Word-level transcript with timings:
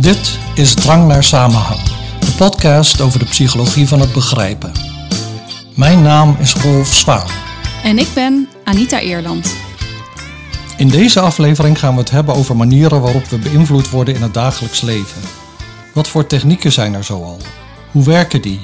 Dit 0.00 0.38
is 0.54 0.74
Drang 0.74 1.06
naar 1.06 1.24
Samenhang, 1.24 1.82
de 2.20 2.34
podcast 2.36 3.00
over 3.00 3.18
de 3.18 3.24
psychologie 3.24 3.88
van 3.88 4.00
het 4.00 4.12
begrijpen. 4.12 4.72
Mijn 5.74 6.02
naam 6.02 6.36
is 6.40 6.54
Rolf 6.54 6.94
Zwaan. 6.94 7.26
En 7.82 7.98
ik 7.98 8.08
ben 8.14 8.48
Anita 8.64 9.00
Eerland. 9.00 9.54
In 10.76 10.88
deze 10.88 11.20
aflevering 11.20 11.78
gaan 11.78 11.94
we 11.94 12.00
het 12.00 12.10
hebben 12.10 12.34
over 12.34 12.56
manieren 12.56 13.00
waarop 13.00 13.24
we 13.24 13.38
beïnvloed 13.38 13.90
worden 13.90 14.14
in 14.14 14.22
het 14.22 14.34
dagelijks 14.34 14.80
leven. 14.80 15.22
Wat 15.92 16.08
voor 16.08 16.26
technieken 16.26 16.72
zijn 16.72 16.94
er 16.94 17.04
zoal? 17.04 17.38
Hoe 17.90 18.04
werken 18.04 18.42
die? 18.42 18.60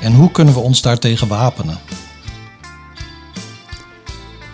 En 0.00 0.14
hoe 0.14 0.30
kunnen 0.30 0.54
we 0.54 0.60
ons 0.60 0.82
daartegen 0.82 1.28
wapenen? 1.28 1.78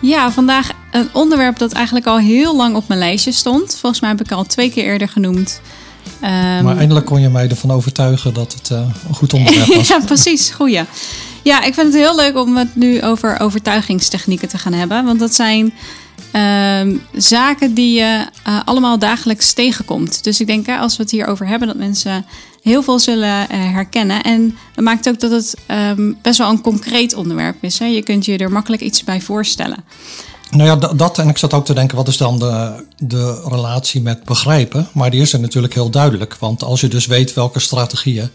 Ja, 0.01 0.31
vandaag 0.31 0.69
een 0.91 1.09
onderwerp 1.13 1.57
dat 1.57 1.71
eigenlijk 1.71 2.05
al 2.05 2.19
heel 2.19 2.55
lang 2.55 2.75
op 2.75 2.87
mijn 2.87 2.99
lijstje 2.99 3.31
stond. 3.31 3.77
Volgens 3.79 4.01
mij 4.01 4.09
heb 4.09 4.21
ik 4.21 4.31
al 4.31 4.43
twee 4.43 4.71
keer 4.71 4.83
eerder 4.83 5.09
genoemd. 5.09 5.61
Um, 6.23 6.63
maar 6.63 6.77
eindelijk 6.77 7.05
kon 7.05 7.21
je 7.21 7.29
mij 7.29 7.49
ervan 7.49 7.71
overtuigen 7.71 8.33
dat 8.33 8.53
het 8.53 8.69
uh, 8.69 8.77
een 9.07 9.15
goed 9.15 9.33
onderwerp 9.33 9.67
was. 9.75 9.87
ja, 9.87 9.99
precies. 10.05 10.49
Goeie. 10.49 10.81
Ja, 11.43 11.63
ik 11.63 11.73
vind 11.73 11.93
het 11.93 12.01
heel 12.01 12.15
leuk 12.15 12.37
om 12.37 12.57
het 12.57 12.75
nu 12.75 13.01
over 13.03 13.39
overtuigingstechnieken 13.39 14.47
te 14.47 14.57
gaan 14.57 14.73
hebben. 14.73 15.05
Want 15.05 15.19
dat 15.19 15.33
zijn 15.33 15.73
uh, 16.35 16.97
zaken 17.13 17.73
die 17.73 17.93
je 17.93 18.25
uh, 18.47 18.59
allemaal 18.65 18.99
dagelijks 18.99 19.53
tegenkomt. 19.53 20.23
Dus 20.23 20.39
ik 20.39 20.47
denk, 20.47 20.65
hè, 20.65 20.77
als 20.77 20.97
we 20.97 21.03
het 21.03 21.11
hierover 21.11 21.47
hebben, 21.47 21.67
dat 21.67 21.77
mensen 21.77 22.25
heel 22.61 22.83
veel 22.83 22.99
zullen 22.99 23.41
uh, 23.41 23.47
herkennen. 23.49 24.23
En 24.23 24.57
dat 24.75 24.83
maakt 24.83 25.09
ook 25.09 25.19
dat 25.19 25.31
het 25.31 25.55
um, 25.67 26.17
best 26.21 26.37
wel 26.37 26.49
een 26.49 26.61
concreet 26.61 27.13
onderwerp 27.13 27.63
is. 27.63 27.79
Hè? 27.79 27.85
Je 27.85 28.03
kunt 28.03 28.25
je 28.25 28.37
er 28.37 28.51
makkelijk 28.51 28.81
iets 28.81 29.03
bij 29.03 29.21
voorstellen. 29.21 29.83
Nou 30.51 30.63
ja, 30.63 30.75
dat 30.93 31.17
en 31.17 31.29
ik 31.29 31.37
zat 31.37 31.53
ook 31.53 31.65
te 31.65 31.73
denken, 31.73 31.97
wat 31.97 32.07
is 32.07 32.17
dan 32.17 32.39
de, 32.39 32.85
de 32.97 33.41
relatie 33.47 34.01
met 34.01 34.23
begrijpen? 34.23 34.87
Maar 34.93 35.09
die 35.11 35.21
is 35.21 35.33
er 35.33 35.39
natuurlijk 35.39 35.73
heel 35.73 35.89
duidelijk. 35.89 36.35
Want 36.39 36.63
als 36.63 36.81
je 36.81 36.87
dus 36.87 37.05
weet 37.05 37.33
welke 37.33 37.59
strategieën 37.59 38.29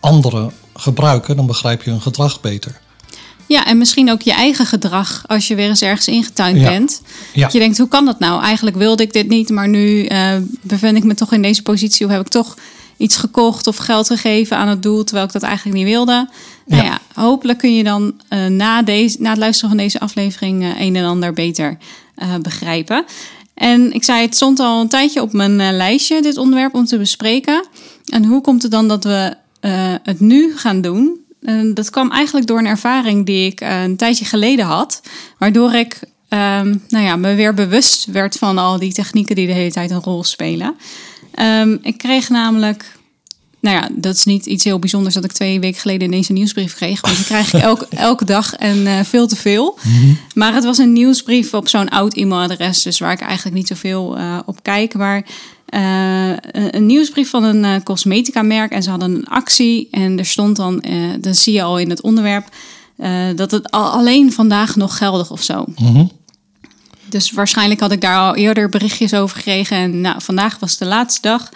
anderen 0.00 0.52
gebruiken, 0.74 1.36
dan 1.36 1.46
begrijp 1.46 1.82
je 1.82 1.90
hun 1.90 2.00
gedrag 2.00 2.40
beter. 2.40 2.80
Ja, 3.46 3.66
en 3.66 3.78
misschien 3.78 4.10
ook 4.10 4.22
je 4.22 4.32
eigen 4.32 4.66
gedrag 4.66 5.22
als 5.26 5.48
je 5.48 5.54
weer 5.54 5.68
eens 5.68 5.82
ergens 5.82 6.08
ingetuind 6.08 6.60
ja. 6.60 6.68
bent. 6.68 7.02
Ja. 7.32 7.42
Dat 7.42 7.52
je 7.52 7.58
denkt, 7.58 7.78
hoe 7.78 7.88
kan 7.88 8.04
dat 8.04 8.18
nou? 8.18 8.42
Eigenlijk 8.42 8.76
wilde 8.76 9.02
ik 9.02 9.12
dit 9.12 9.28
niet, 9.28 9.48
maar 9.48 9.68
nu 9.68 10.08
uh, 10.08 10.36
bevind 10.60 10.96
ik 10.96 11.04
me 11.04 11.14
toch 11.14 11.32
in 11.32 11.42
deze 11.42 11.62
positie. 11.62 12.06
Of 12.06 12.12
heb 12.12 12.20
ik 12.20 12.28
toch 12.28 12.56
iets 13.00 13.16
gekocht 13.16 13.66
of 13.66 13.76
geld 13.76 14.06
gegeven 14.06 14.56
aan 14.56 14.68
het 14.68 14.82
doel, 14.82 15.04
terwijl 15.04 15.26
ik 15.26 15.32
dat 15.32 15.42
eigenlijk 15.42 15.76
niet 15.76 15.86
wilde. 15.86 16.28
Nou 16.66 16.84
ja, 16.84 16.98
hopelijk 17.14 17.58
kun 17.58 17.74
je 17.74 17.84
dan 17.84 18.14
uh, 18.30 18.46
na, 18.46 18.82
deze, 18.82 19.16
na 19.20 19.30
het 19.30 19.38
luisteren 19.38 19.70
van 19.70 19.78
deze 19.78 20.00
aflevering 20.00 20.62
uh, 20.62 20.80
een 20.80 20.96
en 20.96 21.04
ander 21.04 21.32
beter 21.32 21.78
uh, 22.22 22.34
begrijpen. 22.42 23.04
En 23.54 23.92
ik 23.92 24.04
zei, 24.04 24.20
het 24.22 24.34
stond 24.34 24.60
al 24.60 24.80
een 24.80 24.88
tijdje 24.88 25.22
op 25.22 25.32
mijn 25.32 25.76
lijstje, 25.76 26.22
dit 26.22 26.36
onderwerp, 26.36 26.74
om 26.74 26.84
te 26.84 26.98
bespreken. 26.98 27.66
En 28.06 28.24
hoe 28.24 28.40
komt 28.40 28.62
het 28.62 28.70
dan 28.70 28.88
dat 28.88 29.04
we 29.04 29.34
het 30.02 30.20
nu 30.20 30.56
gaan 30.56 30.80
doen? 30.80 31.20
En 31.42 31.74
dat 31.74 31.90
kwam 31.90 32.10
eigenlijk 32.10 32.46
door 32.46 32.58
een 32.58 32.66
ervaring 32.66 33.26
die 33.26 33.46
ik 33.46 33.60
een 33.60 33.96
tijdje 33.96 34.24
geleden 34.24 34.64
had, 34.64 35.00
waardoor 35.38 35.72
ik 35.72 36.00
um, 36.28 36.82
nou 36.88 37.04
ja, 37.04 37.16
me 37.16 37.34
weer 37.34 37.54
bewust 37.54 38.04
werd 38.04 38.36
van 38.36 38.58
al 38.58 38.78
die 38.78 38.92
technieken 38.92 39.34
die 39.34 39.46
de 39.46 39.52
hele 39.52 39.72
tijd 39.72 39.90
een 39.90 40.02
rol 40.02 40.24
spelen. 40.24 40.74
Um, 41.38 41.78
ik 41.82 41.98
kreeg 41.98 42.28
namelijk 42.28 42.98
nou 43.60 43.76
ja, 43.76 43.88
dat 43.92 44.14
is 44.14 44.24
niet 44.24 44.46
iets 44.46 44.64
heel 44.64 44.78
bijzonders 44.78 45.14
dat 45.14 45.24
ik 45.24 45.32
twee 45.32 45.60
weken 45.60 45.80
geleden 45.80 46.08
ineens 46.08 46.28
een 46.28 46.34
nieuwsbrief 46.34 46.74
kreeg. 46.74 47.00
Want 47.00 47.16
die 47.16 47.24
krijg 47.24 47.54
ik 47.54 47.60
elke, 47.70 47.86
elke 47.90 48.24
dag 48.24 48.54
en 48.54 48.78
uh, 48.78 49.00
veel 49.00 49.26
te 49.26 49.36
veel. 49.36 49.78
Mm 49.82 49.92
-hmm. 49.92 50.18
Maar 50.34 50.54
het 50.54 50.64
was 50.64 50.78
een 50.78 50.92
nieuwsbrief 50.92 51.54
op 51.54 51.68
zo'n 51.68 51.88
oud 51.88 52.14
e-mailadres. 52.14 52.82
Dus 52.82 52.98
waar 52.98 53.12
ik 53.12 53.20
eigenlijk 53.20 53.56
niet 53.56 53.66
zoveel 53.66 54.18
uh, 54.18 54.38
op 54.46 54.62
kijk. 54.62 54.94
Maar 54.94 55.24
uh, 55.74 56.36
een 56.70 56.86
nieuwsbrief 56.86 57.30
van 57.30 57.44
een 57.44 57.82
cosmetica 57.82 58.42
merk. 58.42 58.72
En 58.72 58.82
ze 58.82 58.90
hadden 58.90 59.14
een 59.14 59.26
actie. 59.26 59.88
En 59.90 60.18
er 60.18 60.26
stond 60.26 60.56
dan, 60.56 60.84
dan 61.20 61.34
zie 61.34 61.52
je 61.52 61.62
al 61.62 61.78
in 61.78 61.90
het 61.90 62.02
onderwerp... 62.02 62.48
dat 63.36 63.50
het 63.50 63.70
al 63.70 63.90
alleen 63.90 64.32
vandaag 64.32 64.76
nog 64.76 64.96
geldig 64.96 65.30
of 65.30 65.42
zo. 65.42 65.64
Mm 65.66 65.86
-hmm. 65.86 66.10
Dus 67.10 67.30
waarschijnlijk 67.30 67.80
had 67.80 67.92
ik 67.92 68.00
daar 68.00 68.18
al 68.18 68.34
eerder 68.34 68.68
berichtjes 68.68 69.14
over 69.14 69.36
gekregen. 69.36 69.76
En 69.76 70.00
nou, 70.00 70.22
vandaag 70.22 70.58
was 70.58 70.76
de 70.76 70.84
laatste 70.84 71.20
dag... 71.20 71.48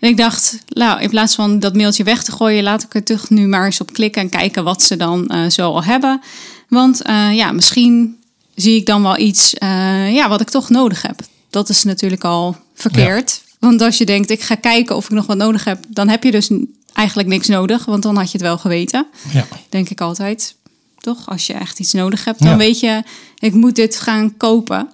En 0.00 0.08
ik 0.08 0.16
dacht, 0.16 0.58
nou, 0.68 1.00
in 1.00 1.10
plaats 1.10 1.34
van 1.34 1.58
dat 1.58 1.74
mailtje 1.74 2.04
weg 2.04 2.22
te 2.22 2.32
gooien, 2.32 2.62
laat 2.62 2.82
ik 2.82 2.94
er 2.94 3.04
toch 3.04 3.30
nu 3.30 3.46
maar 3.46 3.64
eens 3.64 3.80
op 3.80 3.92
klikken 3.92 4.22
en 4.22 4.28
kijken 4.28 4.64
wat 4.64 4.82
ze 4.82 4.96
dan 4.96 5.30
uh, 5.32 5.50
zo 5.50 5.62
al 5.62 5.84
hebben. 5.84 6.20
Want 6.68 7.06
uh, 7.06 7.34
ja, 7.34 7.52
misschien 7.52 8.16
zie 8.54 8.76
ik 8.76 8.86
dan 8.86 9.02
wel 9.02 9.18
iets 9.18 9.54
uh, 9.54 10.14
ja, 10.14 10.28
wat 10.28 10.40
ik 10.40 10.50
toch 10.50 10.70
nodig 10.70 11.02
heb. 11.02 11.20
Dat 11.50 11.68
is 11.68 11.84
natuurlijk 11.84 12.24
al 12.24 12.56
verkeerd. 12.74 13.40
Ja. 13.44 13.56
Want 13.58 13.80
als 13.80 13.98
je 13.98 14.06
denkt, 14.06 14.30
ik 14.30 14.42
ga 14.42 14.54
kijken 14.54 14.96
of 14.96 15.04
ik 15.04 15.10
nog 15.10 15.26
wat 15.26 15.36
nodig 15.36 15.64
heb, 15.64 15.84
dan 15.88 16.08
heb 16.08 16.24
je 16.24 16.30
dus 16.30 16.50
eigenlijk 16.92 17.28
niks 17.28 17.48
nodig, 17.48 17.84
want 17.84 18.02
dan 18.02 18.16
had 18.16 18.26
je 18.26 18.38
het 18.38 18.46
wel 18.46 18.58
geweten. 18.58 19.06
Ja. 19.32 19.46
Denk 19.68 19.88
ik 19.88 20.00
altijd. 20.00 20.54
Toch? 21.00 21.28
Als 21.28 21.46
je 21.46 21.52
echt 21.52 21.78
iets 21.78 21.92
nodig 21.92 22.24
hebt, 22.24 22.38
dan 22.38 22.48
ja. 22.48 22.56
weet 22.56 22.80
je, 22.80 23.02
ik 23.38 23.54
moet 23.54 23.76
dit 23.76 24.00
gaan 24.00 24.36
kopen. 24.36 24.88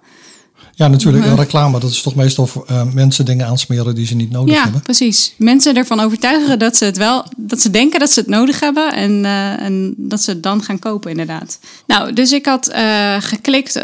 Ja, 0.76 0.88
natuurlijk. 0.88 1.24
Een 1.24 1.36
reclame, 1.36 1.80
dat 1.80 1.90
is 1.90 2.02
toch 2.02 2.14
meestal 2.14 2.46
voor 2.46 2.66
uh, 2.70 2.92
mensen 2.92 3.24
dingen 3.24 3.46
aansmeren 3.46 3.94
die 3.94 4.06
ze 4.06 4.14
niet 4.14 4.30
nodig 4.30 4.54
ja, 4.54 4.62
hebben. 4.62 4.78
Ja, 4.78 4.84
precies. 4.84 5.34
Mensen 5.38 5.76
ervan 5.76 6.00
overtuigen 6.00 6.58
dat 6.58 6.76
ze 6.76 6.84
het 6.84 6.96
wel, 6.96 7.24
dat 7.36 7.60
ze 7.60 7.70
denken 7.70 8.00
dat 8.00 8.10
ze 8.10 8.20
het 8.20 8.28
nodig 8.28 8.60
hebben 8.60 8.92
en, 8.92 9.24
uh, 9.24 9.62
en 9.62 9.94
dat 9.96 10.22
ze 10.22 10.30
het 10.30 10.42
dan 10.42 10.62
gaan 10.62 10.78
kopen, 10.78 11.10
inderdaad. 11.10 11.58
Nou, 11.86 12.12
dus 12.12 12.32
ik 12.32 12.46
had 12.46 12.70
uh, 12.72 13.16
geklikt 13.20 13.80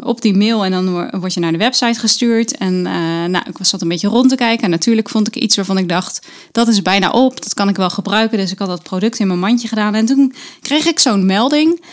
op 0.00 0.22
die 0.22 0.36
mail 0.36 0.64
en 0.64 0.70
dan 0.70 1.10
word 1.20 1.34
je 1.34 1.40
naar 1.40 1.52
de 1.52 1.58
website 1.58 2.00
gestuurd. 2.00 2.56
En 2.56 2.82
nou, 3.30 3.44
ik 3.48 3.58
was 3.58 3.68
zat 3.68 3.82
een 3.82 3.88
beetje 3.88 4.08
rond 4.08 4.28
te 4.28 4.36
kijken 4.36 4.64
en 4.64 4.70
natuurlijk 4.70 5.08
vond 5.08 5.26
ik 5.26 5.36
iets 5.36 5.56
waarvan 5.56 5.78
ik 5.78 5.88
dacht, 5.88 6.26
dat 6.52 6.68
is 6.68 6.82
bijna 6.82 7.10
op, 7.10 7.42
dat 7.42 7.54
kan 7.54 7.68
ik 7.68 7.76
wel 7.76 7.90
gebruiken. 7.90 8.38
Dus 8.38 8.52
ik 8.52 8.58
had 8.58 8.68
dat 8.68 8.82
product 8.82 9.18
in 9.18 9.26
mijn 9.26 9.38
mandje 9.38 9.68
gedaan 9.68 9.94
en 9.94 10.06
toen 10.06 10.34
kreeg 10.60 10.86
ik 10.86 10.98
zo'n 10.98 11.26
melding. 11.26 11.84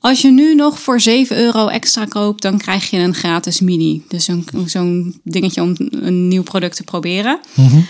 Als 0.00 0.22
je 0.22 0.30
nu 0.30 0.54
nog 0.54 0.80
voor 0.80 1.00
7 1.00 1.36
euro 1.36 1.66
extra 1.66 2.04
koopt, 2.04 2.42
dan 2.42 2.58
krijg 2.58 2.90
je 2.90 2.98
een 2.98 3.14
gratis 3.14 3.60
mini. 3.60 4.02
Dus 4.08 4.24
zo'n 4.24 4.44
zo'n 4.66 5.20
dingetje 5.24 5.62
om 5.62 5.74
een 5.90 6.28
nieuw 6.28 6.42
product 6.42 6.76
te 6.76 6.84
proberen. 6.84 7.40
Mm. 7.54 7.86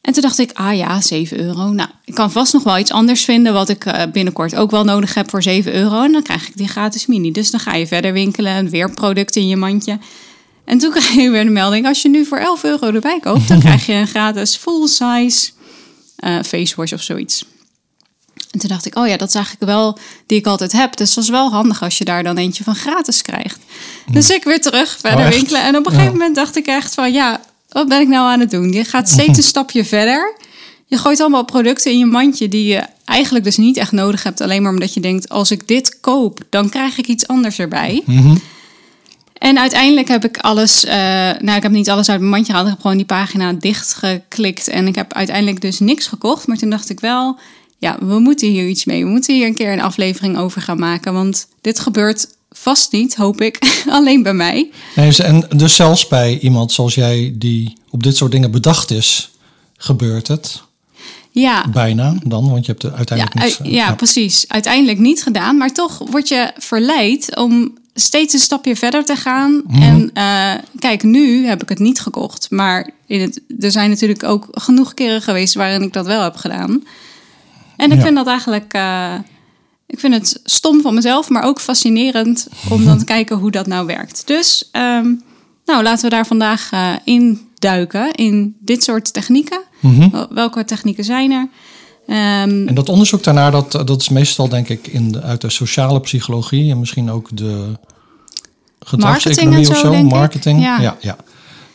En 0.00 0.12
toen 0.12 0.22
dacht 0.22 0.38
ik, 0.38 0.50
ah 0.52 0.76
ja, 0.76 1.00
7 1.00 1.40
euro. 1.40 1.68
Nou, 1.68 1.88
ik 2.04 2.14
kan 2.14 2.30
vast 2.32 2.52
nog 2.52 2.62
wel 2.62 2.78
iets 2.78 2.90
anders 2.90 3.24
vinden 3.24 3.52
wat 3.52 3.68
ik 3.68 3.84
uh, 3.84 4.02
binnenkort 4.12 4.56
ook 4.56 4.70
wel 4.70 4.84
nodig 4.84 5.14
heb 5.14 5.30
voor 5.30 5.42
7 5.42 5.74
euro. 5.74 6.02
En 6.02 6.12
dan 6.12 6.22
krijg 6.22 6.48
ik 6.48 6.56
die 6.56 6.68
gratis 6.68 7.06
mini. 7.06 7.32
Dus 7.32 7.50
dan 7.50 7.60
ga 7.60 7.74
je 7.74 7.86
verder 7.86 8.12
winkelen 8.12 8.52
en 8.52 8.68
weer 8.68 8.90
producten 8.90 9.40
in 9.40 9.48
je 9.48 9.56
mandje. 9.56 9.98
En 10.64 10.78
toen 10.78 10.90
kreeg 10.94 11.10
je 11.10 11.30
weer 11.30 11.44
de 11.44 11.50
melding, 11.50 11.86
als 11.86 12.02
je 12.02 12.08
nu 12.08 12.24
voor 12.24 12.38
11 12.38 12.64
euro 12.64 12.92
erbij 12.92 13.20
koopt, 13.20 13.48
dan 13.48 13.60
krijg 13.66 13.86
je 13.86 13.92
een 13.92 14.08
gratis 14.08 14.56
full 14.56 14.86
size 14.86 15.50
uh, 16.24 16.42
face 16.42 16.76
wash 16.76 16.92
of 16.92 17.02
zoiets. 17.02 17.44
En 18.50 18.58
toen 18.58 18.68
dacht 18.68 18.86
ik, 18.86 18.96
oh 18.96 19.06
ja, 19.06 19.16
dat 19.16 19.28
is 19.28 19.34
eigenlijk 19.34 19.64
wel 19.64 19.98
die 20.26 20.38
ik 20.38 20.46
altijd 20.46 20.72
heb. 20.72 20.96
Dus 20.96 21.14
dat 21.14 21.24
is 21.24 21.30
wel 21.30 21.50
handig 21.50 21.82
als 21.82 21.98
je 21.98 22.04
daar 22.04 22.22
dan 22.22 22.36
eentje 22.36 22.64
van 22.64 22.74
gratis 22.74 23.22
krijgt. 23.22 23.58
Ja. 24.06 24.12
Dus 24.12 24.30
ik 24.30 24.44
weer 24.44 24.60
terug 24.60 24.98
verder 25.00 25.26
oh, 25.26 25.30
winkelen. 25.30 25.62
En 25.62 25.76
op 25.76 25.86
een 25.86 25.92
gegeven 25.92 26.12
ja. 26.12 26.18
moment 26.18 26.34
dacht 26.34 26.56
ik 26.56 26.66
echt 26.66 26.94
van, 26.94 27.12
ja, 27.12 27.40
wat 27.72 27.88
ben 27.88 28.00
ik 28.00 28.08
nou 28.08 28.30
aan 28.30 28.40
het 28.40 28.50
doen? 28.50 28.72
Je 28.72 28.84
gaat 28.84 29.08
steeds 29.08 29.36
een 29.36 29.42
stapje 29.54 29.84
verder. 29.84 30.34
Je 30.86 30.98
gooit 30.98 31.20
allemaal 31.20 31.44
producten 31.44 31.92
in 31.92 31.98
je 31.98 32.06
mandje 32.06 32.48
die 32.48 32.64
je 32.64 32.82
eigenlijk 33.04 33.44
dus 33.44 33.56
niet 33.56 33.76
echt 33.76 33.92
nodig 33.92 34.22
hebt. 34.22 34.40
Alleen 34.40 34.62
maar 34.62 34.72
omdat 34.72 34.94
je 34.94 35.00
denkt, 35.00 35.28
als 35.28 35.50
ik 35.50 35.68
dit 35.68 36.00
koop, 36.00 36.40
dan 36.50 36.68
krijg 36.68 36.98
ik 36.98 37.06
iets 37.06 37.26
anders 37.26 37.58
erbij. 37.58 38.02
Mm 38.06 38.18
-hmm. 38.18 38.40
En 39.40 39.58
uiteindelijk 39.58 40.08
heb 40.08 40.24
ik 40.24 40.38
alles, 40.38 40.84
uh, 40.84 40.92
nou 41.38 41.56
ik 41.56 41.62
heb 41.62 41.72
niet 41.72 41.90
alles 41.90 42.08
uit 42.08 42.18
mijn 42.18 42.30
mandje 42.30 42.52
gehaald. 42.52 42.66
Ik 42.66 42.72
heb 42.72 42.82
gewoon 42.82 42.96
die 42.96 43.06
pagina 43.06 43.52
dichtgeklikt. 43.52 44.68
En 44.68 44.86
ik 44.86 44.94
heb 44.94 45.12
uiteindelijk 45.12 45.60
dus 45.60 45.78
niks 45.78 46.06
gekocht. 46.06 46.46
Maar 46.46 46.56
toen 46.56 46.70
dacht 46.70 46.90
ik 46.90 47.00
wel, 47.00 47.38
ja, 47.78 47.96
we 48.00 48.18
moeten 48.18 48.48
hier 48.48 48.68
iets 48.68 48.84
mee. 48.84 49.04
We 49.04 49.10
moeten 49.10 49.34
hier 49.34 49.46
een 49.46 49.54
keer 49.54 49.72
een 49.72 49.80
aflevering 49.80 50.38
over 50.38 50.62
gaan 50.62 50.78
maken. 50.78 51.12
Want 51.12 51.46
dit 51.60 51.80
gebeurt 51.80 52.26
vast 52.50 52.92
niet, 52.92 53.14
hoop 53.14 53.40
ik, 53.40 53.58
alleen 53.88 54.22
bij 54.22 54.34
mij. 54.34 54.70
Nee, 54.96 55.22
en 55.22 55.46
dus 55.56 55.74
zelfs 55.74 56.08
bij 56.08 56.38
iemand 56.38 56.72
zoals 56.72 56.94
jij 56.94 57.34
die 57.36 57.76
op 57.90 58.02
dit 58.02 58.16
soort 58.16 58.32
dingen 58.32 58.50
bedacht 58.50 58.90
is, 58.90 59.30
gebeurt 59.76 60.28
het. 60.28 60.62
Ja. 61.30 61.68
Bijna 61.68 62.14
dan, 62.24 62.50
want 62.50 62.66
je 62.66 62.72
hebt 62.72 62.82
er 62.82 62.92
uiteindelijk 62.92 63.38
ja, 63.38 63.44
niets... 63.44 63.58
Ja, 63.62 63.86
ja, 63.86 63.94
precies. 63.94 64.48
Uiteindelijk 64.48 64.98
niet 64.98 65.22
gedaan. 65.22 65.56
Maar 65.56 65.72
toch 65.72 65.98
word 66.10 66.28
je 66.28 66.52
verleid 66.58 67.36
om 67.36 67.78
steeds 67.94 68.34
een 68.34 68.40
stapje 68.40 68.76
verder 68.76 69.04
te 69.04 69.16
gaan. 69.16 69.62
Mm. 69.66 69.82
En 69.82 70.10
uh, 70.14 70.62
kijk, 70.78 71.02
nu 71.02 71.46
heb 71.46 71.62
ik 71.62 71.68
het 71.68 71.78
niet 71.78 72.00
gekocht. 72.00 72.50
Maar 72.50 72.90
in 73.06 73.20
het, 73.20 73.40
er 73.60 73.70
zijn 73.70 73.90
natuurlijk 73.90 74.22
ook 74.22 74.48
genoeg 74.50 74.94
keren 74.94 75.22
geweest 75.22 75.54
waarin 75.54 75.82
ik 75.82 75.92
dat 75.92 76.06
wel 76.06 76.22
heb 76.22 76.36
gedaan. 76.36 76.84
En 77.76 77.90
ik 77.90 77.96
ja. 77.96 78.04
vind 78.04 78.16
dat 78.16 78.26
eigenlijk, 78.26 78.74
uh, 78.76 79.14
ik 79.90 80.00
vind 80.00 80.14
het 80.14 80.40
stom 80.44 80.80
van 80.80 80.94
mezelf, 80.94 81.28
maar 81.28 81.42
ook 81.42 81.60
fascinerend 81.60 82.48
om 82.68 82.84
dan 82.84 82.98
te 82.98 83.04
kijken 83.14 83.36
hoe 83.36 83.50
dat 83.50 83.66
nou 83.66 83.86
werkt. 83.86 84.22
Dus, 84.26 84.68
um, 84.72 85.22
nou, 85.64 85.82
laten 85.82 86.04
we 86.04 86.10
daar 86.10 86.26
vandaag 86.26 86.70
uh, 86.72 86.92
in 87.04 87.48
duiken, 87.58 88.12
in 88.12 88.56
dit 88.60 88.84
soort 88.84 89.12
technieken. 89.12 89.62
Mm 89.80 90.00
-hmm. 90.00 90.26
Welke 90.30 90.64
technieken 90.64 91.04
zijn 91.04 91.30
er? 91.30 91.48
Um, 92.06 92.68
en 92.68 92.74
dat 92.74 92.88
onderzoek 92.88 93.22
daarnaar, 93.22 93.50
dat, 93.50 93.72
dat 93.72 94.00
is 94.00 94.08
meestal 94.08 94.48
denk 94.48 94.68
ik 94.68 94.86
in 94.86 95.12
de, 95.12 95.22
uit 95.22 95.40
de 95.40 95.50
sociale 95.50 96.00
psychologie 96.00 96.70
en 96.70 96.78
misschien 96.78 97.10
ook 97.10 97.36
de 97.36 97.78
gedragseconomie 98.80 99.68
of 99.68 99.76
zo, 99.76 100.02
marketing. 100.02 100.62
Ja. 100.62 100.80
ja, 100.80 100.96
ja. 101.00 101.16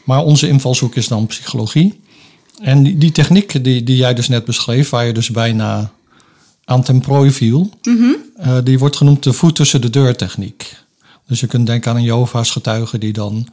Maar 0.03 0.23
onze 0.23 0.47
invalshoek 0.47 0.95
is 0.95 1.07
dan 1.07 1.25
psychologie. 1.25 1.99
En 2.61 2.83
die, 2.83 2.97
die 2.97 3.11
techniek 3.11 3.63
die, 3.63 3.83
die 3.83 3.95
jij 3.95 4.13
dus 4.13 4.27
net 4.27 4.45
beschreef, 4.45 4.89
waar 4.89 5.05
je 5.05 5.13
dus 5.13 5.29
bijna 5.29 5.91
aan 6.65 6.83
ten 6.83 6.99
prooi 7.01 7.31
viel, 7.31 7.69
Mhm. 7.83 8.03
eh, 8.37 8.57
die 8.63 8.79
wordt 8.79 8.95
genoemd 8.95 9.23
de 9.23 9.33
voet 9.33 9.55
tussen 9.55 9.81
de 9.81 9.89
deur 9.89 10.15
techniek. 10.15 10.75
Dus 11.27 11.39
je 11.39 11.47
kunt 11.47 11.67
denken 11.67 11.91
aan 11.91 11.97
een 11.97 12.03
Jehovah's 12.03 12.49
getuige 12.51 12.97
die 12.97 13.13
dan, 13.13 13.47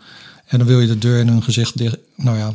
en 0.46 0.58
dan 0.58 0.66
wil 0.66 0.80
je 0.80 0.86
de 0.86 0.98
deur 0.98 1.18
in 1.20 1.28
hun 1.28 1.42
gezicht 1.42 1.78
dicht, 1.78 1.96
nou 2.16 2.38
ja, 2.38 2.54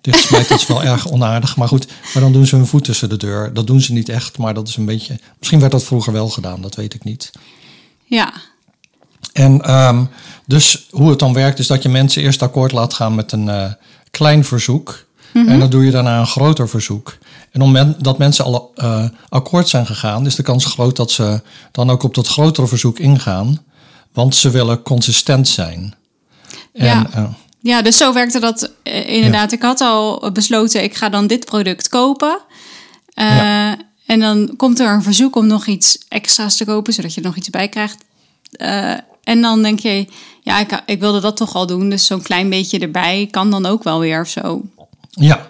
dichtsmijt, 0.00 0.48
dat 0.48 0.60
is 0.60 0.66
wel 0.66 0.82
erg 0.92 1.10
onaardig. 1.10 1.56
Maar 1.56 1.68
goed, 1.68 1.86
maar 2.14 2.22
dan 2.22 2.32
doen 2.32 2.46
ze 2.46 2.56
hun 2.56 2.66
voet 2.66 2.84
tussen 2.84 3.08
de 3.08 3.16
deur. 3.16 3.52
Dat 3.54 3.66
doen 3.66 3.80
ze 3.80 3.92
niet 3.92 4.08
echt, 4.08 4.38
maar 4.38 4.54
dat 4.54 4.68
is 4.68 4.76
een 4.76 4.84
beetje, 4.84 5.18
misschien 5.38 5.60
werd 5.60 5.72
dat 5.72 5.84
vroeger 5.84 6.12
wel 6.12 6.28
gedaan, 6.28 6.60
dat 6.62 6.74
weet 6.74 6.94
ik 6.94 7.04
niet. 7.04 7.30
Ja, 8.04 8.32
En 9.32 9.62
ehm, 9.62 10.04
dus 10.46 10.86
hoe 10.90 11.10
het 11.10 11.18
dan 11.18 11.32
werkt 11.32 11.58
is 11.58 11.66
dat 11.66 11.82
je 11.82 11.88
mensen 11.88 12.22
eerst 12.22 12.42
akkoord 12.42 12.72
laat 12.72 12.94
gaan 12.94 13.14
met 13.14 13.32
een 13.32 13.48
eh, 13.48 13.72
klein 14.10 14.44
verzoek. 14.44 15.04
En 15.32 15.58
dan 15.58 15.70
doe 15.70 15.84
je 15.84 15.90
daarna 15.90 16.18
een 16.20 16.26
groter 16.26 16.68
verzoek. 16.68 17.16
En 17.54 17.62
omdat 17.62 18.18
mensen 18.18 18.44
al 18.44 18.72
eh, 18.74 19.04
akkoord 19.28 19.68
zijn 19.68 19.86
gegaan, 19.86 20.26
is 20.26 20.34
de 20.34 20.42
kans 20.42 20.64
groot 20.64 20.96
dat 20.96 21.10
ze 21.10 21.40
dan 21.72 21.90
ook 21.90 22.02
op 22.02 22.14
dat 22.14 22.26
grotere 22.26 22.66
verzoek 22.66 22.98
ingaan. 22.98 23.58
Want 24.12 24.34
ze 24.36 24.50
willen 24.50 24.82
consistent 24.82 25.48
zijn. 25.48 25.94
En, 26.72 26.86
Ja. 26.86 27.06
eh, 27.12 27.24
Ja, 27.60 27.82
dus 27.82 27.96
zo 27.96 28.12
werkte 28.12 28.40
dat 28.40 28.70
eh, 28.82 29.08
inderdaad. 29.08 29.52
Ik 29.52 29.62
had 29.62 29.80
al 29.80 30.30
besloten, 30.32 30.82
ik 30.82 30.94
ga 30.94 31.08
dan 31.08 31.26
dit 31.26 31.44
product 31.44 31.88
kopen. 31.88 32.38
Ja. 33.14 33.76
En 34.06 34.20
dan 34.20 34.54
komt 34.56 34.80
er 34.80 34.92
een 34.92 35.02
verzoek 35.02 35.36
om 35.36 35.46
nog 35.46 35.66
iets 35.66 35.98
extra's 36.08 36.56
te 36.56 36.64
kopen, 36.64 36.92
zodat 36.92 37.14
je 37.14 37.20
er 37.20 37.26
nog 37.26 37.36
iets 37.36 37.50
bij 37.50 37.68
krijgt. 37.68 38.04
En 39.24 39.40
dan 39.40 39.62
denk 39.62 39.78
je, 39.78 40.06
ja, 40.42 40.58
ik, 40.58 40.82
ik 40.86 41.00
wilde 41.00 41.20
dat 41.20 41.36
toch 41.36 41.54
al 41.54 41.66
doen. 41.66 41.88
Dus 41.90 42.06
zo'n 42.06 42.22
klein 42.22 42.50
beetje 42.50 42.78
erbij 42.78 43.28
kan 43.30 43.50
dan 43.50 43.66
ook 43.66 43.82
wel 43.82 43.98
weer 44.00 44.20
of 44.20 44.28
zo. 44.28 44.62
Ja. 45.10 45.46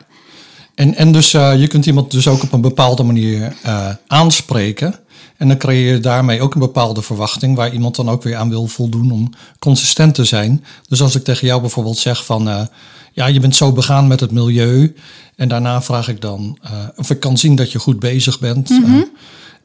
En, 0.75 0.95
en 0.95 1.13
dus 1.13 1.35
eh, 1.35 1.61
je 1.61 1.67
kunt 1.67 1.87
iemand 1.87 2.11
dus 2.11 2.29
ook 2.29 2.43
op 2.43 2.53
een 2.53 2.61
bepaalde 2.61 3.03
manier 3.03 3.57
eh, 3.63 3.89
aanspreken. 4.07 4.95
En 5.37 5.49
dan 5.49 5.59
creëer 5.59 5.93
je 5.93 6.01
daarmee 6.01 6.41
ook 6.41 6.55
een 6.55 6.61
bepaalde 6.61 7.03
verwachting 7.03 7.57
waar 7.57 7.73
iemand 7.73 7.97
dan 7.97 8.09
ook 8.09 8.23
weer 8.23 8.37
aan 8.37 8.49
wil 8.49 8.67
voldoen 8.67 9.11
om 9.11 9.31
consistent 9.59 10.15
te 10.15 10.25
zijn. 10.25 10.65
Dus 10.89 11.03
als 11.03 11.15
ik 11.15 11.25
tegen 11.25 11.47
jou 11.47 11.61
bijvoorbeeld 11.61 11.99
zeg 11.99 12.25
van 12.25 12.49
eh, 12.49 12.63
ja, 13.13 13.27
je 13.27 13.41
bent 13.41 13.57
zo 13.57 13.73
begaan 13.73 14.07
met 14.07 14.21
het 14.21 14.31
milieu. 14.31 14.95
En 15.37 15.49
daarna 15.49 15.83
vraag 15.83 16.09
ik 16.09 16.21
dan, 16.21 16.59
of 16.97 17.11
ik 17.11 17.21
kan 17.21 17.39
zien 17.39 17.55
dat 17.55 17.73
je 17.73 17.79
goed 17.79 17.99
bezig 17.99 18.39
bent. 18.39 18.71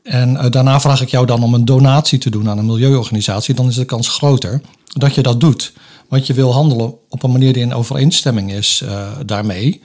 eh, 0.04 0.22
en 0.22 0.52
daarna 0.52 0.80
vraag 0.80 1.02
ik 1.02 1.10
jou 1.10 1.26
dan 1.26 1.44
om 1.44 1.54
een 1.54 1.66
donatie 1.66 2.20
te 2.20 2.30
doen 2.30 2.50
aan 2.50 2.58
een 2.58 2.66
milieuorganisatie. 2.66 3.54
Dan 3.54 3.68
is 3.68 3.76
de 3.76 3.86
kans 3.86 4.08
groter 4.08 4.62
dat 4.86 5.16
je 5.16 5.22
dat 5.22 5.40
doet. 5.40 5.74
Want 6.08 6.28
je 6.28 6.34
wil 6.34 6.54
handelen 6.54 6.94
op 7.10 7.24
een 7.24 7.32
manier 7.32 7.54
die 7.54 7.62
in 7.62 7.74
overeenstemming 7.74 8.52
is 8.52 8.84
daarmee. 9.26 9.82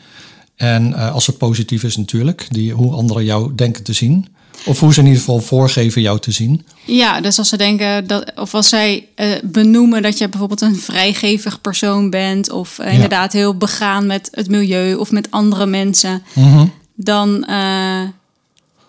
En 0.56 0.94
eh, 0.94 1.12
als 1.14 1.26
het 1.26 1.38
positief 1.38 1.82
is 1.82 1.96
natuurlijk, 1.96 2.46
die, 2.50 2.72
hoe 2.72 2.92
anderen 2.92 3.24
jou 3.24 3.54
denken 3.54 3.82
te 3.82 3.92
zien. 3.92 4.26
Of 4.66 4.80
hoe 4.80 4.92
ze 4.92 5.00
in 5.00 5.06
ieder 5.06 5.20
geval 5.20 5.40
voorgeven 5.40 6.02
jou 6.02 6.18
te 6.20 6.30
zien. 6.30 6.66
Ja, 6.84 7.20
dus 7.20 7.38
als 7.38 7.48
ze 7.48 7.56
denken 7.56 8.06
dat, 8.06 8.32
of 8.36 8.54
als 8.54 8.68
zij 8.68 9.08
eh, 9.14 9.28
benoemen 9.44 10.02
dat 10.02 10.18
je 10.18 10.28
bijvoorbeeld 10.28 10.60
een 10.60 10.76
vrijgevig 10.76 11.60
persoon 11.60 12.10
bent, 12.10 12.50
of 12.50 12.78
eh, 12.78 12.86
Ja. 12.86 12.92
inderdaad 12.92 13.32
heel 13.32 13.56
begaan 13.56 14.06
met 14.06 14.28
het 14.32 14.48
milieu 14.48 14.94
of 14.94 15.10
met 15.10 15.30
andere 15.30 15.66
mensen, 15.66 16.22
dan, 16.94 17.44
eh, 17.44 18.00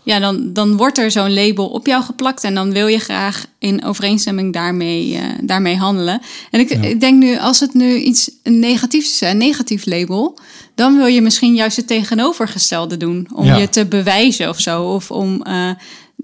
ja, 0.06 0.19
dan, 0.19 0.54
dan 0.54 0.78
wordt 0.78 0.98
er 0.98 1.12
zo'n 1.12 1.34
label 1.34 1.68
op 1.68 1.88
jou 1.88 2.04
geplakt 2.04 2.44
en 2.44 2.54
dan 2.54 2.72
wil 2.72 2.88
je 2.88 3.00
graag 3.00 3.46
in 3.60 3.84
overeenstemming 3.86 4.54
daarmee, 4.54 5.16
eh, 5.16 5.22
daarmee 5.42 5.75
handelen. 5.78 6.22
En 6.52 6.60
ik, 6.60 6.69
ik 6.69 7.00
denk 7.00 7.24
nu, 7.24 7.38
als 7.40 7.60
het 7.60 7.74
nu 7.74 7.96
iets 7.98 8.31
negatiefs 8.44 9.13
is, 9.22 9.30
een 9.30 9.38
negatief 9.38 9.86
label, 9.86 10.40
dan 10.75 10.98
wil 10.98 11.06
je 11.06 11.22
misschien 11.22 11.56
juist 11.56 11.78
het 11.78 11.88
tegenovergestelde 11.88 12.98
doen 12.98 13.28
om 13.34 13.46
Ja. 13.46 13.57
je 13.57 13.69
te 13.69 13.86
bewijzen 13.86 14.50
of 14.50 14.60
zo, 14.60 14.84
of 14.84 15.12
om 15.12 15.42
eh, 15.44 15.69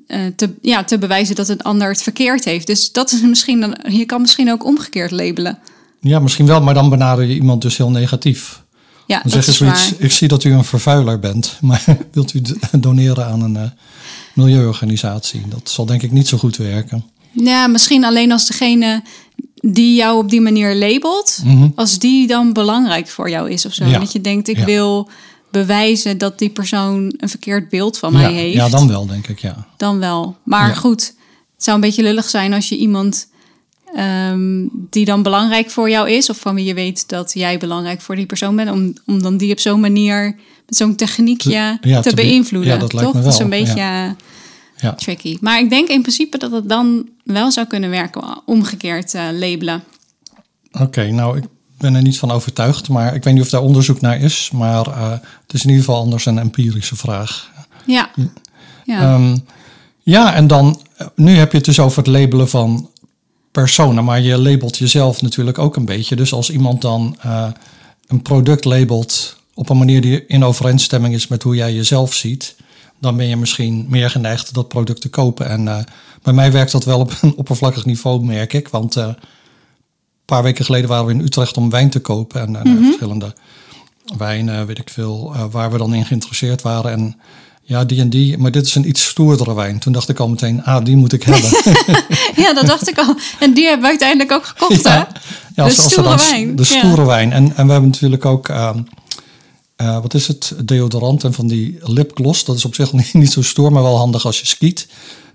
eh, 0.07 0.19
te, 0.35 0.49
ja, 0.61 0.83
te 0.83 0.97
bewijzen 0.97 1.35
dat 1.35 1.49
een 1.49 1.61
ander 1.61 1.89
het 1.89 2.03
verkeerd 2.03 2.45
heeft. 2.45 2.67
Dus 2.67 2.91
dat 2.91 3.11
is 3.11 3.21
misschien 3.21 3.59
dan, 3.59 3.77
je 3.89 4.05
kan 4.05 4.21
misschien 4.21 4.51
ook 4.51 4.65
omgekeerd 4.65 5.11
labelen. 5.11 5.59
Ja, 5.99 6.19
misschien 6.19 6.45
wel, 6.45 6.61
maar 6.61 6.73
dan 6.73 6.89
benader 6.89 7.25
je 7.25 7.33
iemand 7.33 7.61
dus 7.61 7.77
heel 7.77 7.89
negatief. 7.91 8.60
Ja, 9.11 9.21
Dan 9.21 9.31
zeggen 9.31 9.53
ze 9.53 9.63
zoiets, 9.65 9.93
ik 9.97 10.11
zie 10.11 10.27
dat 10.27 10.43
u 10.43 10.51
een 10.53 10.63
vervuiler 10.63 11.19
bent, 11.19 11.57
maar 11.61 11.83
wilt 12.11 12.33
u 12.33 12.41
doneren 12.79 13.25
aan 13.25 13.41
een 13.41 13.55
eh, 13.57 13.69
milieuorganisatie? 14.33 15.41
Dat 15.47 15.69
zal 15.69 15.85
denk 15.85 16.01
ik 16.01 16.11
niet 16.11 16.27
zo 16.27 16.37
goed 16.37 16.57
werken. 16.57 17.03
Ja, 17.31 17.67
misschien 17.67 18.03
alleen 18.05 18.31
als 18.31 18.45
degene 18.47 19.03
die 19.55 19.95
jou 19.95 20.17
op 20.17 20.29
die 20.29 20.41
manier 20.41 20.75
labelt, 20.75 21.43
als 21.75 21.99
die 21.99 22.27
dan 22.27 22.53
belangrijk 22.53 23.07
voor 23.07 23.29
jou 23.29 23.49
is 23.51 23.65
of 23.65 23.73
zo. 23.73 23.83
Mhm. 23.83 23.93
Ja. 23.93 23.99
Dat 23.99 24.11
je 24.11 24.21
denkt, 24.21 24.47
ik 24.47 24.57
Ja. 24.57 24.65
wil 24.65 25.09
bewijzen 25.51 26.17
dat 26.17 26.39
die 26.39 26.49
persoon 26.49 27.13
een 27.17 27.29
verkeerd 27.29 27.69
beeld 27.69 27.97
van 27.97 28.11
Ja, 28.13 28.17
mij 28.17 28.33
heeft. 28.33 28.55
ja, 28.55 28.69
dan 28.69 28.87
wel, 28.87 29.05
denk 29.05 29.27
ik, 29.27 29.39
ja. 29.39 29.67
dan 29.77 29.99
wel. 29.99 30.37
Maar 30.43 30.75
goed, 30.75 31.01
het 31.55 31.63
zou 31.63 31.75
een 31.75 31.81
beetje 31.81 32.03
lullig 32.03 32.29
zijn 32.29 32.53
als 32.53 32.69
je 32.69 32.77
iemand 32.77 33.27
ehm, 33.95 34.65
die 34.71 35.05
dan 35.05 35.23
belangrijk 35.23 35.69
voor 35.69 35.89
jou 35.89 36.09
is, 36.09 36.29
of 36.29 36.37
van 36.37 36.55
wie 36.55 36.65
je 36.65 36.73
weet 36.73 37.09
dat 37.09 37.31
jij 37.33 37.57
belangrijk 37.57 38.01
voor 38.01 38.15
die 38.15 38.25
persoon 38.25 38.55
bent, 38.55 38.71
om, 38.71 38.93
om 39.05 39.21
dan 39.21 39.37
die 39.37 39.51
op 39.51 39.59
zo'n 39.59 39.79
manier, 39.79 40.23
met 40.65 40.75
zo'n 40.77 40.95
techniekje 40.95 41.49
Te- 41.51 41.77
te, 41.81 41.89
ja, 41.89 42.01
te 42.01 42.09
be- 42.09 42.15
beïnvloeden. 42.15 42.73
ja, 42.73 42.79
dat 42.79 42.93
lijkt 42.93 43.07
toch? 43.11 43.17
me 43.17 43.23
Dat 43.23 43.33
is 43.33 43.39
wel, 43.39 43.47
een 43.51 43.63
beetje 43.63 44.15
Ja. 44.77 44.93
tricky. 44.93 45.37
Maar 45.41 45.59
ik 45.59 45.69
denk 45.69 45.87
in 45.89 46.01
principe 46.01 46.37
dat 46.37 46.51
het 46.51 46.69
dan 46.69 47.09
wel 47.23 47.51
zou 47.51 47.67
kunnen 47.67 47.89
werken, 47.89 48.41
omgekeerd 48.45 49.13
eh, 49.13 49.23
labelen. 49.31 49.83
Oké, 50.71 51.11
nou, 51.11 51.37
ik 51.37 51.43
ben 51.77 51.95
er 51.95 52.01
niet 52.01 52.19
van 52.19 52.31
overtuigd, 52.31 52.89
maar 52.89 53.15
ik 53.15 53.23
weet 53.23 53.33
niet 53.33 53.43
of 53.43 53.49
daar 53.49 53.61
onderzoek 53.61 54.01
naar 54.01 54.19
is. 54.21 54.49
Maar 54.53 54.87
eh, 54.87 55.11
het 55.11 55.53
is 55.53 55.63
in 55.63 55.69
ieder 55.69 55.85
geval 55.85 56.01
anders 56.01 56.25
een 56.25 56.37
empirische 56.39 56.95
vraag. 56.95 57.51
Ja. 57.85 58.09
Ja. 58.85 59.01
Ehm, 59.01 59.37
ja, 60.03 60.33
en 60.33 60.47
dan, 60.47 60.81
eh, 60.97 61.07
nu 61.15 61.35
heb 61.35 61.51
je 61.51 61.57
het 61.57 61.65
dus 61.65 61.79
over 61.79 61.97
het 61.97 62.07
labelen 62.07 62.49
van 62.49 62.89
personen, 63.51 64.03
maar 64.03 64.21
je 64.21 64.37
labelt 64.37 64.77
jezelf 64.77 65.21
natuurlijk 65.21 65.57
ook 65.57 65.75
een 65.75 65.85
beetje. 65.85 66.15
Dus 66.15 66.33
als 66.33 66.49
iemand 66.49 66.81
dan 66.81 67.17
eh, 67.21 67.47
een 68.07 68.21
product 68.21 68.65
labelt 68.65 69.35
op 69.53 69.69
een 69.69 69.77
manier 69.77 70.01
die 70.01 70.25
in 70.25 70.43
overeenstemming 70.43 71.13
is 71.13 71.27
met 71.27 71.43
hoe 71.43 71.55
jij 71.55 71.73
jezelf 71.73 72.13
ziet, 72.13 72.55
dan 73.01 73.17
ben 73.17 73.27
je 73.27 73.37
misschien 73.37 73.85
meer 73.89 74.09
geneigd 74.09 74.53
dat 74.53 74.67
product 74.67 75.01
te 75.01 75.09
kopen. 75.09 75.49
En 75.49 75.67
eh, 75.67 75.83
bij 76.21 76.33
mij 76.33 76.51
werkt 76.51 76.71
dat 76.71 76.85
wel 76.85 76.99
op 76.99 77.17
een 77.21 77.35
oppervlakkig 77.41 77.85
niveau, 77.85 78.25
merk 78.25 78.53
ik. 78.53 78.67
Want 78.67 78.95
eh, 78.95 79.03
een 79.03 79.15
paar 80.25 80.43
weken 80.43 80.65
geleden 80.65 80.89
waren 80.89 81.05
we 81.05 81.11
in 81.11 81.19
Utrecht 81.19 81.57
om 81.57 81.69
wijn 81.69 81.89
te 81.89 81.99
kopen 81.99 82.41
en 82.41 82.55
eh, 82.55 82.83
verschillende 82.83 83.33
wijnen, 84.17 84.67
weet 84.67 84.79
ik 84.79 84.89
veel, 84.89 85.35
waar 85.51 85.71
we 85.71 85.77
dan 85.77 85.93
in 85.93 86.05
geïnteresseerd 86.05 86.61
waren. 86.61 86.91
En 86.91 87.19
ja, 87.71 87.85
die 87.85 87.99
en 87.99 88.09
die, 88.09 88.37
maar 88.37 88.51
dit 88.51 88.65
is 88.65 88.75
een 88.75 88.87
iets 88.87 89.05
stoerdere 89.05 89.53
wijn. 89.55 89.79
Toen 89.79 89.93
dacht 89.93 90.09
ik 90.09 90.19
al 90.19 90.27
meteen, 90.27 90.63
ah, 90.63 90.85
die 90.85 90.95
moet 90.95 91.13
ik 91.13 91.23
hebben. 91.23 91.49
ja, 92.43 92.53
dat 92.53 92.65
dacht 92.65 92.89
ik 92.89 92.97
al. 92.97 93.15
En 93.39 93.53
die 93.53 93.63
hebben 93.63 93.81
we 93.81 93.87
uiteindelijk 93.87 94.31
ook 94.31 94.45
gekocht, 94.45 94.83
hè? 94.83 94.95
ja, 94.95 95.07
De 95.55 95.69
stoere 95.69 96.01
dan- 96.01 96.17
wijn, 96.17 96.55
De 96.55 96.63
ja. 96.69 96.77
stoere 96.79 97.05
wijn. 97.05 97.31
En, 97.31 97.43
en 97.55 97.65
we 97.65 97.71
hebben 97.71 97.89
natuurlijk 97.89 98.25
ook, 98.25 98.49
ehm, 98.49 98.79
eh, 99.75 100.01
wat 100.01 100.13
is 100.13 100.27
het, 100.27 100.53
deodorant 100.65 101.23
en 101.23 101.33
van 101.33 101.47
die 101.47 101.77
lipgloss. 101.81 102.45
Dat 102.45 102.55
is 102.55 102.65
op 102.65 102.75
zich 102.75 102.93
niet, 102.99 103.13
niet 103.13 103.31
zo 103.31 103.41
stoer, 103.41 103.71
maar 103.71 103.83
wel 103.83 103.97
handig 103.97 104.25
als 104.25 104.39
je 104.39 104.45
skiet. 104.45 104.87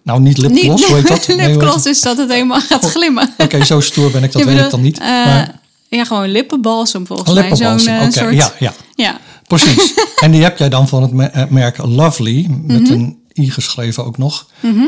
Nou, 0.03 0.21
niet 0.21 0.39
lipgloss, 0.39 0.85
hoe 0.87 0.97
heet 0.97 1.09
dat? 1.09 1.27
Lipgloss 1.27 1.87
is 1.87 2.01
dat 2.01 2.17
het 2.17 2.31
helemaal 2.31 2.61
gaat 2.61 2.85
glimmen. 2.85 3.35
Oké, 3.39 3.65
zo 3.65 3.81
stoer 3.81 4.11
ben 4.11 4.23
ik, 4.23 4.33
dat 4.33 4.43
weet 4.45 4.59
ik 4.59 4.71
dan 4.71 4.81
niet. 4.83 4.99
eh, 4.99 5.07
maar, 5.07 5.61
ja, 5.89 6.05
gewoon 6.05 6.29
lippenbalsem 6.29 7.07
volgens 7.07 7.33
mij. 7.35 7.55
Zo'n 7.57 7.67
eh, 7.87 8.03
oké, 8.03 8.11
soort... 8.13 8.35
ja, 8.35 8.53
ja. 8.59 8.75
ja. 8.95 9.19
Precies. 9.47 9.95
en 10.25 10.31
die 10.31 10.43
heb 10.43 10.59
jij 10.59 10.69
dan 10.69 10.89
van 10.89 11.03
het 11.03 11.33
eh, 11.35 11.45
merk 11.49 11.77
Lovely, 11.85 12.47
met 12.63 12.81
Mhm. 12.83 12.93
een 12.93 13.19
i 13.39 13.51
geschreven 13.51 14.05
ook 14.05 14.19
nog. 14.19 14.47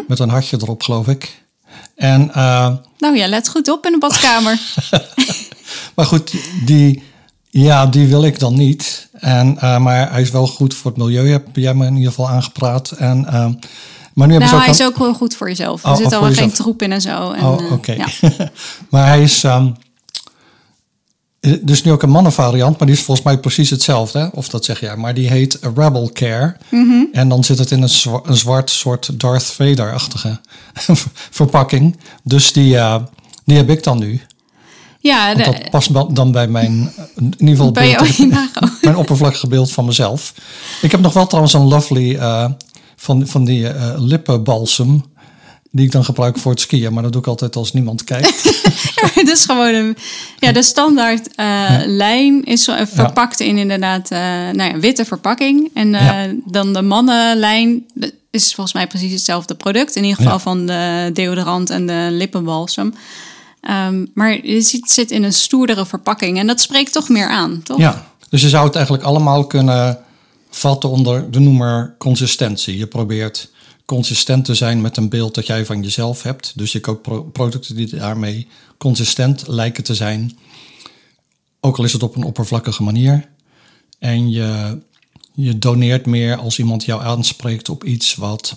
Met 0.08 0.18
een 0.18 0.28
hartje 0.28 0.58
erop, 0.62 0.82
geloof 0.82 1.08
ik. 1.08 1.42
En, 1.96 2.34
eh, 2.34 2.68
Nou 2.98 3.16
ja, 3.16 3.26
let 3.28 3.48
goed 3.48 3.68
op 3.68 3.86
in 3.86 3.92
de 3.92 3.98
badkamer. 3.98 4.60
maar 5.96 6.06
goed, 6.06 6.34
die, 6.64 7.02
ja, 7.50 7.86
die 7.86 8.06
wil 8.06 8.24
ik 8.24 8.38
dan 8.38 8.54
niet. 8.54 9.08
En, 9.12 9.58
eh, 9.58 9.78
maar 9.78 10.10
hij 10.12 10.20
is 10.22 10.30
wel 10.30 10.46
goed 10.46 10.74
voor 10.74 10.90
het 10.90 11.00
milieu, 11.00 11.28
heb 11.30 11.46
jij 11.56 11.74
me 11.74 11.86
in 11.86 11.94
ieder 11.96 12.08
geval 12.10 12.28
aangepraat. 12.28 12.90
En, 12.90 13.20
maar 14.14 14.26
nu 14.26 14.32
hebben 14.34 14.38
nou, 14.38 14.64
ze 14.64 14.70
ook 14.70 14.76
hij 14.76 14.86
is 14.86 14.92
ook 14.92 14.98
wel 14.98 15.14
goed 15.14 15.36
voor 15.36 15.48
jezelf. 15.48 15.82
Er 15.84 15.90
Oh, 15.90 15.96
zit 15.96 16.06
oh, 16.06 16.12
allemaal 16.12 16.30
geen 16.30 16.38
jezelf. 16.42 16.58
troep 16.58 16.82
in 16.82 16.92
en 16.92 17.00
zo. 17.00 17.30
En, 17.30 17.44
Oh, 17.44 17.72
oké. 17.72 17.92
ja. 17.92 18.06
maar 18.90 19.06
hij 19.06 19.22
is 19.22 19.44
ehm, 19.44 19.70
dus 21.62 21.82
nu 21.84 21.92
ook 21.92 22.02
een 22.02 22.10
mannenvariant, 22.10 22.78
maar 22.78 22.86
die 22.86 22.96
is 22.96 23.02
volgens 23.02 23.26
mij 23.26 23.38
precies 23.38 23.70
hetzelfde. 23.70 24.30
Of 24.34 24.48
dat 24.48 24.64
zeg 24.64 24.80
jij. 24.80 24.96
Maar 24.96 25.14
die 25.14 25.28
heet 25.28 25.58
Rebel 25.74 26.10
Care. 26.12 26.56
Mhm. 26.70 27.04
En 27.12 27.28
dan 27.28 27.44
zit 27.44 27.58
het 27.58 27.70
in 27.70 27.82
een, 27.82 27.88
zwa- 27.88 28.20
een 28.24 28.36
zwart 28.36 28.70
soort 28.70 29.20
Darth 29.20 29.44
Vader-achtige 29.44 30.40
verpakking. 31.30 31.96
Dus 32.22 32.52
die, 32.52 32.76
eh, 32.76 32.96
die 33.44 33.56
heb 33.56 33.70
ik 33.70 33.82
dan 33.82 33.98
nu. 33.98 34.20
Ja, 35.00 35.34
de- 35.34 35.42
dat 35.44 35.70
past 35.70 36.14
dan 36.14 36.32
bij 36.32 36.48
mijn, 36.48 36.92
eh, 36.96 37.04
in 37.16 37.24
ieder 37.38 37.48
geval 37.56 37.72
beeld- 37.72 38.18
mijn 38.82 38.96
oppervlakkige 38.96 39.46
beeld 39.48 39.72
van 39.72 39.84
mezelf. 39.84 40.34
Ik 40.82 40.90
heb 40.90 41.00
nog 41.00 41.12
wel 41.12 41.26
trouwens 41.26 41.54
een 41.54 41.68
lovely 41.68 42.16
eh, 42.16 42.44
van, 42.96 43.26
van 43.26 43.44
die 43.44 43.68
eh, 43.68 43.92
lippenbalsem. 43.96 45.04
Die 45.70 45.84
ik 45.86 45.92
dan 45.92 46.04
gebruik 46.04 46.38
voor 46.38 46.50
het 46.50 46.60
skiën. 46.60 46.92
Maar 46.92 47.02
dat 47.02 47.12
doe 47.12 47.20
ik 47.20 47.26
altijd 47.26 47.56
als 47.56 47.72
niemand 47.72 48.04
kijkt. 48.04 48.42
ja, 49.00 49.08
het 49.14 49.28
is 49.28 49.44
gewoon 49.44 49.74
een... 49.74 49.96
Ja, 50.38 50.52
de 50.52 50.62
standaard 50.62 51.28
uh, 51.36 51.70
lijn 51.86 52.44
is 52.44 52.70
verpakt 52.82 53.40
in 53.40 53.58
inderdaad 53.58 54.10
uh, 54.10 54.18
nou 54.52 54.72
ja, 54.72 54.78
witte 54.78 55.04
verpakking. 55.04 55.70
En 55.74 55.88
uh, 55.94 56.20
dan 56.44 56.72
de 56.72 56.82
mannenlijn 56.82 57.86
is 58.30 58.54
volgens 58.54 58.74
mij 58.74 58.86
precies 58.86 59.12
hetzelfde 59.12 59.54
product. 59.54 59.96
In 59.96 60.04
ieder 60.04 60.22
geval 60.22 60.38
van 60.38 60.66
de 60.66 61.10
deodorant 61.12 61.70
en 61.70 61.86
de 61.86 62.08
lippenbalsem. 62.10 62.94
Um, 63.70 64.10
maar 64.14 64.46
je 64.46 64.60
ziet, 64.60 64.80
het 64.80 64.90
zit 64.90 65.10
in 65.10 65.22
een 65.22 65.32
stoerdere 65.32 65.86
verpakking. 65.86 66.38
En 66.38 66.46
dat 66.46 66.60
spreekt 66.60 66.92
toch 66.92 67.08
meer 67.08 67.28
aan, 67.28 67.60
toch? 67.62 67.78
Ja, 67.78 68.06
dus 68.28 68.42
je 68.42 68.48
zou 68.48 68.66
het 68.66 68.74
eigenlijk 68.74 69.04
allemaal 69.04 69.46
kunnen 69.46 69.98
vatten 70.50 70.88
onder 70.88 71.30
de 71.30 71.38
noemer 71.38 71.94
consistentie. 71.98 72.78
Je 72.78 72.86
probeert 72.86 73.50
consistent 73.88 74.44
te 74.44 74.54
zijn 74.54 74.80
met 74.80 74.96
een 74.96 75.08
beeld 75.08 75.34
dat 75.34 75.46
jij 75.46 75.66
van 75.66 75.82
jezelf 75.82 76.22
hebt. 76.22 76.52
Dus 76.56 76.72
je 76.72 76.80
koopt 76.80 77.32
producten 77.32 77.76
die 77.76 77.86
daarmee 77.96 78.48
consistent 78.78 79.46
lijken 79.46 79.84
te 79.84 79.94
zijn. 79.94 80.38
Ook 81.60 81.78
al 81.78 81.84
is 81.84 81.92
het 81.92 82.02
op 82.02 82.16
een 82.16 82.22
oppervlakkige 82.22 82.82
manier. 82.82 83.28
En 83.98 84.30
je, 84.30 84.78
je 85.34 85.58
doneert 85.58 86.06
meer 86.06 86.36
als 86.36 86.58
iemand 86.58 86.84
jou 86.84 87.02
aanspreekt 87.02 87.68
op 87.68 87.84
iets 87.84 88.14
wat 88.14 88.56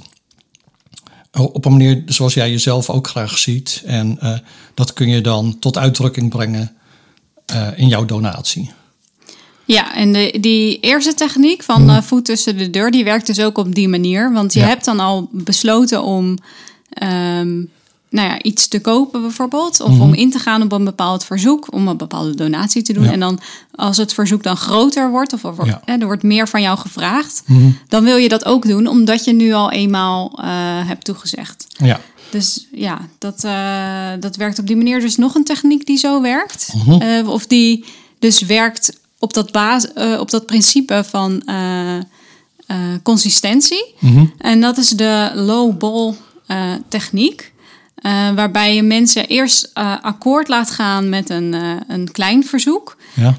op 1.32 1.66
een 1.66 1.72
manier 1.72 2.04
zoals 2.06 2.34
jij 2.34 2.52
jezelf 2.52 2.90
ook 2.90 3.08
graag 3.08 3.38
ziet. 3.38 3.82
En 3.86 4.18
uh, 4.24 4.38
dat 4.74 4.94
kun 4.94 5.10
je 5.10 5.22
dan 5.22 5.60
tot 5.60 5.78
uitdrukking 5.78 6.30
brengen 6.30 6.78
uh, 7.54 7.68
in 7.76 7.88
jouw 7.88 8.06
donatie. 8.06 8.72
Ja, 9.66 9.96
en 9.96 10.14
de, 10.14 10.38
die 10.40 10.80
eerste 10.80 11.14
techniek 11.14 11.64
van 11.64 11.90
uh, 11.90 12.02
voet 12.02 12.26
tussen 12.26 12.58
de 12.58 12.70
deur, 12.70 12.92
die 12.92 13.04
werkt 13.04 13.26
dus 13.26 13.40
ook 13.40 13.58
op 13.58 13.76
die 13.76 13.90
manier. 13.90 14.34
Want 14.34 14.54
je 14.54 14.60
hebt 14.60 14.86
dan 14.86 15.00
al 15.00 15.30
besloten 15.32 16.04
om 16.04 16.38
um, 17.04 17.70
nou 18.12 18.28
ja, 18.28 18.42
iets 18.42 18.68
te 18.68 18.82
kopen 18.82 19.22
bijvoorbeeld. 19.22 19.82
Of 19.82 20.00
om 20.00 20.08
mhm. 20.10 20.14
in 20.14 20.32
te 20.32 20.40
gaan 20.40 20.62
op 20.62 20.72
een 20.72 20.84
bepaald 20.84 21.26
verzoek, 21.26 21.74
om 21.74 21.88
een 21.88 21.98
bepaalde 21.98 22.36
donatie 22.36 22.82
te 22.82 22.94
doen. 22.94 23.06
En 23.06 23.20
dan 23.20 23.40
als 23.76 23.98
het 23.98 24.14
verzoek 24.14 24.44
dan 24.44 24.58
groter 24.58 25.10
wordt, 25.10 25.34
of 25.34 25.44
er, 25.44 25.66
ja. 25.66 25.82
er 25.86 26.06
wordt 26.06 26.24
meer 26.24 26.48
van 26.48 26.62
jou 26.62 26.78
gevraagd, 26.78 27.44
mhm. 27.46 27.70
dan 27.88 28.04
wil 28.04 28.16
je 28.16 28.30
dat 28.30 28.46
ook 28.46 28.68
doen, 28.68 28.88
omdat 28.88 29.26
je 29.26 29.34
nu 29.34 29.54
al 29.54 29.72
eenmaal 29.72 30.40
uh, 30.40 30.46
hebt 30.88 31.06
toegezegd. 31.06 31.68
Ja. 31.78 32.00
Dus 32.30 32.68
ja, 32.72 33.08
dat, 33.18 33.44
uh, 33.44 34.10
dat 34.20 34.36
werkt 34.36 34.60
op 34.60 34.68
die 34.68 34.76
manier. 34.76 35.00
Dus 35.00 35.18
nog 35.18 35.36
een 35.36 35.44
techniek 35.44 35.86
die 35.86 35.98
zo 35.98 36.22
werkt. 36.22 36.74
Mhm. 36.86 37.28
Of 37.28 37.48
die 37.48 37.86
dus 38.20 38.42
werkt 38.42 39.00
op 39.22 39.34
dat, 39.34 39.52
baas, 39.52 39.88
uh, 39.96 40.20
op 40.20 40.30
dat 40.30 40.46
principe 40.46 41.04
van 41.04 41.44
consistentie. 43.04 43.96
En 44.38 44.62
dat 44.62 44.78
is 44.78 44.90
de 44.90 45.32
low 45.36 45.78
ball 45.78 46.16
techniek. 46.88 47.54
Waarbij 48.36 48.76
je 48.76 48.84
mensen 48.84 49.28
eerst 49.28 49.72
akkoord 50.02 50.48
laat 50.48 50.72
gaan 50.72 51.10
met 51.10 51.30
een, 51.30 51.56
een 51.88 52.12
klein 52.12 52.46
verzoek. 52.46 52.98
Ja. 53.14 53.38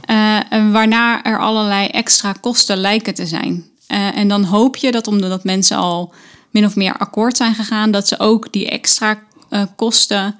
en 0.48 0.72
waarna 0.72 1.22
er 1.24 1.38
allerlei 1.38 1.86
extra 1.86 2.32
kosten 2.40 2.76
lijken 2.76 3.14
te 3.14 3.26
zijn. 3.26 3.64
en 4.14 4.28
dan 4.28 4.44
hoop 4.44 4.76
je 4.76 4.92
dat 4.92 5.06
omdat 5.06 5.44
mensen 5.44 5.76
al 5.76 6.12
min 6.50 6.64
of 6.64 6.76
meer 6.76 6.96
akkoord 6.96 7.36
zijn 7.36 7.54
gegaan, 7.54 7.90
dat 7.90 8.08
ze 8.08 8.18
ook 8.18 8.52
die 8.52 8.70
extra 8.70 9.18
kosten 9.76 10.36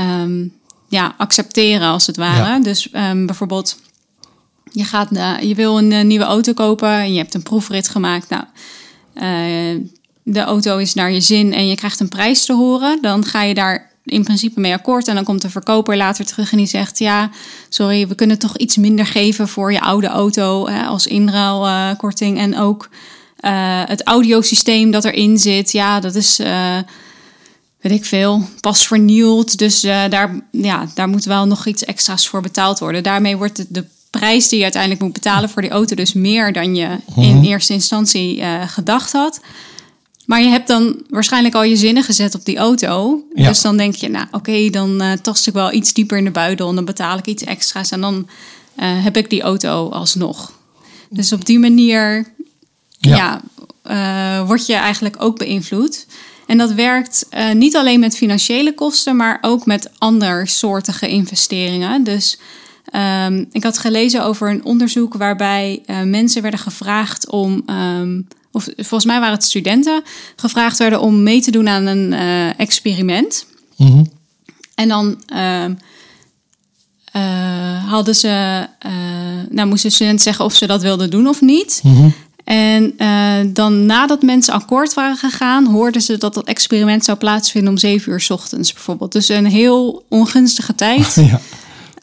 um, 0.00 0.52
ja, 0.88 1.14
accepteren 1.16 1.88
als 1.88 2.06
het 2.06 2.16
ware. 2.16 2.50
Ja. 2.50 2.58
Dus 2.58 2.88
um, 2.92 3.26
bijvoorbeeld, 3.26 3.80
je, 4.70 4.84
gaat, 4.84 5.08
je 5.40 5.54
wil 5.54 5.78
een 5.78 6.06
nieuwe 6.06 6.24
auto 6.24 6.52
kopen 6.52 6.90
en 6.90 7.12
je 7.12 7.18
hebt 7.18 7.34
een 7.34 7.42
proefrit 7.42 7.88
gemaakt. 7.88 8.28
Nou, 8.28 8.44
de 10.22 10.40
auto 10.40 10.76
is 10.78 10.94
naar 10.94 11.12
je 11.12 11.20
zin 11.20 11.52
en 11.52 11.66
je 11.66 11.74
krijgt 11.74 12.00
een 12.00 12.08
prijs 12.08 12.44
te 12.44 12.52
horen, 12.52 12.98
dan 13.02 13.24
ga 13.24 13.42
je 13.42 13.54
daar 13.54 13.92
in 14.04 14.24
principe 14.24 14.60
mee 14.60 14.72
akkoord. 14.72 15.08
En 15.08 15.14
dan 15.14 15.24
komt 15.24 15.42
de 15.42 15.50
verkoper 15.50 15.96
later 15.96 16.24
terug 16.24 16.52
en 16.52 16.58
die 16.58 16.66
zegt: 16.66 16.98
Ja, 16.98 17.30
sorry, 17.68 18.08
we 18.08 18.14
kunnen 18.14 18.38
toch 18.38 18.56
iets 18.56 18.76
minder 18.76 19.06
geven 19.06 19.48
voor 19.48 19.72
je 19.72 19.80
oude 19.80 20.06
auto 20.06 20.68
hè, 20.68 20.84
als 20.84 21.06
inruilkorting. 21.06 22.36
Uh, 22.36 22.42
en 22.42 22.58
ook 22.58 22.88
uh, 23.40 23.82
het 23.84 24.02
audiosysteem 24.02 24.90
dat 24.90 25.04
erin 25.04 25.38
zit, 25.38 25.72
ja, 25.72 26.00
dat 26.00 26.14
is. 26.14 26.40
Uh, 26.40 26.78
weet 27.80 27.92
ik 27.92 28.04
veel, 28.04 28.48
pas 28.60 28.86
vernieuwd. 28.86 29.58
Dus 29.58 29.80
daar, 29.80 30.40
ja, 30.50 30.86
daar 30.94 31.08
moet 31.08 31.24
wel 31.24 31.46
nog 31.46 31.66
iets 31.66 31.84
extra's 31.84 32.28
voor 32.28 32.42
betaald 32.42 32.78
worden. 32.78 33.02
Daarmee 33.02 33.36
wordt 33.36 33.56
de, 33.56 33.66
de 33.68 33.84
prijs 34.18 34.48
die 34.48 34.58
je 34.58 34.64
uiteindelijk 34.64 35.02
moet 35.02 35.12
betalen 35.12 35.48
voor 35.48 35.62
die 35.62 35.70
auto 35.70 35.94
dus 35.94 36.12
meer 36.12 36.52
dan 36.52 36.74
je 36.74 36.88
in 37.16 37.36
mhm. 37.36 37.44
eerste 37.44 37.72
instantie 37.72 38.42
gedacht 38.66 39.12
had. 39.12 39.40
Maar 40.24 40.42
je 40.42 40.48
hebt 40.48 40.68
dan 40.68 41.02
waarschijnlijk 41.08 41.54
al 41.54 41.62
je 41.62 41.76
zinnen 41.76 42.02
gezet 42.02 42.34
op 42.34 42.44
die 42.44 42.56
auto. 42.56 43.22
Dus 43.34 43.60
dan 43.60 43.76
denk 43.76 43.94
je, 43.94 44.08
nou 44.08 44.26
oké, 44.30 44.70
dan 44.70 45.02
uh, 45.02 45.12
tast 45.12 45.46
ik 45.46 45.52
wel 45.52 45.72
iets 45.72 45.92
dieper 45.92 46.18
in 46.18 46.24
de 46.24 46.30
buidel 46.30 46.68
en 46.68 46.74
dan 46.74 46.84
betaal 46.84 47.18
ik 47.18 47.26
iets 47.26 47.44
extra's 47.44 47.90
en 47.90 48.00
dan 48.00 48.14
uh, 48.14 49.04
heb 49.04 49.16
ik 49.16 49.30
die 49.30 49.42
auto 49.42 49.88
alsnog. 49.88 50.52
Dus 51.10 51.32
op 51.32 51.44
die 51.44 51.58
manier 51.58 52.32
ja. 52.98 53.42
ja 53.82 54.44
word 54.46 54.66
je 54.66 54.74
eigenlijk 54.74 55.22
ook 55.22 55.38
beïnvloed. 55.38 56.06
En 56.46 56.58
dat 56.58 56.72
werkt 56.72 57.26
niet 57.52 57.76
alleen 57.76 58.00
met 58.00 58.16
financiële 58.16 58.74
kosten, 58.74 59.16
maar 59.16 59.38
ook 59.40 59.66
met 59.66 59.90
andersoortige 59.98 61.08
investeringen. 61.08 62.04
Dus 62.04 62.38
um, 62.96 63.46
ik 63.52 63.62
had 63.62 63.78
gelezen 63.78 64.24
over 64.24 64.50
een 64.50 64.64
onderzoek 64.64 65.14
waarbij 65.14 65.82
mensen 66.04 66.42
werden 66.42 66.60
gevraagd 66.60 67.30
om. 67.30 67.62
Um, 67.66 68.26
of 68.54 68.68
volgens 68.76 69.04
mij 69.04 69.18
waren 69.18 69.34
het 69.34 69.44
studenten, 69.44 70.02
gevraagd 70.36 70.78
werden 70.78 71.00
om 71.00 71.22
mee 71.22 71.40
te 71.40 71.50
doen 71.50 71.68
aan 71.68 71.86
een 71.86 72.12
uh, 72.12 72.58
experiment. 72.60 73.46
Mm 73.76 74.06
En 74.74 74.88
dan 74.88 75.22
uh, 75.34 75.64
hadden 77.86 78.14
ze, 78.14 78.66
nou 79.50 79.68
moesten 79.68 79.88
de 79.88 79.94
studenten 79.94 80.22
zeggen 80.24 80.44
of 80.44 80.54
ze 80.54 80.66
dat 80.66 80.82
wilden 80.82 81.10
doen 81.10 81.26
of 81.26 81.40
niet. 81.40 81.80
Mm 81.82 82.14
En 82.44 82.94
dan 83.52 83.86
nadat 83.86 84.22
mensen 84.22 84.54
akkoord 84.54 84.94
waren 84.94 85.16
gegaan, 85.16 85.66
hoorden 85.66 86.02
ze 86.02 86.18
dat 86.18 86.34
dat 86.34 86.46
experiment 86.46 87.04
zou 87.04 87.18
plaatsvinden 87.18 87.70
om 87.70 87.78
zeven 87.78 88.12
uur 88.12 88.20
s 88.20 88.30
ochtends 88.30 88.72
bijvoorbeeld. 88.72 89.12
Dus 89.12 89.28
een 89.28 89.46
heel 89.46 90.04
ongunstige 90.08 90.74
tijd. 90.74 91.14
ja. 91.30 91.40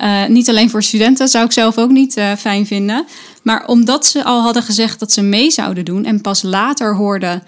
Uh, 0.01 0.25
niet 0.25 0.49
alleen 0.49 0.69
voor 0.69 0.83
studenten, 0.83 1.27
zou 1.27 1.45
ik 1.45 1.51
zelf 1.51 1.77
ook 1.77 1.89
niet 1.89 2.17
uh, 2.17 2.31
fijn 2.35 2.65
vinden. 2.65 3.05
Maar 3.43 3.67
omdat 3.67 4.05
ze 4.05 4.23
al 4.23 4.41
hadden 4.41 4.63
gezegd 4.63 4.99
dat 4.99 5.11
ze 5.11 5.21
mee 5.21 5.51
zouden 5.51 5.85
doen 5.85 6.05
en 6.05 6.21
pas 6.21 6.41
later 6.41 6.95
hoorden 6.95 7.43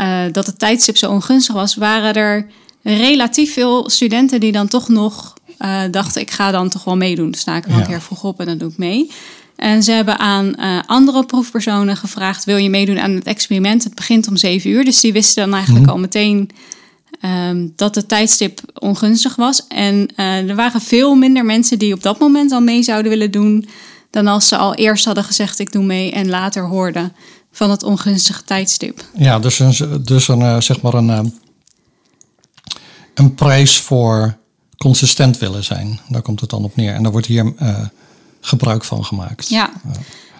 uh, 0.00 0.22
dat 0.32 0.46
het 0.46 0.58
tijdstip 0.58 0.96
zo 0.96 1.10
ongunstig 1.10 1.54
was, 1.54 1.74
waren 1.74 2.14
er 2.14 2.46
relatief 2.82 3.52
veel 3.52 3.90
studenten 3.90 4.40
die 4.40 4.52
dan 4.52 4.68
toch 4.68 4.88
nog 4.88 5.34
dachten: 5.90 6.20
ik 6.20 6.30
ga 6.30 6.50
dan 6.50 6.68
toch 6.68 6.84
wel 6.84 6.96
meedoen. 6.96 7.30
Dan 7.30 7.40
sta 7.40 7.56
ik 7.56 7.64
er 7.64 7.72
een 7.72 7.86
keer 7.86 8.02
vroeg 8.02 8.24
op 8.24 8.40
en 8.40 8.46
dan 8.46 8.58
doe 8.58 8.70
ik 8.70 8.78
mee. 8.78 9.10
En 9.56 9.82
ze 9.82 9.92
hebben 9.92 10.18
aan 10.18 10.56
andere 10.86 11.24
proefpersonen 11.24 11.96
gevraagd: 11.96 12.44
wil 12.44 12.56
je 12.56 12.70
meedoen 12.70 12.98
aan 12.98 13.10
het 13.10 13.24
experiment? 13.24 13.84
Het 13.84 13.94
begint 13.94 14.28
om 14.28 14.36
zeven 14.36 14.70
uur. 14.70 14.84
Dus 14.84 15.00
die 15.00 15.12
wisten 15.12 15.44
dan 15.44 15.54
eigenlijk 15.54 15.84
mhm. 15.84 15.94
al 15.94 16.00
meteen 16.00 16.50
um, 17.20 17.72
dat 17.76 17.94
het 17.94 18.08
tijdstip 18.08 18.60
ongunstig 18.74 19.36
was. 19.36 19.66
En 19.66 20.10
uh, 20.16 20.48
er 20.48 20.54
waren 20.54 20.80
veel 20.80 21.14
minder 21.14 21.44
mensen 21.44 21.78
die 21.78 21.94
op 21.94 22.02
dat 22.02 22.18
moment 22.18 22.52
al 22.52 22.60
mee 22.60 22.82
zouden 22.82 23.10
willen 23.10 23.30
doen. 23.30 23.68
dan 24.10 24.26
als 24.26 24.48
ze 24.48 24.56
al 24.56 24.74
eerst 24.74 25.04
hadden 25.04 25.24
gezegd: 25.24 25.58
ik 25.58 25.72
doe 25.72 25.84
mee. 25.84 26.12
en 26.12 26.28
later 26.28 26.66
hoorden 26.66 27.12
van 27.52 27.70
het 27.70 27.82
ongunstige 27.82 28.44
tijdstip. 28.44 29.04
Ja, 29.16 29.38
dus 29.38 29.58
een, 29.58 30.02
dus 30.04 30.28
een, 30.28 30.40
uh, 30.40 30.60
zeg 30.60 30.80
maar 30.80 30.94
een, 30.94 31.08
uh, 31.08 31.20
een 33.14 33.34
prijs 33.34 33.78
voor 33.78 34.36
consistent 34.76 35.38
willen 35.38 35.64
zijn. 35.64 36.00
Daar 36.08 36.22
komt 36.22 36.40
het 36.40 36.50
dan 36.50 36.64
op 36.64 36.76
neer. 36.76 36.94
En 36.94 37.02
daar 37.02 37.12
wordt 37.12 37.26
hier 37.26 37.54
gebruik 38.40 38.84
van 38.84 39.04
gemaakt. 39.04 39.48
Ja. 39.48 39.72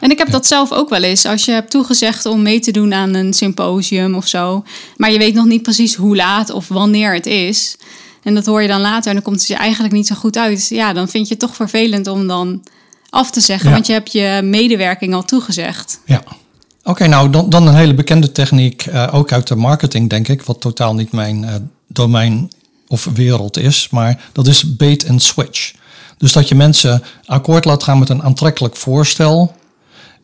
En 0.02 0.11
ik 0.11 0.18
heb 0.18 0.30
dat 0.30 0.47
zelf 0.47 0.73
ook 0.73 0.88
wel 0.88 1.02
eens. 1.02 1.26
Als 1.26 1.44
je 1.44 1.52
hebt 1.52 1.71
toegezegd 1.71 2.26
om 2.26 2.42
mee 2.42 2.61
te 2.61 2.71
doen 2.71 2.94
aan 2.94 3.14
een 3.14 3.32
symposium 3.32 4.14
of 4.14 4.26
zo. 4.26 4.64
Maar 4.97 5.12
je 5.12 5.18
weet 5.18 5.35
nog 5.35 5.44
niet 5.44 5.62
precies 5.62 5.94
hoe 5.94 6.16
laat 6.16 6.50
of 6.50 6.68
wanneer 6.68 7.14
het 7.14 7.26
is. 7.26 7.76
En 8.23 8.35
dat 8.35 8.47
hoor 8.47 8.62
je 8.62 8.68
dan 8.68 8.80
later 8.80 9.09
en 9.09 9.14
dan 9.14 9.23
komt 9.23 9.38
het 9.38 9.47
je 9.47 9.54
eigenlijk 9.54 9.94
niet 9.94 10.06
zo 10.06 10.14
goed 10.14 10.37
uit. 10.37 10.68
Ja, 10.68 10.92
dan 10.92 11.09
vind 11.09 11.26
je 11.26 11.35
het 11.35 11.42
toch 11.42 11.54
vervelend 11.54 12.06
om 12.06 12.26
dan 12.26 12.62
af 13.11 13.30
te 13.30 13.40
zeggen. 13.40 13.71
Want 13.71 13.87
je 13.87 13.92
hebt 13.92 14.12
je 14.12 14.40
medewerking 14.44 15.14
al 15.14 15.25
toegezegd. 15.25 16.00
Ja. 16.04 16.23
Oké, 16.85 17.06
nou 17.06 17.30
dan, 17.30 17.50
dan 17.50 17.66
een 17.66 17.75
hele 17.75 17.94
bekende 17.94 18.32
techniek, 18.32 18.87
uh, 18.87 19.09
ook 19.12 19.32
uit 19.32 19.49
de 19.49 19.56
marketing 19.56 20.11
denk 20.11 20.28
ik, 20.28 20.42
wat 20.42 20.61
totaal 20.61 20.94
niet 20.94 21.12
mijn 21.12 21.42
uh, 21.42 21.54
domein 21.87 22.50
of 22.88 23.09
wereld 23.14 23.59
is, 23.59 23.88
maar 23.90 24.23
dat 24.32 24.47
is 24.47 24.76
bait 24.76 25.09
and 25.09 25.23
switch. 25.23 25.73
Dus 26.18 26.32
dat 26.32 26.49
je 26.49 26.54
mensen 26.54 27.02
akkoord 27.25 27.64
laat 27.64 27.82
gaan 27.82 27.99
met 27.99 28.09
een 28.09 28.23
aantrekkelijk 28.23 28.76
voorstel, 28.76 29.54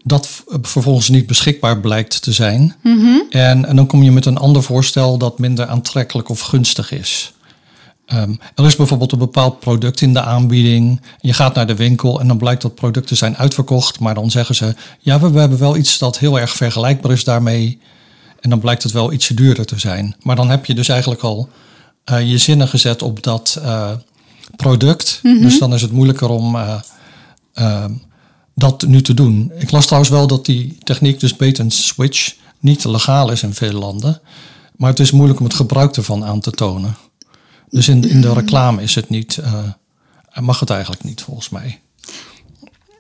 dat 0.09 0.45
vervolgens 0.63 1.09
niet 1.09 1.27
beschikbaar 1.27 1.81
blijkt 1.81 2.23
te 2.23 2.33
zijn. 2.33 2.75
Mhm. 2.83 3.21
en, 3.31 3.65
en 3.65 3.77
dan 3.77 3.87
kom 3.87 4.03
je 4.03 4.11
met 4.11 4.27
een 4.27 4.37
ander 4.37 4.63
voorstel 4.63 5.19
dat 5.19 5.39
minder 5.39 5.67
aantrekkelijk 5.67 6.29
of 6.29 6.41
gunstig 6.41 6.93
is. 6.93 7.33
Um, 8.15 8.41
er 8.55 8.65
is 8.65 8.77
bijvoorbeeld 8.77 9.13
een 9.13 9.19
bepaald 9.19 9.61
product 9.61 10.01
in 10.01 10.13
de 10.13 10.23
aanbieding. 10.23 11.01
Je 11.21 11.33
gaat 11.33 11.55
naar 11.55 11.67
de 11.67 11.75
winkel 11.75 12.21
en 12.21 12.29
dan 12.29 12.39
blijkt 12.39 12.63
dat 12.63 12.75
producten 12.75 13.17
zijn 13.17 13.37
uitverkocht. 13.37 14.01
Maar 14.01 14.15
dan 14.15 14.31
zeggen 14.31 14.55
ze, 14.55 14.75
ja, 14.99 15.21
we, 15.21 15.31
we 15.31 15.41
hebben 15.41 15.59
wel 15.59 15.77
iets 15.77 15.99
dat 15.99 16.19
heel 16.19 16.41
erg 16.41 16.53
vergelijkbaar 16.53 17.13
is 17.13 17.25
daarmee. 17.25 17.79
En 18.41 18.51
dan 18.51 18.61
blijkt 18.61 18.83
het 18.83 18.93
wel 18.93 19.13
ietsje 19.13 19.35
duurder 19.35 19.67
te 19.67 19.79
zijn. 19.79 20.17
Maar 20.23 20.37
dan 20.37 20.51
heb 20.51 20.67
je 20.67 20.75
dus 20.75 20.89
eigenlijk 20.89 21.21
al 21.21 21.49
je 22.05 22.39
zinnen 22.39 22.69
gezet 22.69 23.03
op 23.03 23.23
dat 23.23 23.61
product. 24.57 25.21
Mhm. 25.23 25.43
Dus 25.43 25.59
dan 25.59 25.75
is 25.75 25.83
het 25.83 25.93
moeilijker 25.93 26.29
om 26.29 26.57
dat 28.59 28.87
nu 28.87 29.03
te 29.03 29.15
doen. 29.15 29.53
Ik 29.59 29.71
las 29.71 29.85
trouwens 29.85 30.13
wel 30.13 30.27
dat 30.27 30.45
die 30.45 30.79
techniek, 30.83 31.21
dus 31.21 31.37
bait 31.37 31.61
and 31.61 31.73
switch, 31.73 32.35
niet 32.59 32.85
legaal 32.85 33.31
is 33.31 33.43
in 33.43 33.55
veel 33.55 33.73
landen. 33.73 34.21
Maar 34.77 34.91
het 34.91 35.01
is 35.01 35.11
moeilijk 35.11 35.39
om 35.39 35.45
het 35.45 35.55
gebruik 35.55 35.97
ervan 35.97 36.25
aan 36.25 36.41
te 36.41 36.51
tonen. 36.51 36.97
Dus 37.71 37.89
in, 37.89 38.09
in 38.09 38.21
de 38.21 38.33
reclame 38.33 38.83
is 38.83 38.95
het 38.95 39.09
niet, 39.09 39.39
uh, 39.41 40.41
mag 40.41 40.61
het 40.61 40.71
eigenlijk 40.71 41.05
niet 41.05 41.21
volgens 41.23 41.49
mij. 41.49 41.81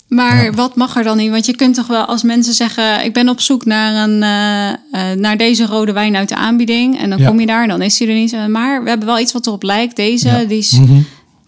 Maar 0.08 0.52
wat 0.54 0.76
mag 0.76 0.96
er 0.96 1.04
dan 1.04 1.16
niet? 1.16 1.30
Want 1.30 1.46
je 1.46 1.56
kunt 1.56 1.74
toch 1.74 1.86
wel 1.86 2.04
als 2.04 2.22
mensen 2.22 2.54
zeggen: 2.54 3.04
Ik 3.04 3.12
ben 3.12 3.28
op 3.28 3.40
zoek 3.40 3.64
naar, 3.64 4.08
een, 4.08 4.14
uh, 4.14 5.12
naar 5.22 5.36
deze 5.36 5.66
rode 5.66 5.92
wijn 5.92 6.16
uit 6.16 6.28
de 6.28 6.36
aanbieding. 6.36 6.98
En 6.98 7.10
dan 7.10 7.24
kom 7.24 7.40
je 7.40 7.46
daar 7.46 7.62
en 7.62 7.68
dan 7.68 7.82
is 7.82 7.96
die 7.96 8.08
er 8.08 8.14
niet. 8.14 8.48
Maar 8.48 8.82
we 8.82 8.88
hebben 8.88 9.06
wel 9.06 9.18
iets 9.18 9.32
wat 9.32 9.46
erop 9.46 9.62
lijkt. 9.62 9.96
Deze, 9.96 10.44
die, 10.48 10.58
is, 10.58 10.72
mhm. 10.72 11.00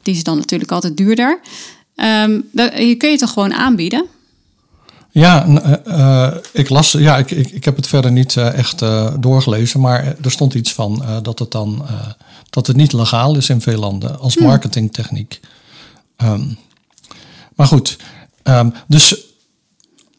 die 0.03 0.15
is 0.15 0.23
dan 0.23 0.37
natuurlijk 0.37 0.73
altijd 0.73 0.97
duurder. 0.97 1.41
Um, 2.03 2.49
je 2.53 2.95
kun 2.99 3.11
je 3.11 3.19
toch 3.19 3.33
gewoon 3.33 3.55
aanbieden? 3.55 4.07
Ja, 5.11 5.47
uh, 5.87 6.35
ik 6.53 6.69
las, 6.69 6.93
ja, 6.93 7.17
ik, 7.17 7.31
ik, 7.31 7.51
ik 7.51 7.65
heb 7.65 7.77
het 7.77 7.87
verder 7.87 8.13
niet 8.13 8.35
uh, 8.35 8.55
echt 8.55 8.83
uh, 8.83 9.15
doorgelezen, 9.19 9.81
maar 9.81 10.15
er 10.23 10.31
stond 10.31 10.55
iets 10.55 10.73
van 10.73 11.05
dat 11.23 11.39
het 11.39 11.51
dan 11.51 11.87
dat 12.51 12.67
het 12.67 12.77
niet 12.77 12.93
legaal 12.93 13.37
is 13.37 13.49
in 13.49 13.61
veel 13.61 13.79
landen 13.79 14.19
als 14.19 14.35
hmm. 14.35 14.47
marketingtechniek. 14.47 15.41
Um, 16.17 16.59
maar 17.55 17.67
goed, 17.67 17.99
um, 18.45 18.73
dus 18.87 19.17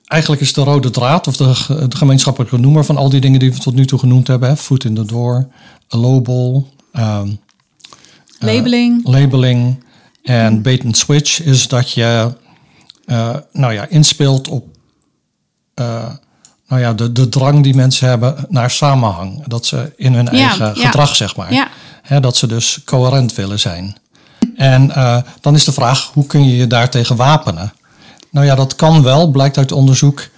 eigenlijk 0.06 0.42
is 0.42 0.54
de 0.54 0.64
rode 0.64 0.90
draad 0.90 1.28
of 1.28 1.38
de, 1.38 1.46
de, 1.88 1.96
gemeenschappelijke 1.98 2.58
noemer 2.58 2.86
van 2.86 2.98
al 2.98 3.10
die 3.10 3.22
dingen 3.22 3.40
die 3.40 3.54
we 3.54 3.60
tot 3.60 3.74
nu 3.74 3.86
toe 3.86 4.00
genoemd 4.00 4.28
hebben, 4.28 4.50
hè, 4.50 4.58
foot 4.58 4.84
in 4.84 4.96
the 4.96 5.06
door, 5.06 5.48
a 5.94 5.98
lowball, 5.98 6.64
um, 6.94 7.40
labeling, 8.40 9.08
labeling 9.08 9.84
en 10.24 10.62
bait 10.62 10.86
and 10.86 10.98
switch 10.98 11.42
is 11.42 11.68
dat 11.68 11.92
je 11.92 12.34
nou 13.52 13.74
ja, 13.74 13.86
inspeelt 13.86 14.48
op 14.48 14.66
uh, 15.76 16.10
nou 16.68 16.82
ja, 16.82 16.94
de, 16.94 17.12
de 17.12 17.30
drang 17.30 17.64
die 17.64 17.76
mensen 17.76 18.08
hebben 18.08 18.46
naar 18.50 18.72
samenhang. 18.72 19.44
Dat 19.48 19.66
ze 19.66 19.94
in 19.96 20.14
hun 20.14 20.30
eigen 20.30 20.76
gedrag, 20.76 21.16
zeg 21.16 21.36
maar. 21.36 21.70
Hè, 22.02 22.20
dat 22.20 22.38
ze 22.38 22.48
dus 22.48 22.82
coherent 22.86 23.36
willen 23.36 23.60
zijn. 23.60 23.98
En 24.56 24.90
uh, 24.90 25.18
dan 25.42 25.56
is 25.56 25.64
de 25.64 25.72
vraag, 25.72 26.12
hoe 26.14 26.26
kun 26.26 26.46
je 26.48 26.56
je 26.56 26.68
daartegen 26.68 27.16
wapenen? 27.16 27.74
Nou 28.30 28.46
ja, 28.46 28.56
dat 28.56 28.76
kan 28.76 29.04
wel, 29.04 29.28
blijkt 29.28 29.58
uit 29.58 29.72
onderzoek. 29.72 30.30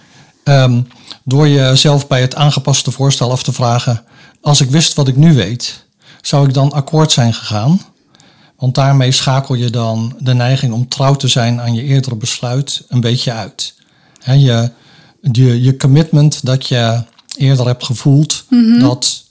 Um, 0.44 0.88
door 1.22 1.48
jezelf 1.48 2.06
bij 2.06 2.20
het 2.20 2.34
aangepaste 2.34 2.90
voorstel 2.90 3.30
af 3.30 3.42
te 3.42 3.52
vragen... 3.52 4.04
als 4.40 4.60
ik 4.60 4.70
wist 4.70 4.94
wat 4.94 5.08
ik 5.08 5.16
nu 5.16 5.34
weet, 5.34 5.84
zou 6.22 6.46
ik 6.48 6.54
dan 6.54 6.72
akkoord 6.72 7.12
zijn 7.12 7.34
gegaan? 7.34 7.80
Want 8.64 8.76
daarmee 8.76 9.12
schakel 9.12 9.54
je 9.54 9.70
dan 9.70 10.16
de 10.18 10.34
neiging 10.34 10.72
om 10.72 10.88
trouw 10.88 11.14
te 11.14 11.28
zijn 11.28 11.60
aan 11.60 11.74
je 11.74 11.82
eerdere 11.82 12.16
besluit 12.16 12.84
een 12.88 13.00
beetje 13.00 13.32
uit. 13.32 13.74
He, 14.18 14.32
je, 14.32 14.70
je, 15.20 15.62
je 15.62 15.76
commitment 15.76 16.46
dat 16.46 16.68
je 16.68 17.02
eerder 17.36 17.66
hebt 17.66 17.84
gevoeld, 17.84 18.44
mhm. 18.48 18.78
dat, 18.78 19.24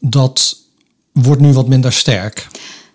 dat 0.00 0.56
wordt 1.12 1.40
nu 1.40 1.52
wat 1.52 1.68
minder 1.68 1.92
sterk. 1.92 2.46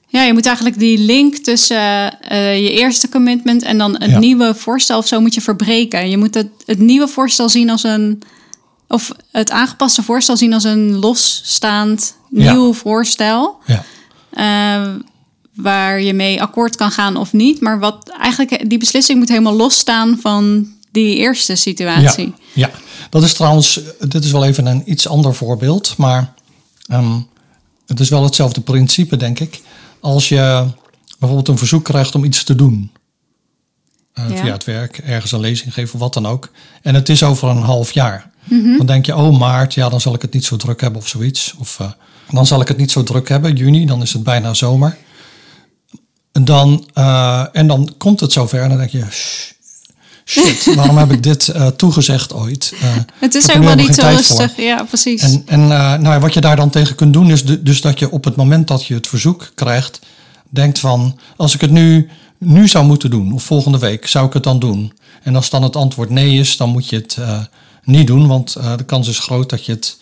Ja, 0.08 0.24
je 0.24 0.34
moet 0.34 0.46
eigenlijk 0.46 0.80
die 0.80 0.98
link 0.98 1.36
tussen 1.36 2.18
uh, 2.32 2.62
je 2.64 2.72
eerste 2.72 3.10
commitment 3.10 3.64
en 3.64 3.78
dan 3.78 3.96
het 4.02 4.20
nieuwe 4.20 4.56
voorstel 4.56 4.98
of 4.98 5.08
zo 5.08 5.22
moet 5.22 5.34
je 5.34 5.42
verbreken. 5.42 6.10
Je 6.10 6.18
moet 6.18 6.34
het, 6.34 6.50
het 6.66 6.80
nieuwe 6.80 7.08
voorstel 7.08 7.50
zien 7.50 7.70
als 7.70 7.84
een, 7.84 8.22
of 8.88 9.12
het 9.32 9.52
aangepaste 9.52 10.04
voorstel 10.04 10.38
zien 10.38 10.54
als 10.54 10.64
een 10.64 10.96
losstaand 10.96 12.16
nieuw 12.30 12.74
voorstel. 12.74 13.58
Ja. 13.66 13.84
Uh, 14.34 14.96
waar 15.56 16.02
je 16.02 16.14
mee 16.14 16.42
akkoord 16.42 16.76
kan 16.76 16.92
gaan 16.92 17.16
of 17.16 17.34
niet. 17.34 17.62
Maar 17.62 17.80
wat 17.80 18.10
eigenlijk, 18.20 18.70
die 18.70 18.78
beslissing 18.78 19.20
moet 19.20 19.30
helemaal 19.30 19.56
losstaan 19.56 20.18
van 20.22 20.68
die 20.92 21.18
eerste 21.18 21.56
situatie. 21.56 22.34
Ja, 22.54 22.68
ja, 22.68 22.72
dat 23.10 23.24
is 23.24 23.34
trouwens, 23.34 23.80
dit 24.00 24.24
is 24.24 24.32
wel 24.32 24.46
even 24.46 24.66
een 24.66 24.84
iets 24.86 25.08
ander 25.08 25.36
voorbeeld, 25.36 25.98
maar 25.98 26.34
ehm, 26.88 27.20
het 27.88 28.00
is 28.00 28.10
wel 28.10 28.24
hetzelfde 28.24 28.62
principe, 28.62 29.18
denk 29.18 29.40
ik. 29.40 29.62
Als 30.00 30.30
je 30.30 30.68
bijvoorbeeld 31.20 31.48
een 31.48 31.58
verzoek 31.58 31.84
krijgt 31.84 32.16
om 32.16 32.24
iets 32.24 32.44
te 32.44 32.56
doen, 32.56 32.92
uh, 34.16 34.26
via 34.26 34.52
het 34.52 34.64
werk, 34.64 34.98
ergens 34.98 35.32
een 35.32 35.40
lezing 35.40 35.74
geven 35.74 36.00
wat 36.00 36.14
dan 36.14 36.26
ook, 36.26 36.52
en 36.82 36.96
het 36.96 37.10
is 37.10 37.24
over 37.24 37.50
een 37.50 37.62
half 37.62 37.92
jaar, 37.92 38.30
mhm. 38.44 38.78
dan 38.78 38.86
denk 38.86 39.06
je, 39.06 39.16
oh 39.16 39.40
maart, 39.40 39.74
ja, 39.74 39.90
dan 39.90 40.02
zal 40.02 40.14
ik 40.14 40.22
het 40.22 40.34
niet 40.34 40.46
zo 40.46 40.56
druk 40.56 40.82
hebben 40.82 41.02
of 41.02 41.08
zoiets. 41.08 41.54
Of 41.58 41.80
uh, 41.82 41.92
dan 42.30 42.46
zal 42.46 42.62
ik 42.62 42.68
het 42.68 42.78
niet 42.78 42.92
zo 42.92 43.04
druk 43.04 43.30
hebben, 43.30 43.56
juni, 43.56 43.86
dan 43.86 44.02
is 44.02 44.14
het 44.14 44.24
bijna 44.24 44.54
zomer. 44.54 44.98
En 46.34 46.46
dan, 46.46 46.88
uh, 46.98 47.46
en 47.52 47.68
dan 47.68 47.94
komt 47.98 48.20
het 48.20 48.32
zover 48.32 48.62
en 48.62 48.70
dan 48.70 48.78
denk 48.78 48.90
je, 48.90 49.06
shit, 50.26 50.66
waarom 50.76 50.98
heb 50.98 51.12
ik 51.12 51.24
dit 51.24 51.48
uh, 51.48 51.68
toegezegd 51.68 52.34
ooit? 52.34 52.74
Uh, 52.84 52.96
het 53.20 53.36
is 53.36 53.48
helemaal 53.48 53.76
niet 53.76 53.96
zo 53.96 54.08
rustig, 54.08 54.58
ja, 54.58 54.84
precies. 54.84 55.22
En, 55.22 55.44
en 55.46 55.68
nou, 56.02 56.20
wat 56.20 56.34
je 56.34 56.42
daar 56.42 56.56
dan 56.56 56.70
tegen 56.70 56.96
kunt 56.96 57.14
doen, 57.14 57.32
is 57.32 57.44
dus 57.46 57.82
dat 57.82 58.00
je 58.00 58.12
op 58.12 58.24
het 58.24 58.36
moment 58.36 58.68
dat 58.68 58.86
je 58.86 58.94
het 58.94 59.08
verzoek 59.08 59.52
krijgt, 59.56 60.00
denkt 60.50 60.80
van, 60.80 61.20
als 61.36 61.54
ik 61.54 61.62
het 61.62 61.72
nu, 61.72 62.10
nu 62.38 62.68
zou 62.68 62.86
moeten 62.86 63.10
doen, 63.10 63.34
of 63.34 63.44
volgende 63.44 63.78
week, 63.78 64.08
zou 64.08 64.28
ik 64.28 64.34
het 64.34 64.44
dan 64.44 64.60
doen? 64.60 64.94
En 65.24 65.36
als 65.36 65.50
dan 65.50 65.64
het 65.64 65.76
antwoord 65.76 66.10
nee 66.10 66.40
is, 66.40 66.58
dan 66.58 66.70
moet 66.70 66.90
je 66.90 66.96
het 66.96 67.18
niet 67.84 68.08
doen, 68.08 68.28
want 68.28 68.54
de 68.78 68.84
kans 68.86 69.08
is 69.08 69.20
groot 69.20 69.50
dat 69.50 69.66
je 69.66 69.72
het 69.72 69.98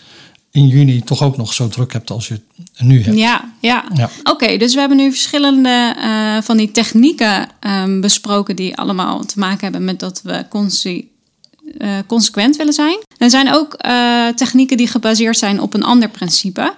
in 0.52 0.68
juni 0.68 1.02
toch 1.02 1.24
ook 1.24 1.38
nog 1.38 1.54
zo 1.54 1.68
druk 1.68 1.94
hebt 1.94 2.12
als 2.12 2.28
je 2.28 2.40
nu 2.78 3.04
hebt. 3.04 3.18
Ja, 3.18 3.54
ja. 3.60 3.86
ja. 3.94 4.10
Oké, 4.24 4.58
dus 4.58 4.74
we 4.74 4.80
hebben 4.80 4.98
nu 4.98 5.10
verschillende 5.10 5.96
uh, 5.98 6.42
van 6.42 6.58
die 6.58 6.72
technieken 6.72 7.50
um, 7.60 8.02
besproken 8.02 8.56
die 8.56 8.78
allemaal 8.78 9.26
te 9.26 9.40
maken 9.40 9.64
hebben 9.64 9.84
met 9.84 10.00
dat 10.00 10.22
we 10.24 10.46
uh, 11.78 11.98
consequent 12.08 12.56
willen 12.56 12.74
zijn. 12.74 12.98
Er 13.18 13.30
zijn 13.30 13.54
ook 13.54 13.78
uh, 13.86 14.28
technieken 14.28 14.78
die 14.78 14.88
gebaseerd 14.88 15.38
zijn 15.38 15.62
op 15.62 15.74
een 15.74 15.84
ander 15.84 16.10
principe. 16.10 16.74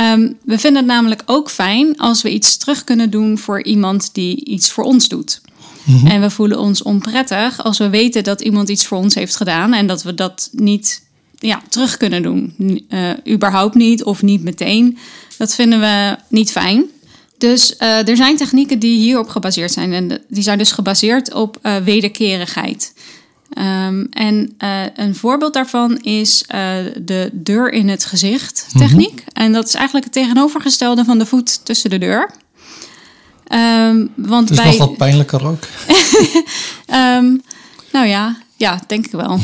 Um, 0.00 0.36
we 0.44 0.58
vinden 0.58 0.82
het 0.82 0.92
namelijk 0.92 1.22
ook 1.26 1.50
fijn 1.50 1.98
als 1.98 2.22
we 2.22 2.30
iets 2.30 2.56
terug 2.56 2.84
kunnen 2.84 3.10
doen 3.10 3.38
voor 3.38 3.62
iemand 3.62 4.14
die 4.14 4.44
iets 4.44 4.70
voor 4.70 4.84
ons 4.84 5.08
doet. 5.08 5.40
Mm 5.84 6.06
En 6.06 6.20
we 6.20 6.30
voelen 6.30 6.60
ons 6.60 6.82
onprettig 6.82 7.64
als 7.64 7.78
we 7.78 7.88
weten 7.88 8.24
dat 8.24 8.40
iemand 8.40 8.68
iets 8.68 8.86
voor 8.86 8.98
ons 8.98 9.14
heeft 9.14 9.36
gedaan 9.36 9.72
en 9.72 9.86
dat 9.86 10.02
we 10.02 10.14
dat 10.14 10.48
niet 10.52 11.02
ja, 11.38 11.62
terug 11.68 11.96
kunnen 11.96 12.22
doen. 12.22 12.54
Uh, 12.88 13.10
überhaupt 13.28 13.74
niet 13.74 14.04
of 14.04 14.22
niet 14.22 14.42
meteen. 14.42 14.98
Dat 15.38 15.54
vinden 15.54 15.80
we 15.80 16.16
niet 16.28 16.52
fijn. 16.52 16.84
Dus 17.38 17.74
uh, 17.78 18.08
er 18.08 18.16
zijn 18.16 18.36
technieken 18.36 18.78
die 18.78 18.98
hierop 18.98 19.28
gebaseerd 19.28 19.72
zijn. 19.72 19.92
En 19.92 20.20
die 20.28 20.42
zijn 20.42 20.58
dus 20.58 20.72
gebaseerd 20.72 21.34
op 21.34 21.58
uh, 21.62 21.76
wederkerigheid. 21.76 22.94
Um, 23.58 24.06
en 24.10 24.54
een 24.94 25.14
voorbeeld 25.14 25.52
daarvan 25.52 25.98
is 26.00 26.44
de 26.96 27.30
deur 27.32 27.72
in 27.72 27.88
het 27.88 28.04
gezicht 28.04 28.66
mhm. 28.68 28.78
techniek. 28.78 29.24
En 29.32 29.52
dat 29.52 29.66
is 29.66 29.74
eigenlijk 29.74 30.04
het 30.04 30.14
tegenovergestelde 30.14 31.04
van 31.04 31.18
de 31.18 31.26
voet 31.26 31.64
tussen 31.64 31.90
de 31.90 31.98
deur. 31.98 32.30
Um, 33.52 34.12
want 34.14 34.48
het 34.48 34.58
is 34.58 34.64
bij... 34.64 34.76
nog 34.76 34.88
wat 34.88 34.96
pijnlijker 34.96 35.46
ook. 35.46 35.66
um, 36.90 37.42
nou 37.92 38.06
ja, 38.06 38.36
ja, 38.56 38.80
denk 38.86 39.06
ik 39.06 39.12
wel. 39.12 39.40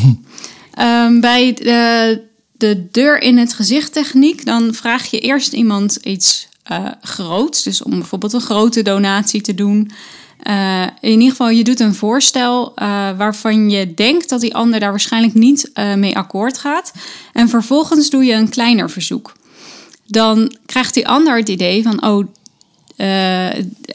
Um, 0.80 1.20
bij 1.20 1.52
de, 1.52 2.20
de 2.52 2.86
deur 2.90 3.20
in 3.22 3.38
het 3.38 3.54
gezicht 3.54 3.92
techniek, 3.92 4.44
dan 4.44 4.74
vraag 4.74 5.10
je 5.10 5.20
eerst 5.20 5.52
iemand 5.52 5.98
iets 6.02 6.48
uh, 6.72 6.88
groots. 7.00 7.62
Dus 7.62 7.82
om 7.82 7.90
bijvoorbeeld 7.90 8.32
een 8.32 8.40
grote 8.40 8.82
donatie 8.82 9.40
te 9.40 9.54
doen. 9.54 9.90
Uh, 10.48 10.82
in 11.00 11.10
ieder 11.10 11.30
geval, 11.30 11.48
je 11.48 11.64
doet 11.64 11.80
een 11.80 11.94
voorstel 11.94 12.72
uh, 12.76 13.10
waarvan 13.16 13.70
je 13.70 13.94
denkt 13.94 14.28
dat 14.28 14.40
die 14.40 14.54
ander 14.54 14.80
daar 14.80 14.90
waarschijnlijk 14.90 15.34
niet 15.34 15.70
mee 15.96 16.16
akkoord 16.16 16.58
gaat. 16.58 16.92
En 17.32 17.48
vervolgens 17.48 18.10
doe 18.10 18.24
je 18.24 18.32
een 18.32 18.48
kleiner 18.48 18.90
verzoek. 18.90 19.32
Dan 20.06 20.56
krijgt 20.66 20.94
die 20.94 21.08
ander 21.08 21.36
het 21.36 21.48
idee 21.48 21.82
van, 21.82 22.04
oh, 22.06 22.26
uh, 22.96 23.06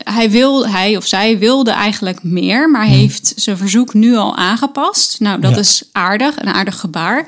hij, 0.04 0.30
wil, 0.30 0.68
hij 0.68 0.98
of 0.98 1.06
zij 1.06 1.38
wilde 1.38 1.72
eigenlijk 1.72 2.24
meer, 2.24 2.70
maar 2.70 2.86
hmm. 2.86 2.96
heeft 2.96 3.34
zijn 3.36 3.58
verzoek 3.58 3.94
nu 3.94 4.16
al 4.16 4.36
aangepast. 4.36 5.20
Nou, 5.20 5.42
dat 5.42 5.58
is 5.58 5.84
aardig, 5.92 6.40
een 6.40 6.54
aardig 6.54 6.80
gebaar. 6.80 7.28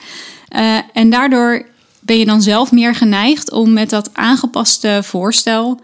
Uh, 0.56 0.78
en 0.94 1.10
daardoor 1.10 1.66
ben 2.00 2.18
je 2.18 2.26
dan 2.26 2.42
zelf 2.42 2.72
meer 2.72 2.96
geneigd 2.96 3.52
om 3.52 3.74
met 3.74 3.90
dat 3.90 4.10
aangepaste 4.14 5.00
voorstel 5.04 5.82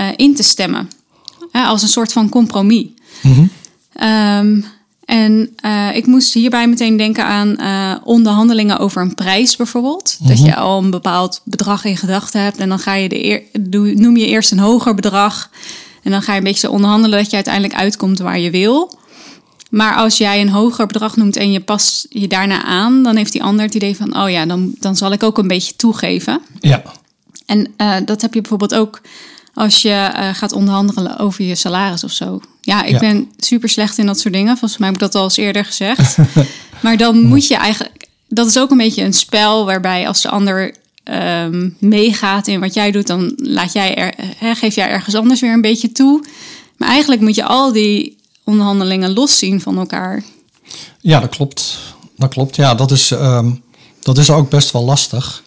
uh, 0.00 0.08
in 0.16 0.34
te 0.34 0.42
stemmen. 0.42 0.90
als 1.52 1.82
een 1.82 1.88
soort 1.88 2.12
van 2.12 2.28
compromis. 2.28 2.86
Mm 3.20 3.32
-hmm. 3.94 4.64
En 5.06 5.56
uh, 5.64 5.96
ik 5.96 6.06
moest 6.06 6.34
hierbij 6.34 6.68
meteen 6.68 6.96
denken 6.96 7.24
aan 7.24 7.56
uh, 7.60 7.94
onderhandelingen 8.04 8.78
over 8.78 9.02
een 9.02 9.14
prijs 9.14 9.56
bijvoorbeeld. 9.56 10.16
Dat 10.20 10.38
je 10.38 10.50
mhm. 10.50 10.58
al 10.58 10.82
een 10.82 10.90
bepaald 10.90 11.40
bedrag 11.44 11.84
in 11.84 11.96
gedachten 11.96 12.40
hebt 12.40 12.56
en 12.56 12.68
dan 12.68 12.78
ga 12.78 12.94
je 12.94 13.08
de 13.08 13.42
doe, 13.60 13.94
noem 13.94 14.16
je 14.16 14.26
eerst 14.26 14.52
een 14.52 14.58
hoger 14.58 14.94
bedrag. 14.94 15.50
En 16.02 16.10
dan 16.10 16.22
ga 16.22 16.32
je 16.32 16.38
een 16.38 16.44
beetje 16.44 16.66
zo 16.66 16.72
onderhandelen 16.72 17.18
dat 17.18 17.28
je 17.28 17.34
uiteindelijk 17.34 17.74
uitkomt 17.74 18.18
waar 18.18 18.38
je 18.38 18.50
wil. 18.50 18.98
Maar 19.70 19.94
als 19.94 20.18
jij 20.18 20.40
een 20.40 20.48
hoger 20.48 20.86
bedrag 20.86 21.16
noemt 21.16 21.36
en 21.36 21.52
je 21.52 21.60
past 21.60 22.06
je 22.08 22.28
daarna 22.28 22.62
aan, 22.62 23.02
dan 23.02 23.16
heeft 23.16 23.32
die 23.32 23.42
ander 23.42 23.64
het 23.64 23.74
idee 23.74 23.96
van, 23.96 24.22
oh 24.22 24.30
ja, 24.30 24.46
dan, 24.46 24.74
dan 24.80 24.96
zal 24.96 25.12
ik 25.12 25.22
ook 25.22 25.38
een 25.38 25.48
beetje 25.48 25.76
toegeven. 25.76 26.40
Ja. 26.60 26.82
En 27.46 27.74
uh, 27.76 27.96
dat 28.04 28.22
heb 28.22 28.34
je 28.34 28.40
bijvoorbeeld 28.40 28.74
ook 28.74 29.00
als 29.56 29.82
je 29.82 30.10
gaat 30.32 30.52
onderhandelen 30.52 31.18
over 31.18 31.44
je 31.44 31.54
salaris 31.54 32.04
of 32.04 32.10
zo. 32.10 32.40
Ja, 32.60 32.82
ik 32.82 32.98
ben 32.98 33.30
super 33.36 33.68
slecht 33.68 33.98
in 33.98 34.06
dat 34.06 34.20
soort 34.20 34.34
dingen. 34.34 34.58
Volgens 34.58 34.80
mij 34.80 34.88
heb 34.88 34.96
ik 34.96 35.02
dat 35.02 35.14
al 35.14 35.24
eens 35.24 35.36
eerder 35.36 35.64
gezegd. 35.64 36.16
maar 36.82 36.96
dan 36.96 37.22
moet 37.22 37.46
je 37.46 37.56
eigenlijk. 37.56 38.06
Dat 38.28 38.46
is 38.46 38.58
ook 38.58 38.70
een 38.70 38.76
beetje 38.76 39.02
een 39.02 39.12
spel 39.12 39.64
waarbij 39.64 40.08
als 40.08 40.22
de 40.22 40.28
ander 40.28 40.74
um, 41.04 41.76
meegaat 41.78 42.46
in 42.46 42.60
wat 42.60 42.74
jij 42.74 42.90
doet, 42.90 43.06
dan 43.06 43.32
laat 43.36 43.72
jij 43.72 43.94
er, 43.94 44.14
he, 44.36 44.54
geef 44.54 44.74
jij 44.74 44.88
ergens 44.88 45.14
anders 45.14 45.40
weer 45.40 45.52
een 45.52 45.60
beetje 45.60 45.92
toe. 45.92 46.24
Maar 46.76 46.88
eigenlijk 46.88 47.20
moet 47.20 47.34
je 47.34 47.44
al 47.44 47.72
die 47.72 48.16
onderhandelingen 48.44 49.12
loszien 49.12 49.60
van 49.60 49.78
elkaar. 49.78 50.22
Ja, 51.00 51.20
dat 51.20 51.30
klopt. 51.30 51.78
Dat 52.16 52.30
klopt. 52.30 52.56
Ja, 52.56 52.74
dat 52.74 52.90
is, 52.90 53.10
um, 53.10 53.62
dat 54.02 54.18
is 54.18 54.30
ook 54.30 54.50
best 54.50 54.70
wel 54.70 54.84
lastig. 54.84 55.42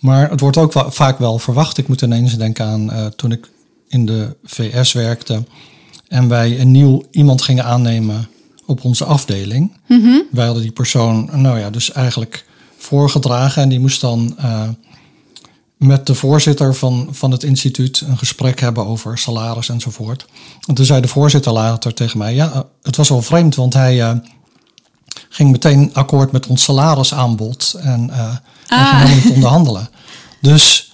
Maar 0.00 0.30
het 0.30 0.40
wordt 0.40 0.56
ook 0.56 0.72
wel, 0.72 0.90
vaak 0.90 1.18
wel 1.18 1.38
verwacht. 1.38 1.78
Ik 1.78 1.88
moet 1.88 2.02
ineens 2.02 2.36
denken 2.36 2.64
aan 2.64 2.90
uh, 2.90 3.06
toen 3.06 3.32
ik 3.32 3.50
in 3.88 4.06
de 4.06 4.36
VS 4.44 4.92
werkte 4.92 5.44
en 6.08 6.28
wij 6.28 6.60
een 6.60 6.70
nieuw 6.70 7.02
iemand 7.10 7.42
gingen 7.42 7.64
aannemen 7.64 8.28
op 8.66 8.84
onze 8.84 9.04
afdeling. 9.04 9.72
Mm 9.86 10.02
-hmm. 10.02 10.22
Wij 10.30 10.44
hadden 10.44 10.62
die 10.62 10.72
persoon, 10.72 11.28
nou 11.32 11.58
ja, 11.58 11.70
dus 11.70 11.92
eigenlijk 11.92 12.44
voorgedragen 12.76 13.62
en 13.62 13.68
die 13.68 13.80
moest 13.80 14.00
dan 14.00 14.36
uh, 14.38 14.68
met 15.76 16.06
de 16.06 16.14
voorzitter 16.14 16.74
van, 16.74 17.08
van 17.10 17.30
het 17.30 17.42
instituut 17.42 18.00
een 18.00 18.18
gesprek 18.18 18.60
hebben 18.60 18.86
over 18.86 19.18
salaris 19.18 19.68
enzovoort. 19.68 20.26
En 20.66 20.74
toen 20.74 20.84
zei 20.84 21.00
de 21.00 21.08
voorzitter 21.08 21.52
later 21.52 21.94
tegen 21.94 22.18
mij, 22.18 22.34
ja, 22.34 22.66
het 22.82 22.96
was 22.96 23.08
wel 23.08 23.22
vreemd, 23.22 23.54
want 23.54 23.74
hij 23.74 24.20
ging 25.28 25.50
meteen 25.50 25.90
akkoord 25.92 26.32
met 26.32 26.46
ons 26.46 26.62
salarisaanbod 26.62 27.74
en 27.80 28.10
uh, 28.10 28.34
ah. 28.68 29.00
ging 29.00 29.24
niet 29.24 29.32
onderhandelen. 29.34 29.88
Dus, 30.40 30.92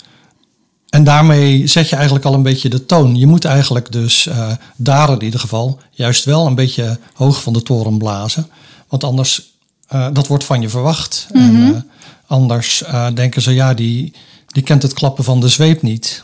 en 0.88 1.04
daarmee 1.04 1.66
zet 1.66 1.88
je 1.88 1.94
eigenlijk 1.96 2.24
al 2.24 2.34
een 2.34 2.42
beetje 2.42 2.68
de 2.68 2.86
toon. 2.86 3.16
Je 3.16 3.26
moet 3.26 3.44
eigenlijk 3.44 3.92
dus 3.92 4.26
uh, 4.26 4.52
daar 4.76 5.10
in 5.10 5.22
ieder 5.22 5.40
geval 5.40 5.78
juist 5.90 6.24
wel 6.24 6.46
een 6.46 6.54
beetje 6.54 6.98
hoog 7.14 7.42
van 7.42 7.52
de 7.52 7.62
toren 7.62 7.98
blazen. 7.98 8.50
Want 8.88 9.04
anders, 9.04 9.54
dat 10.12 10.26
wordt 10.26 10.44
van 10.44 10.60
je 10.60 10.68
verwacht. 10.68 11.26
Mm 11.32 11.54
-hmm. 11.54 11.74
En 11.74 11.90
anders 12.26 12.82
denken 13.14 13.42
ze, 13.42 13.54
ja, 13.54 13.74
die 13.74 14.12
die 14.46 14.62
kent 14.62 14.82
het 14.82 14.92
klappen 14.92 15.24
van 15.24 15.40
de 15.40 15.48
zweep 15.48 15.82
niet. 15.82 16.22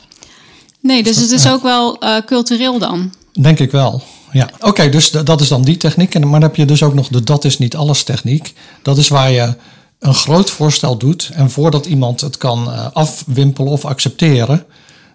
Nee, 0.80 1.02
dus 1.02 1.16
het 1.16 1.30
is 1.30 1.48
ook 1.48 1.62
wel 1.62 1.98
cultureel 2.26 2.78
dan? 2.78 3.12
Denk 3.32 3.58
ik 3.58 3.70
wel. 3.70 4.02
Ja, 4.32 4.50
oké, 4.60 4.88
dus 4.88 5.10
dat 5.10 5.40
is 5.40 5.48
dan 5.48 5.62
die 5.62 5.76
techniek. 5.76 6.14
En, 6.14 6.20
maar 6.20 6.40
dan 6.40 6.48
heb 6.48 6.56
je 6.56 6.64
dus 6.64 6.82
ook 6.82 6.94
nog 6.94 7.08
de 7.08 7.22
dat 7.22 7.44
is 7.44 7.58
niet 7.58 7.76
alles 7.76 8.02
techniek. 8.02 8.54
Dat 8.82 8.98
is 8.98 9.08
waar 9.08 9.30
je 9.30 9.54
een 9.98 10.14
groot 10.14 10.50
voorstel 10.50 10.96
doet 10.96 11.30
en 11.32 11.50
voordat 11.50 11.86
iemand 11.86 12.20
het 12.20 12.36
kan 12.36 12.68
uh, 12.68 12.86
afwimpelen 12.92 13.72
of 13.72 13.84
accepteren, 13.84 14.64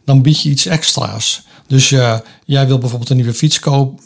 dan 0.06 0.22
bied 0.22 0.42
je 0.42 0.50
iets 0.50 0.66
extra's. 0.66 1.46
Dus 1.68 1.90
jij 2.46 2.68
wil 2.68 2.78
bijvoorbeeld 2.78 3.10
een 3.10 3.16
nieuwe 3.16 3.34
fiets 3.34 3.60
koop, 3.60 4.02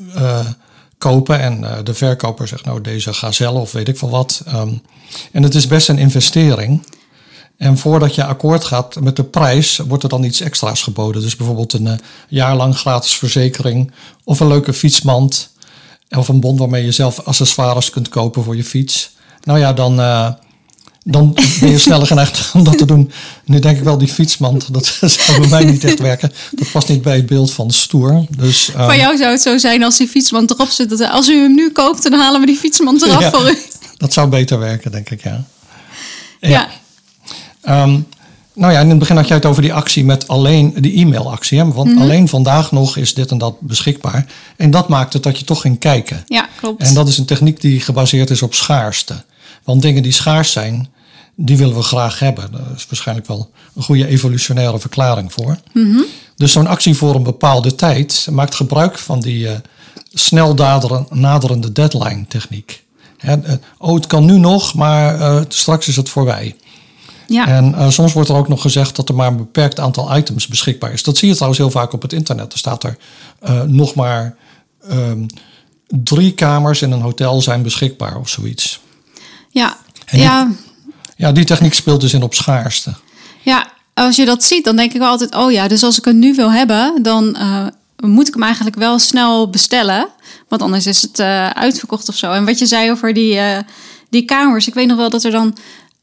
kopen 0.97 1.39
en 1.39 1.83
de 1.83 1.93
verkoper 1.93 2.47
zegt 2.47 2.65
nou 2.65 2.81
deze 2.81 3.13
gazelle 3.13 3.59
of 3.59 3.71
weet 3.71 3.87
ik 3.87 3.97
veel 3.97 4.09
wat. 4.09 4.43
Um, 4.53 4.81
en 5.31 5.43
het 5.43 5.55
is 5.55 5.67
best 5.67 5.89
een 5.89 5.97
investering. 5.97 6.85
En 7.61 7.77
voordat 7.77 8.15
je 8.15 8.25
akkoord 8.25 8.63
gaat 8.63 8.99
met 8.99 9.15
de 9.15 9.23
prijs, 9.23 9.77
wordt 9.77 10.03
er 10.03 10.09
dan 10.09 10.23
iets 10.23 10.41
extra's 10.41 10.83
geboden. 10.83 11.21
Dus 11.21 11.35
bijvoorbeeld 11.35 11.73
een 11.73 11.85
uh, 11.85 11.93
jaar 12.27 12.55
lang 12.55 12.77
gratis 12.77 13.13
verzekering 13.13 13.91
of 14.23 14.39
een 14.39 14.47
leuke 14.47 14.73
fietsmand. 14.73 15.49
Of 16.09 16.27
een 16.27 16.39
bon 16.39 16.57
waarmee 16.57 16.85
je 16.85 16.91
zelf 16.91 17.19
accessoires 17.19 17.89
kunt 17.89 18.09
kopen 18.09 18.43
voor 18.43 18.55
je 18.55 18.63
fiets. 18.63 19.15
Nou 19.43 19.59
ja, 19.59 19.73
dan, 19.73 19.99
uh, 19.99 20.29
dan 21.03 21.33
ben 21.59 21.69
je 21.69 21.77
sneller 21.77 22.07
geneigd 22.13 22.51
om 22.53 22.63
dat 22.63 22.77
te 22.77 22.85
doen. 22.85 23.11
Nu 23.45 23.59
denk 23.59 23.77
ik 23.77 23.83
wel, 23.83 23.97
die 23.97 24.07
fietsmand, 24.07 24.73
dat 24.73 24.85
zou 25.01 25.39
bij 25.39 25.49
mij 25.49 25.63
niet 25.63 25.83
echt 25.83 25.99
werken. 25.99 26.31
Dat 26.51 26.71
past 26.71 26.87
niet 26.87 27.01
bij 27.01 27.15
het 27.15 27.25
beeld 27.25 27.51
van 27.51 27.71
stoer. 27.71 28.25
Dus, 28.37 28.69
uh, 28.69 28.85
Voor 28.85 28.95
jou 28.95 29.17
zou 29.17 29.31
het 29.31 29.41
zo 29.41 29.57
zijn 29.57 29.83
als 29.83 29.97
die 29.97 30.07
fietsmand 30.07 30.51
erop 30.51 30.69
zit. 30.69 30.89
Dat 30.89 31.01
als 31.01 31.29
u 31.29 31.41
hem 31.41 31.55
nu 31.55 31.71
koopt, 31.71 32.03
dan 32.03 32.19
halen 32.19 32.39
we 32.39 32.45
die 32.45 32.57
fietsmand 32.57 33.01
eraf 33.01 33.29
voor 33.29 33.49
u. 33.49 33.57
Dat 33.97 34.13
zou 34.13 34.29
beter 34.29 34.59
werken, 34.59 34.91
denk 34.91 35.09
ik, 35.09 35.23
ja. 35.23 35.43
ja. 36.39 36.49
ja. 36.49 36.79
Um, 37.69 38.07
nou 38.53 38.73
ja, 38.73 38.79
in 38.79 38.89
het 38.89 38.99
begin 38.99 39.15
had 39.15 39.27
jij 39.27 39.37
het 39.37 39.45
over 39.45 39.61
die 39.61 39.73
actie 39.73 40.05
met 40.05 40.27
alleen 40.27 40.73
die 40.79 40.97
e-mailactie. 40.97 41.59
Hè? 41.59 41.71
Want 41.71 41.89
mhm. 41.89 42.01
alleen 42.01 42.27
vandaag 42.27 42.71
nog 42.71 42.97
is 42.97 43.13
dit 43.13 43.31
en 43.31 43.37
dat 43.37 43.59
beschikbaar. 43.59 44.25
En 44.57 44.71
dat 44.71 44.87
maakt 44.87 45.13
het 45.13 45.23
dat 45.23 45.39
je 45.39 45.45
toch 45.45 45.61
ging 45.61 45.79
kijken. 45.79 46.23
Ja, 46.27 46.49
klopt. 46.55 46.83
En 46.83 46.93
dat 46.93 47.07
is 47.07 47.17
een 47.17 47.25
techniek 47.25 47.61
die 47.61 47.79
gebaseerd 47.79 48.29
is 48.29 48.41
op 48.41 48.53
schaarste. 48.53 49.23
Want 49.63 49.81
dingen 49.81 50.03
die 50.03 50.11
schaars 50.11 50.51
zijn, 50.51 50.89
die 51.35 51.57
willen 51.57 51.75
we 51.75 51.81
graag 51.81 52.19
hebben. 52.19 52.51
Daar 52.51 52.75
is 52.75 52.85
waarschijnlijk 52.89 53.27
wel 53.27 53.51
een 53.75 53.83
goede 53.83 54.07
evolutionaire 54.07 54.79
verklaring 54.79 55.33
voor. 55.33 55.57
Mm 55.73 56.05
Dus 56.35 56.51
zo'n 56.51 56.67
actie 56.67 56.95
voor 56.95 57.15
een 57.15 57.23
bepaalde 57.23 57.75
tijd 57.75 58.27
maakt 58.31 58.55
gebruik 58.55 58.97
van 58.97 59.19
die 59.19 59.45
uh, 59.45 59.51
snel 60.13 60.53
naderende 61.09 61.71
deadline 61.71 62.25
techniek. 62.27 62.83
Hè, 63.17 63.37
uh, 63.37 63.53
oh, 63.77 63.95
het 63.95 64.07
kan 64.07 64.25
nu 64.25 64.37
nog, 64.37 64.73
maar 64.73 65.19
uh, 65.19 65.41
straks 65.47 65.87
is 65.87 65.95
het 65.95 66.09
voorbij. 66.09 66.55
Ja. 67.31 67.47
En 67.47 67.71
uh, 67.71 67.89
soms 67.89 68.13
wordt 68.13 68.29
er 68.29 68.35
ook 68.35 68.47
nog 68.47 68.61
gezegd 68.61 68.95
dat 68.95 69.09
er 69.09 69.15
maar 69.15 69.27
een 69.27 69.37
beperkt 69.37 69.79
aantal 69.79 70.17
items 70.17 70.47
beschikbaar 70.47 70.93
is. 70.93 71.03
Dat 71.03 71.17
zie 71.17 71.27
je 71.27 71.33
trouwens 71.33 71.61
heel 71.61 71.71
vaak 71.71 71.93
op 71.93 72.01
het 72.01 72.13
internet. 72.13 72.53
Er 72.53 72.59
staat 72.59 72.83
er 72.83 72.97
uh, 73.49 73.61
nog 73.61 73.95
maar 73.95 74.35
um, 74.91 75.25
drie 75.87 76.33
kamers 76.33 76.81
in 76.81 76.91
een 76.91 77.01
hotel 77.01 77.41
zijn 77.41 77.61
beschikbaar 77.63 78.17
of 78.17 78.29
zoiets. 78.29 78.79
Ja, 79.49 79.77
ja. 80.05 80.51
ja, 81.17 81.31
die 81.31 81.45
techniek 81.45 81.73
speelt 81.73 82.01
dus 82.01 82.13
in 82.13 82.23
op 82.23 82.33
schaarste. 82.33 82.93
Ja, 83.41 83.71
als 83.93 84.15
je 84.15 84.25
dat 84.25 84.43
ziet, 84.43 84.63
dan 84.63 84.75
denk 84.75 84.93
ik 84.93 84.99
wel 84.99 85.09
altijd: 85.09 85.35
oh 85.35 85.51
ja, 85.51 85.67
dus 85.67 85.83
als 85.83 85.97
ik 85.97 86.05
het 86.05 86.15
nu 86.15 86.33
wil 86.33 86.51
hebben, 86.51 87.03
dan 87.03 87.37
uh, 87.39 87.67
moet 87.95 88.27
ik 88.27 88.33
hem 88.33 88.43
eigenlijk 88.43 88.75
wel 88.75 88.99
snel 88.99 89.49
bestellen. 89.49 90.07
Want 90.47 90.61
anders 90.61 90.85
is 90.87 91.01
het 91.01 91.19
uitverkocht 91.53 92.09
of 92.09 92.15
zo. 92.15 92.31
En 92.31 92.45
wat 92.45 92.59
je 92.59 92.65
zei 92.65 92.91
over 92.91 93.13
die, 93.13 93.39
die 94.09 94.25
kamers, 94.25 94.67
ik 94.67 94.73
weet 94.73 94.87
nog 94.87 94.97
wel 94.97 95.09
dat 95.09 95.23
er 95.23 95.31
dan 95.31 95.57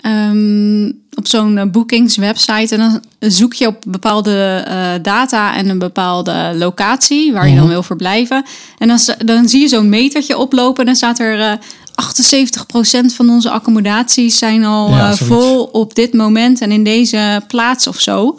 um, 0.07 1.07
op 1.19 1.27
zo'n 1.27 1.59
eh, 1.59 1.67
boekingswebsite. 1.67 2.75
En 2.77 2.81
dan 2.81 3.31
zoek 3.31 3.55
je 3.55 3.67
op 3.67 3.85
bepaalde 3.87 4.65
uh, 4.69 5.03
data 5.03 5.57
en 5.57 5.69
een 5.69 5.79
bepaalde 5.79 6.53
locatie 6.57 7.33
waar 7.33 7.49
je 7.49 7.55
dan 7.55 7.63
mhm. 7.63 7.73
wil 7.73 7.83
verblijven. 7.83 8.45
En 8.79 8.89
dan, 8.89 8.99
dan 9.25 9.49
zie 9.49 9.61
je 9.61 9.69
zo'n 9.69 9.89
metertje 9.89 10.39
oplopen 10.39 10.81
en 10.81 10.87
dan 10.87 10.97
staat 10.97 11.19
er 11.19 11.39
uh, 11.39 11.53
eh, 11.53 11.59
78% 13.09 13.15
van 13.15 13.31
onze 13.31 13.51
accommodaties 13.51 14.39
zijn 14.39 14.65
al 14.65 14.89
ja, 14.89 15.17
vol 15.17 15.65
op 15.65 15.95
dit 15.95 16.15
moment 16.15 16.61
en 16.61 16.73
in 16.73 16.85
deze 16.85 17.43
plaats 17.47 17.87
of 17.87 18.01
zo. 18.01 18.39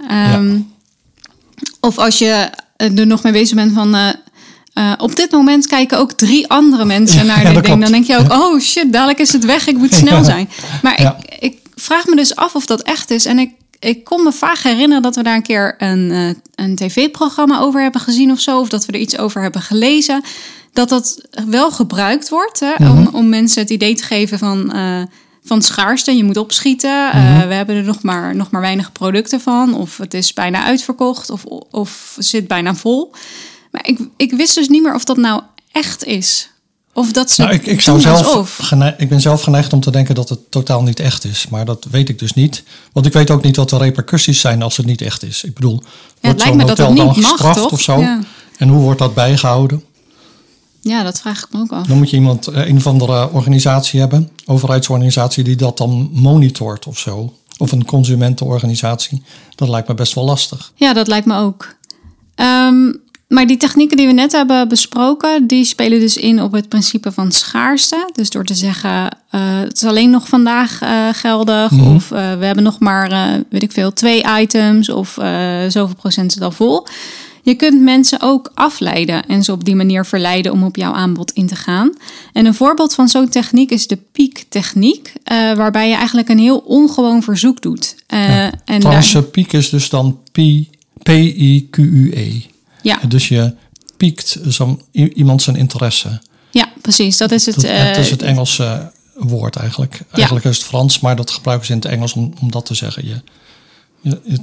Um, 0.00 0.08
ja. 0.08 0.62
Of 1.80 1.98
als 1.98 2.18
je 2.18 2.50
er 2.76 3.06
nog 3.06 3.22
mee 3.22 3.32
bezig 3.32 3.54
bent 3.54 3.72
van 3.72 3.94
uh, 4.78 4.92
op 4.98 5.16
dit 5.16 5.30
moment 5.30 5.66
kijken 5.66 5.98
ook 5.98 6.12
drie 6.12 6.48
andere 6.48 6.84
mensen 6.84 7.26
naar 7.26 7.54
dit 7.54 7.64
ding. 7.64 7.80
Dan 7.80 7.92
denk 7.92 8.06
je 8.06 8.16
ook, 8.16 8.32
oh 8.32 8.60
shit, 8.60 8.92
dadelijk 8.92 9.18
is 9.18 9.32
het 9.32 9.44
weg, 9.44 9.66
ik 9.66 9.76
moet 9.76 9.94
snel 9.94 10.24
zijn. 10.24 10.48
Maar 10.82 11.00
ik, 11.00 11.12
ik 11.38 11.58
vraag 11.74 12.06
me 12.06 12.16
dus 12.16 12.36
af 12.36 12.54
of 12.54 12.66
dat 12.66 12.82
echt 12.82 13.10
is. 13.10 13.24
En 13.24 13.38
ik, 13.38 13.50
ik 13.78 14.04
kon 14.04 14.22
me 14.22 14.32
vaak 14.32 14.58
herinneren 14.58 15.02
dat 15.02 15.16
we 15.16 15.22
daar 15.22 15.34
een 15.34 15.42
keer 15.42 15.74
een, 15.78 16.10
uh, 16.10 16.28
een 16.54 16.76
tv-programma 16.76 17.60
over 17.60 17.82
hebben 17.82 18.00
gezien 18.00 18.30
of 18.30 18.40
zo. 18.40 18.60
Of 18.60 18.68
dat 18.68 18.86
we 18.86 18.92
er 18.92 18.98
iets 18.98 19.18
over 19.18 19.42
hebben 19.42 19.62
gelezen. 19.62 20.22
Dat 20.72 20.88
dat 20.88 21.22
wel 21.46 21.70
gebruikt 21.70 22.28
wordt 22.28 22.60
hè, 22.60 22.74
om, 22.88 23.00
mhm. 23.00 23.14
om 23.14 23.28
mensen 23.28 23.62
het 23.62 23.70
idee 23.70 23.94
te 23.94 24.04
geven 24.04 24.38
van... 24.38 24.72
Uh, 24.74 25.02
van 25.44 25.62
schaarste. 25.62 26.16
Je 26.16 26.24
moet 26.24 26.36
opschieten. 26.36 27.08
Mhm. 27.08 27.48
we 27.48 27.54
hebben 27.54 27.76
er 27.76 27.84
nog 27.84 28.02
maar, 28.02 28.36
nog 28.36 28.50
maar 28.50 28.60
weinig 28.60 28.92
producten 28.92 29.40
van. 29.40 29.74
Of 29.74 29.96
het 29.96 30.14
is 30.14 30.32
bijna 30.32 30.64
uitverkocht. 30.64 31.30
Of, 31.30 31.44
of 31.70 32.16
zit 32.18 32.48
bijna 32.48 32.74
vol. 32.74 33.12
Maar 33.70 33.86
ik, 33.86 33.98
ik 34.16 34.32
wist 34.32 34.54
dus 34.54 34.68
niet 34.68 34.82
meer 34.82 34.94
of 34.94 35.04
dat 35.04 35.16
nou 35.16 35.42
echt 35.72 36.04
is. 36.04 36.50
Of 36.92 37.12
dat 37.12 37.30
ze. 37.30 37.42
Nou, 37.42 37.54
ik, 37.54 37.66
ik, 37.66 37.80
zou 37.80 38.00
zelf 38.00 38.60
ik 38.96 39.08
ben 39.08 39.20
zelf 39.20 39.42
geneigd 39.42 39.72
om 39.72 39.80
te 39.80 39.90
denken 39.90 40.14
dat 40.14 40.28
het 40.28 40.50
totaal 40.50 40.82
niet 40.82 41.00
echt 41.00 41.24
is. 41.24 41.48
Maar 41.48 41.64
dat 41.64 41.86
weet 41.90 42.08
ik 42.08 42.18
dus 42.18 42.32
niet. 42.32 42.62
Want 42.92 43.06
ik 43.06 43.12
weet 43.12 43.30
ook 43.30 43.42
niet 43.42 43.56
wat 43.56 43.70
de 43.70 43.76
repercussies 43.76 44.40
zijn 44.40 44.62
als 44.62 44.76
het 44.76 44.86
niet 44.86 45.00
echt 45.00 45.22
is. 45.22 45.44
Ik 45.44 45.54
bedoel, 45.54 45.82
ja, 46.20 46.28
wordt 46.28 46.42
zo'n 46.42 46.60
hotel 46.60 46.94
dan 46.94 47.14
gestraft 47.14 47.60
mag, 47.60 47.72
of 47.72 47.80
zo? 47.80 48.04
En 48.56 48.68
hoe 48.68 48.82
wordt 48.82 48.98
dat 48.98 49.14
bijgehouden? 49.14 49.84
Ja, 50.80 51.02
dat 51.02 51.20
vraag 51.20 51.42
ik 51.42 51.48
me 51.52 51.60
ook 51.60 51.72
af. 51.72 51.86
Dan 51.86 51.96
moet 51.96 52.10
je 52.10 52.16
iemand, 52.16 52.46
eh, 52.46 52.66
een 52.66 52.76
of 52.76 52.86
andere 52.86 53.30
organisatie 53.30 54.00
hebben, 54.00 54.30
overheidsorganisatie, 54.46 55.44
die 55.44 55.56
dat 55.56 55.76
dan 55.76 56.10
monitort 56.12 56.86
of 56.86 56.98
zo. 56.98 57.32
Of 57.56 57.72
een 57.72 57.84
consumentenorganisatie. 57.84 59.22
Dat 59.54 59.68
lijkt 59.68 59.88
me 59.88 59.94
best 59.94 60.14
wel 60.14 60.24
lastig. 60.24 60.72
Ja, 60.74 60.92
dat 60.92 61.06
lijkt 61.06 61.26
me 61.26 61.36
ook. 61.36 61.76
Um, 62.36 63.00
maar 63.28 63.46
die 63.46 63.56
technieken 63.56 63.96
die 63.96 64.06
we 64.06 64.12
net 64.12 64.32
hebben 64.32 64.68
besproken, 64.68 65.46
die 65.46 65.64
spelen 65.64 66.00
dus 66.00 66.16
in 66.16 66.42
op 66.42 66.52
het 66.52 66.68
principe 66.68 67.12
van 67.12 67.32
schaarste. 67.32 68.10
Dus 68.12 68.30
door 68.30 68.44
te 68.44 68.54
zeggen, 68.54 68.90
uh, 69.34 69.58
het 69.60 69.76
is 69.76 69.84
alleen 69.84 70.10
nog 70.10 70.28
vandaag 70.28 70.82
uh, 70.82 71.08
geldig. 71.12 71.70
Mhm. 71.70 71.94
Of 71.94 72.10
uh, 72.10 72.18
we 72.38 72.44
hebben 72.44 72.64
nog 72.64 72.78
maar, 72.78 73.40
weet 73.50 73.62
ik 73.62 73.72
veel, 73.72 73.92
twee 73.92 74.24
items. 74.40 74.88
Of 74.88 75.18
zoveel 75.68 75.96
procent 75.96 76.36
is 76.36 76.40
al 76.40 76.50
vol. 76.50 76.86
Je 77.42 77.54
kunt 77.54 77.80
mensen 77.80 78.20
ook 78.20 78.50
afleiden 78.54 79.26
en 79.26 79.42
ze 79.42 79.52
op 79.52 79.64
die 79.64 79.76
manier 79.76 80.04
verleiden 80.04 80.52
om 80.52 80.62
op 80.62 80.76
jouw 80.76 80.92
aanbod 80.92 81.30
in 81.30 81.46
te 81.46 81.56
gaan. 81.56 81.92
En 82.32 82.46
een 82.46 82.54
voorbeeld 82.54 82.94
van 82.94 83.08
zo'n 83.08 83.28
techniek 83.28 83.70
is 83.70 83.86
de 83.86 83.98
piektechniek, 84.12 85.12
waarbij 85.56 85.88
je 85.88 85.94
eigenlijk 85.94 86.28
een 86.28 86.38
heel 86.38 86.58
ongewoon 86.58 87.22
verzoek 87.22 87.60
doet. 87.60 87.96
Ja, 88.06 88.52
en 88.64 88.80
daar... 88.80 89.22
piek 89.22 89.52
is 89.52 89.70
dus 89.70 89.88
dan 89.88 90.18
pi 90.32 90.68
P-I-Q-U-E. 91.02 92.42
Ja. 92.82 92.98
Dus 93.08 93.28
je 93.28 93.54
piekt 93.96 94.38
zo, 94.50 94.80
iemand 94.92 95.42
zijn 95.42 95.56
interesse. 95.56 96.20
Ja, 96.50 96.68
precies. 96.80 97.16
Dat 97.16 97.30
is 97.30 97.46
het. 97.46 97.54
Dat, 97.54 97.64
uh, 97.64 97.98
is 97.98 98.10
het 98.10 98.22
Engelse 98.22 98.92
woord 99.14 99.56
eigenlijk. 99.56 100.00
Eigenlijk 100.10 100.44
is 100.44 100.56
het 100.56 100.66
Frans, 100.66 101.00
maar 101.00 101.16
dat 101.16 101.30
gebruiken 101.30 101.66
ze 101.66 101.72
in 101.72 101.78
het 101.78 101.88
Engels 101.88 102.12
om, 102.12 102.32
om 102.40 102.50
dat 102.50 102.66
te 102.66 102.74
zeggen. 102.74 103.06
Je, 103.06 103.20
je, 104.00 104.40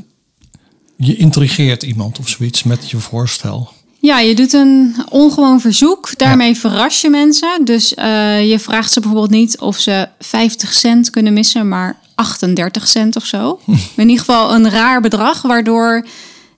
je 0.98 1.16
intrigeert 1.16 1.84
iemand 1.84 2.20
of 2.20 2.30
zoiets 2.30 2.64
met 2.64 2.90
je 2.90 2.98
voorstel. 2.98 3.72
Ja, 4.00 4.20
je 4.20 4.36
doet 4.36 4.54
een 4.54 4.96
ongewoon 5.10 5.62
verzoek. 5.62 6.18
Daarmee 6.18 6.56
verras 6.56 7.02
je 7.02 7.10
mensen. 7.10 7.66
Dus 7.66 7.94
uh, 7.94 8.50
je 8.50 8.60
vraagt 8.60 8.92
ze 8.92 9.00
bijvoorbeeld 9.00 9.32
niet 9.32 9.60
of 9.60 9.78
ze 9.78 10.08
50 10.20 10.74
cent 10.74 11.10
kunnen 11.10 11.34
missen, 11.34 11.68
maar 11.68 12.00
38 12.16 12.88
cent 12.88 13.16
of 13.16 13.26
zo. 13.26 13.60
In 13.96 14.10
ieder 14.10 14.26
geval 14.26 14.54
een 14.54 14.70
raar 14.70 15.02
bedrag, 15.02 15.42
waardoor 15.42 16.06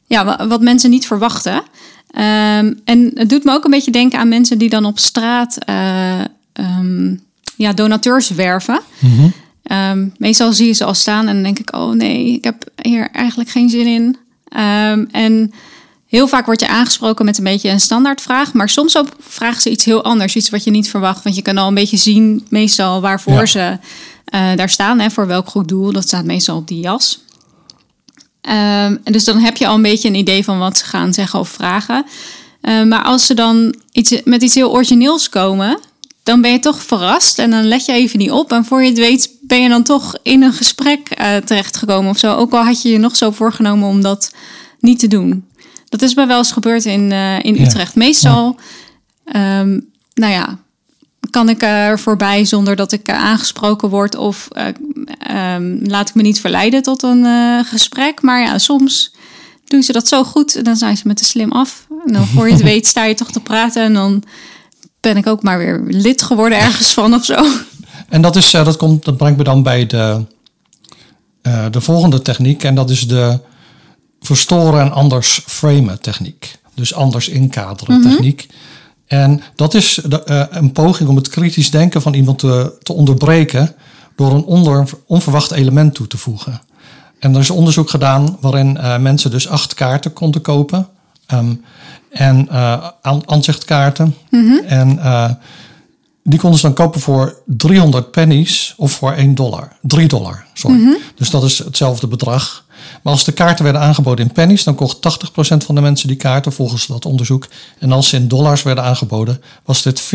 ja, 0.08 0.48
wat 0.48 0.62
mensen 0.62 0.90
niet 0.90 1.08
verwachten. 1.08 1.56
Um, 1.56 2.80
en 2.86 3.12
het 3.14 3.30
doet 3.30 3.44
me 3.44 3.52
ook 3.52 3.64
een 3.64 3.72
beetje 3.72 3.92
denken 3.92 4.20
aan 4.20 4.28
mensen 4.28 4.58
die 4.58 4.70
dan 4.70 4.86
op 4.86 5.00
straat 5.00 5.58
uh, 5.70 6.22
um, 6.54 7.22
ja, 7.56 7.74
donateurs 7.74 8.30
werven. 8.30 8.80
Mm 9.00 9.34
-hmm. 9.70 10.14
meestal 10.18 10.54
zie 10.54 10.68
je 10.68 10.74
ze 10.74 10.86
al 10.86 10.94
staan 10.94 11.28
en 11.28 11.34
dan 11.34 11.44
denk 11.44 11.60
ik, 11.60 11.76
oh 11.76 11.94
nee, 11.94 12.34
ik 12.34 12.44
heb 12.44 12.70
hier 12.82 13.10
eigenlijk 13.12 13.50
geen 13.50 13.70
zin 13.70 13.88
in. 13.88 14.18
en 15.12 15.52
Heel 16.08 16.28
vaak 16.28 16.46
word 16.46 16.60
je 16.60 16.68
aangesproken 16.68 17.26
met 17.26 17.38
een 17.38 17.44
beetje 17.44 17.70
een 17.70 17.80
standaardvraag, 17.80 18.54
maar 18.54 18.70
soms 18.70 18.98
ook 18.98 19.08
vragen 19.20 19.62
ze 19.62 19.70
iets 19.70 19.86
heel 19.86 20.04
anders, 20.04 20.36
iets 20.36 20.50
wat 20.50 20.64
je 20.64 20.72
niet 20.72 20.90
verwacht. 20.90 21.24
Want 21.24 21.36
je 21.36 21.42
kan 21.42 21.58
al 21.58 21.68
een 21.68 21.74
beetje 21.74 21.98
zien, 21.98 22.46
meestal 22.50 23.02
waarvoor 23.02 23.48
ze 23.48 23.78
uh, 24.34 24.56
daar 24.56 24.70
staan, 24.70 25.00
hè, 25.00 25.10
voor 25.10 25.28
welk 25.28 25.50
goed 25.50 25.68
doel. 25.68 25.92
Dat 25.92 26.04
staat 26.04 26.26
meestal 26.26 26.58
op 26.58 26.68
die 26.68 26.80
jas. 26.80 27.20
Um, 28.48 28.54
en 29.04 29.12
dus 29.12 29.24
dan 29.24 29.38
heb 29.38 29.58
je 29.58 29.68
al 29.68 29.76
een 29.76 29.82
beetje 29.82 30.08
een 30.08 30.16
idee 30.16 30.44
van 30.44 30.60
wat 30.60 30.78
ze 30.78 30.86
gaan 30.86 31.14
zeggen 31.14 31.40
of 31.40 31.50
vragen. 31.50 32.06
Uh, 32.62 32.84
maar 32.84 33.04
als 33.04 33.26
ze 33.26 33.34
dan 33.34 33.76
iets, 33.92 34.22
met 34.24 34.42
iets 34.42 34.56
heel 34.56 34.72
origineels 34.72 35.30
komen, 35.30 35.80
dan 36.24 36.42
ben 36.42 36.52
je 36.52 36.60
toch 36.60 36.84
verrast 36.84 37.40
en 37.40 37.50
dan 37.50 37.68
let 37.68 37.86
je 37.86 37.92
even 37.92 38.20
niet 38.20 38.32
op. 38.32 38.52
En 38.52 38.66
voor 38.66 38.84
je 38.84 38.90
het 38.90 38.98
weet 38.98 39.32
ben 39.42 39.62
je 39.62 39.70
dan 39.70 39.84
toch 39.84 40.18
in 40.24 40.44
een 40.44 40.54
gesprek 40.54 41.20
uh, 41.22 41.36
terechtgekomen 41.36 42.10
of 42.10 42.18
zo. 42.18 42.36
Ook 42.36 42.54
al 42.54 42.64
had 42.64 42.82
je 42.82 42.90
je 42.90 42.98
nog 42.98 43.16
zo 43.16 43.32
voorgenomen 43.32 43.88
om 43.88 44.02
dat 44.02 44.34
niet 44.80 45.00
te 45.00 45.08
doen. 45.08 45.46
Dat 45.90 46.02
is 46.02 46.14
mij 46.14 46.28
wel 46.28 46.38
eens 46.38 46.52
gebeurd 46.52 46.86
in, 46.86 47.12
uh, 47.12 47.44
in 47.44 47.62
Utrecht. 47.62 47.96
Meestal, 47.96 48.60
um, 49.36 49.90
nou 50.14 50.32
ja, 50.34 50.58
kan 51.30 51.50
ik 51.50 51.62
er 51.62 52.00
voorbij 52.00 52.46
zonder 52.46 52.76
dat 52.76 52.92
ik 52.92 53.10
aangesproken 53.10 53.90
word 53.90 54.16
of 54.16 54.48
uh, 54.52 55.56
um, 55.56 55.80
laat 55.84 56.10
ik 56.10 56.16
me 56.16 56.22
niet 56.22 56.40
verleiden 56.40 56.84
tot 56.84 57.04
een 57.04 57.24
uh, 57.24 57.60
gesprek. 57.64 58.22
Maar 58.22 58.42
ja, 58.42 58.58
soms 58.58 59.14
doen 59.66 59.84
ze 59.84 59.92
dat 59.92 60.08
zo 60.08 60.24
goed 60.24 60.56
en 60.56 60.64
dan 60.64 60.76
zijn 60.76 60.98
ze 60.98 61.08
met 61.08 61.18
te 61.18 61.26
slim 61.26 61.52
af. 61.52 61.88
En 62.06 62.14
dan 62.14 62.28
voor 62.28 62.48
je 62.48 62.54
het 62.54 62.64
weet 62.72 62.88
sta 62.88 63.04
je 63.04 63.14
toch 63.14 63.32
te 63.32 63.40
praten 63.40 63.84
en 63.84 63.94
dan 63.94 64.24
ben 65.00 65.18
ik 65.18 65.28
ook 65.28 65.44
maar 65.44 65.58
weer 65.58 65.84
lid 65.88 66.22
geworden 66.22 66.58
ergens 66.58 66.94
van 66.94 67.14
of 67.14 67.26
zo. 67.26 67.46
En 68.10 68.22
dat, 68.22 68.36
is, 68.36 68.52
dat, 68.52 68.78
komt, 68.78 69.06
dat 69.06 69.18
brengt 69.18 69.38
me 69.38 69.44
dan 69.44 69.64
bij 69.64 69.86
de, 69.86 70.26
de 71.72 71.82
volgende 71.82 72.22
techniek 72.22 72.64
en 72.64 72.76
dat 72.76 72.90
is 72.90 73.08
de 73.08 73.40
verstoren 74.22 74.82
en 74.82 74.92
anders 74.92 75.42
framen 75.46 76.02
techniek. 76.02 76.58
Dus 76.74 76.94
anders 76.94 77.28
inkaderen 77.28 78.00
mhm. 78.00 78.10
techniek. 78.10 78.48
En 79.08 79.42
dat 79.56 79.74
is 79.74 80.00
uh, 80.10 80.44
een 80.50 80.72
poging 80.72 81.10
om 81.10 81.16
het 81.16 81.30
kritisch 81.30 81.72
denken 81.72 82.02
van 82.02 82.14
iemand 82.14 82.40
te, 82.40 82.78
te 82.84 82.94
onderbreken 82.94 83.76
door 84.16 84.32
een 84.32 84.44
onder, 84.44 84.90
onverwacht 85.06 85.52
element 85.52 85.94
toe 85.94 86.08
te 86.08 86.18
voegen. 86.18 86.62
En 87.20 87.34
er 87.34 87.40
is 87.40 87.50
onderzoek 87.50 87.90
gedaan 87.90 88.38
waarin 88.42 88.78
uh, 88.78 88.98
mensen 88.98 89.32
dus 89.32 89.48
acht 89.48 89.74
kaarten 89.74 90.14
konden 90.14 90.42
kopen. 90.42 90.88
Um, 91.34 91.64
en 92.12 92.48
uh, 92.52 92.88
aanzichtkaarten. 93.26 94.16
Mm 94.30 94.48
-hmm. 94.48 94.66
En 94.66 95.00
die 96.24 96.40
konden 96.40 96.60
ze 96.60 96.66
dan 96.66 96.76
kopen 96.76 97.02
voor 97.02 97.42
300 97.46 98.12
pennies 98.12 98.74
of 98.78 98.92
voor 98.92 99.12
1 99.12 99.36
dollar. 99.36 99.72
3 99.82 100.08
dollar, 100.08 100.46
sorry. 100.54 100.78
Mm 100.78 100.84
-hmm. 100.84 100.98
Dus 101.16 101.30
dat 101.30 101.44
is 101.44 101.58
hetzelfde 101.58 102.08
bedrag. 102.08 102.66
Maar 103.04 103.14
als 103.14 103.24
de 103.24 103.32
kaarten 103.32 103.64
werden 103.64 103.82
aangeboden 103.82 104.26
in 104.26 104.32
pennies, 104.32 104.64
dan 104.64 104.76
kocht 104.76 104.96
80% 104.96 105.66
van 105.66 105.76
de 105.76 105.82
mensen 105.82 106.08
die 106.08 106.18
kaarten 106.18 106.54
volgens 106.54 106.88
dat 106.88 107.06
onderzoek. 107.06 107.48
En 107.80 107.92
als 107.92 108.10
ze 108.10 108.16
in 108.16 108.28
dollars 108.28 108.64
werden 108.64 108.84
aangeboden, 108.84 109.42
was 109.66 109.82
dit 109.82 110.02
40%. 110.02 110.06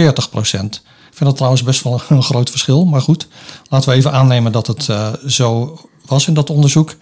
Ik 1.12 1.18
vind 1.18 1.30
dat 1.30 1.36
trouwens 1.36 1.62
best 1.62 1.82
wel 1.82 2.02
een 2.08 2.22
groot 2.22 2.50
verschil. 2.50 2.84
Maar 2.84 3.00
goed, 3.00 3.28
laten 3.68 3.88
we 3.88 3.94
even 3.94 4.12
aannemen 4.12 4.52
dat 4.52 4.66
het 4.66 4.88
uh, 4.88 5.08
zo 5.26 5.78
was 6.06 6.26
in 6.26 6.34
dat 6.34 6.50
onderzoek. 6.50 6.94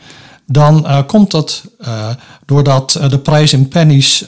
Dan 0.46 0.84
uh, 0.86 0.98
komt 1.06 1.30
dat 1.30 1.62
uh, 1.80 2.08
doordat 2.46 2.98
de 3.08 3.18
prijs 3.18 3.52
in 3.52 3.68
pennies 3.68 4.24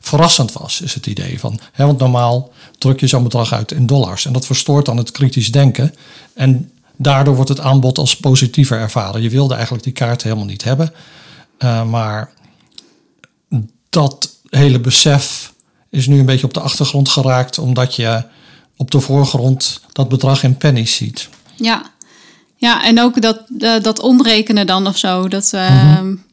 verrassend 0.00 0.52
was, 0.52 0.80
is 0.80 0.94
het 0.94 1.06
idee 1.06 1.40
van. 1.40 1.60
Hè, 1.72 1.86
want 1.86 1.98
normaal 1.98 2.52
druk 2.78 3.00
je 3.00 3.06
zo'n 3.06 3.22
bedrag 3.22 3.52
uit 3.52 3.72
in 3.72 3.86
dollars. 3.86 4.26
En 4.26 4.32
dat 4.32 4.46
verstoort 4.46 4.86
dan 4.86 4.96
het 4.96 5.10
kritisch 5.10 5.52
denken. 5.52 5.94
En 6.34 6.70
daardoor 7.02 7.34
wordt 7.34 7.50
het 7.50 7.60
aanbod 7.60 7.98
als 7.98 8.16
positiever 8.16 8.78
ervaren. 8.78 9.22
Je 9.22 9.30
wilde 9.30 9.54
eigenlijk 9.54 9.84
die 9.84 9.92
kaart 9.92 10.22
helemaal 10.22 10.44
niet 10.44 10.64
hebben. 10.64 10.92
Uh, 11.58 11.84
maar 11.84 12.30
dat 13.90 14.36
hele 14.48 14.80
besef 14.80 15.52
is 15.90 16.06
nu 16.06 16.18
een 16.18 16.26
beetje 16.26 16.46
op 16.46 16.54
de 16.54 16.60
achtergrond 16.60 17.08
geraakt, 17.08 17.58
omdat 17.58 17.96
je 17.96 18.22
op 18.76 18.90
de 18.90 19.00
voorgrond 19.00 19.80
dat 19.92 20.08
bedrag 20.08 20.42
in 20.42 20.56
pennies 20.56 20.94
ziet. 20.94 21.28
Ja, 21.54 21.82
ja 22.56 22.84
en 22.84 23.00
ook 23.00 23.22
dat, 23.22 23.42
uh, 23.58 23.80
dat 23.82 24.00
omrekenen 24.00 24.66
dan 24.66 24.86
of 24.86 24.96
zo, 24.96 25.28
dat 25.28 25.52
uh, 25.54 26.00
mm 26.00 26.28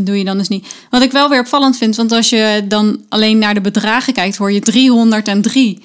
doe 0.00 0.18
je 0.18 0.24
dan 0.24 0.38
dus 0.38 0.48
niet. 0.48 0.74
Wat 0.90 1.02
ik 1.02 1.12
wel 1.12 1.28
weer 1.28 1.40
opvallend 1.40 1.76
vind, 1.76 1.96
want 1.96 2.12
als 2.12 2.28
je 2.28 2.64
dan 2.68 3.04
alleen 3.08 3.38
naar 3.38 3.54
de 3.54 3.60
bedragen 3.60 4.12
kijkt, 4.12 4.36
hoor 4.36 4.52
je 4.52 4.60
303. 4.60 5.82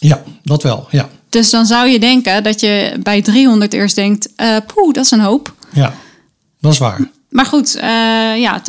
Ja, 0.00 0.22
dat 0.42 0.62
wel, 0.62 0.86
ja. 0.90 1.08
Dus 1.28 1.50
dan 1.50 1.66
zou 1.66 1.88
je 1.88 1.98
denken 1.98 2.42
dat 2.42 2.60
je 2.60 2.96
bij 3.02 3.22
300 3.22 3.72
eerst 3.72 3.94
denkt, 3.94 4.28
uh, 4.36 4.56
poeh, 4.74 4.92
dat 4.92 5.04
is 5.04 5.10
een 5.10 5.20
hoop. 5.20 5.54
Ja, 5.72 5.94
dat 6.60 6.72
is 6.72 6.78
waar. 6.78 7.10
Maar 7.28 7.46
goed, 7.46 7.76
uh, 7.76 7.82
ja, 8.38 8.62
80% 8.62 8.64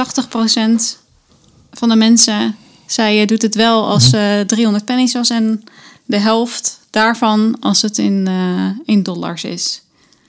van 1.72 1.90
de 1.90 1.96
mensen 1.96 2.56
zei 2.86 3.16
je 3.16 3.26
doet 3.26 3.42
het 3.42 3.56
wel 3.56 3.88
als 3.88 4.14
uh, 4.14 4.40
300 4.40 4.86
pennies 4.86 5.14
was 5.14 5.30
en 5.30 5.64
de 6.06 6.20
helft 6.20 6.80
daarvan 6.90 7.58
als 7.60 7.82
het 7.82 7.98
in, 7.98 8.30
in 8.86 9.04
dollars 9.04 9.44
is. 9.44 9.82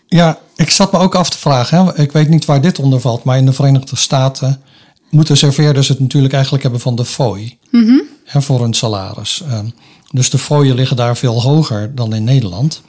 Ja, 0.06 0.38
ik 0.56 0.70
zat 0.70 0.92
me 0.92 0.98
ook 0.98 1.14
af 1.14 1.30
te 1.30 1.38
vragen. 1.38 1.84
Hè? 1.84 2.02
Ik 2.02 2.12
weet 2.12 2.28
niet 2.28 2.44
waar 2.44 2.60
dit 2.60 2.78
onder 2.78 3.00
valt, 3.00 3.24
maar 3.24 3.36
in 3.36 3.46
de 3.46 3.52
Verenigde 3.52 3.96
Staten 3.96 4.62
moeten 5.10 5.36
serveerders 5.36 5.88
het 5.88 6.00
natuurlijk 6.00 6.32
eigenlijk 6.32 6.62
hebben 6.62 6.80
van 6.80 6.96
de 6.96 7.04
fooi 7.04 7.58
mm 7.70 7.84
-hmm. 7.84 8.02
hè, 8.24 8.42
voor 8.42 8.60
hun 8.60 8.74
salaris. 8.74 9.42
Uh, 9.46 9.58
dus 10.10 10.30
de 10.30 10.38
fooien 10.38 10.74
liggen 10.74 10.96
daar 10.96 11.16
veel 11.16 11.42
hoger 11.42 11.94
dan 11.94 12.14
in 12.14 12.24
Nederland. 12.24 12.82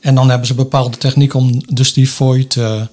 En 0.00 0.14
dan 0.14 0.28
hebben 0.28 0.46
ze 0.46 0.54
bepaalde 0.54 0.96
techniek 0.96 1.34
om 1.34 1.62
dus 1.74 1.92
die 1.92 2.06
fooi 2.06 2.46
te, 2.46 2.88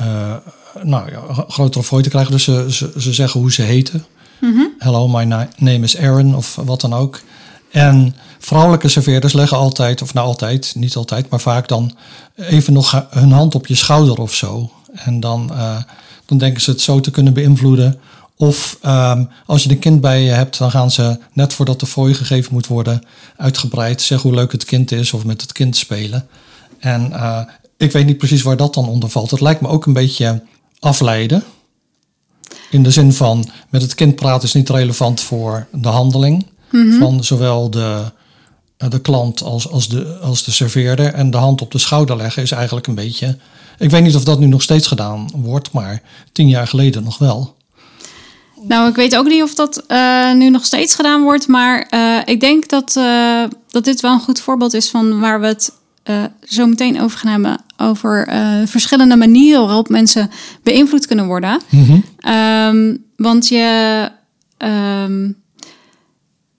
uh, 0.00 0.34
nou 0.82 1.10
ja, 1.10 1.44
grotere 1.48 1.84
fooi 1.84 2.02
te 2.02 2.08
krijgen. 2.08 2.32
Dus 2.32 2.44
ze, 2.44 2.66
ze, 2.68 2.92
ze 2.96 3.12
zeggen 3.12 3.40
hoe 3.40 3.52
ze 3.52 3.62
heten. 3.62 4.06
Mm 4.40 4.74
Hello, 4.78 5.08
my 5.08 5.24
name 5.56 5.84
is 5.84 5.96
Aaron 5.96 6.36
of 6.36 6.56
wat 6.64 6.80
dan 6.80 6.94
ook. 6.94 7.20
En 7.70 8.16
vrouwelijke 8.38 8.88
serveerders 8.88 9.32
leggen 9.32 9.56
altijd, 9.56 10.02
of 10.02 10.14
nou 10.14 10.26
altijd, 10.26 10.72
niet 10.76 10.96
altijd, 10.96 11.30
maar 11.30 11.40
vaak 11.40 11.68
dan 11.68 11.96
even 12.36 12.72
nog 12.72 13.06
hun 13.10 13.32
hand 13.32 13.54
op 13.54 13.66
je 13.66 13.74
schouder 13.74 14.18
of 14.18 14.34
zo. 14.34 14.70
En 14.92 15.20
dan, 15.20 15.50
uh, 15.52 15.76
dan 16.24 16.38
denken 16.38 16.62
ze 16.62 16.70
het 16.70 16.80
zo 16.80 17.00
te 17.00 17.10
kunnen 17.10 17.32
beïnvloeden 17.32 18.00
of 18.36 18.78
um, 18.86 19.28
als 19.46 19.62
je 19.62 19.70
een 19.70 19.78
kind 19.78 20.00
bij 20.00 20.22
je 20.22 20.30
hebt, 20.30 20.58
dan 20.58 20.70
gaan 20.70 20.90
ze 20.90 21.18
net 21.32 21.52
voordat 21.52 21.80
de 21.80 21.86
fooi 21.86 22.14
gegeven 22.14 22.52
moet 22.52 22.66
worden, 22.66 23.02
uitgebreid 23.36 24.02
zeggen 24.02 24.28
hoe 24.28 24.38
leuk 24.38 24.52
het 24.52 24.64
kind 24.64 24.92
is 24.92 25.12
of 25.12 25.24
met 25.24 25.40
het 25.40 25.52
kind 25.52 25.76
spelen. 25.76 26.28
En 26.78 27.10
uh, 27.12 27.40
ik 27.76 27.92
weet 27.92 28.06
niet 28.06 28.18
precies 28.18 28.42
waar 28.42 28.56
dat 28.56 28.74
dan 28.74 28.88
onder 28.88 29.08
valt. 29.08 29.30
Het 29.30 29.40
lijkt 29.40 29.60
me 29.60 29.68
ook 29.68 29.86
een 29.86 29.92
beetje 29.92 30.42
afleiden. 30.78 31.44
In 32.70 32.82
de 32.82 32.90
zin 32.90 33.12
van 33.12 33.48
met 33.68 33.82
het 33.82 33.94
kind 33.94 34.14
praten 34.14 34.48
is 34.48 34.54
niet 34.54 34.70
relevant 34.70 35.20
voor 35.20 35.66
de 35.72 35.88
handeling 35.88 36.46
mm 36.70 36.90
-hmm. 36.90 36.98
van 36.98 37.24
zowel 37.24 37.70
de, 37.70 38.02
eh, 38.76 38.90
de 38.90 39.00
klant 39.00 39.42
als, 39.42 39.70
als, 39.70 39.88
de, 39.88 40.18
als 40.22 40.44
de 40.44 40.50
serveerder. 40.50 41.14
En 41.14 41.30
de 41.30 41.36
hand 41.36 41.60
op 41.60 41.70
de 41.70 41.78
schouder 41.78 42.16
leggen 42.16 42.42
is 42.42 42.50
eigenlijk 42.50 42.86
een 42.86 42.94
beetje. 42.94 43.36
Ik 43.78 43.90
weet 43.90 44.02
niet 44.02 44.16
of 44.16 44.24
dat 44.24 44.38
nu 44.38 44.46
nog 44.46 44.62
steeds 44.62 44.86
gedaan 44.86 45.30
wordt, 45.34 45.72
maar 45.72 46.02
tien 46.32 46.48
jaar 46.48 46.66
geleden 46.66 47.02
nog 47.02 47.18
wel. 47.18 47.55
Nou, 48.68 48.88
ik 48.88 48.94
weet 48.94 49.16
ook 49.16 49.26
niet 49.26 49.42
of 49.42 49.54
dat 49.54 49.84
uh, 49.88 50.32
nu 50.32 50.50
nog 50.50 50.64
steeds 50.64 50.94
gedaan 50.94 51.22
wordt. 51.22 51.48
Maar 51.48 51.88
uh, 51.94 52.18
ik 52.24 52.40
denk 52.40 52.68
dat, 52.68 52.94
uh, 52.98 53.42
dat 53.68 53.84
dit 53.84 54.00
wel 54.00 54.12
een 54.12 54.20
goed 54.20 54.40
voorbeeld 54.40 54.74
is 54.74 54.90
van 54.90 55.20
waar 55.20 55.40
we 55.40 55.46
het 55.46 55.72
zo 56.42 56.66
meteen 56.66 57.00
over 57.00 57.18
gaan 57.18 57.30
hebben. 57.30 57.64
Over 57.76 58.28
verschillende 58.66 59.16
manieren 59.16 59.66
waarop 59.66 59.88
mensen 59.88 60.30
beïnvloed 60.62 61.06
kunnen 61.06 61.26
worden. 61.26 61.60
Mm 61.70 61.84
-hmm. 61.84 62.32
um, 62.34 63.04
want 63.16 63.48
je. 63.48 64.08
Um, 64.58 65.44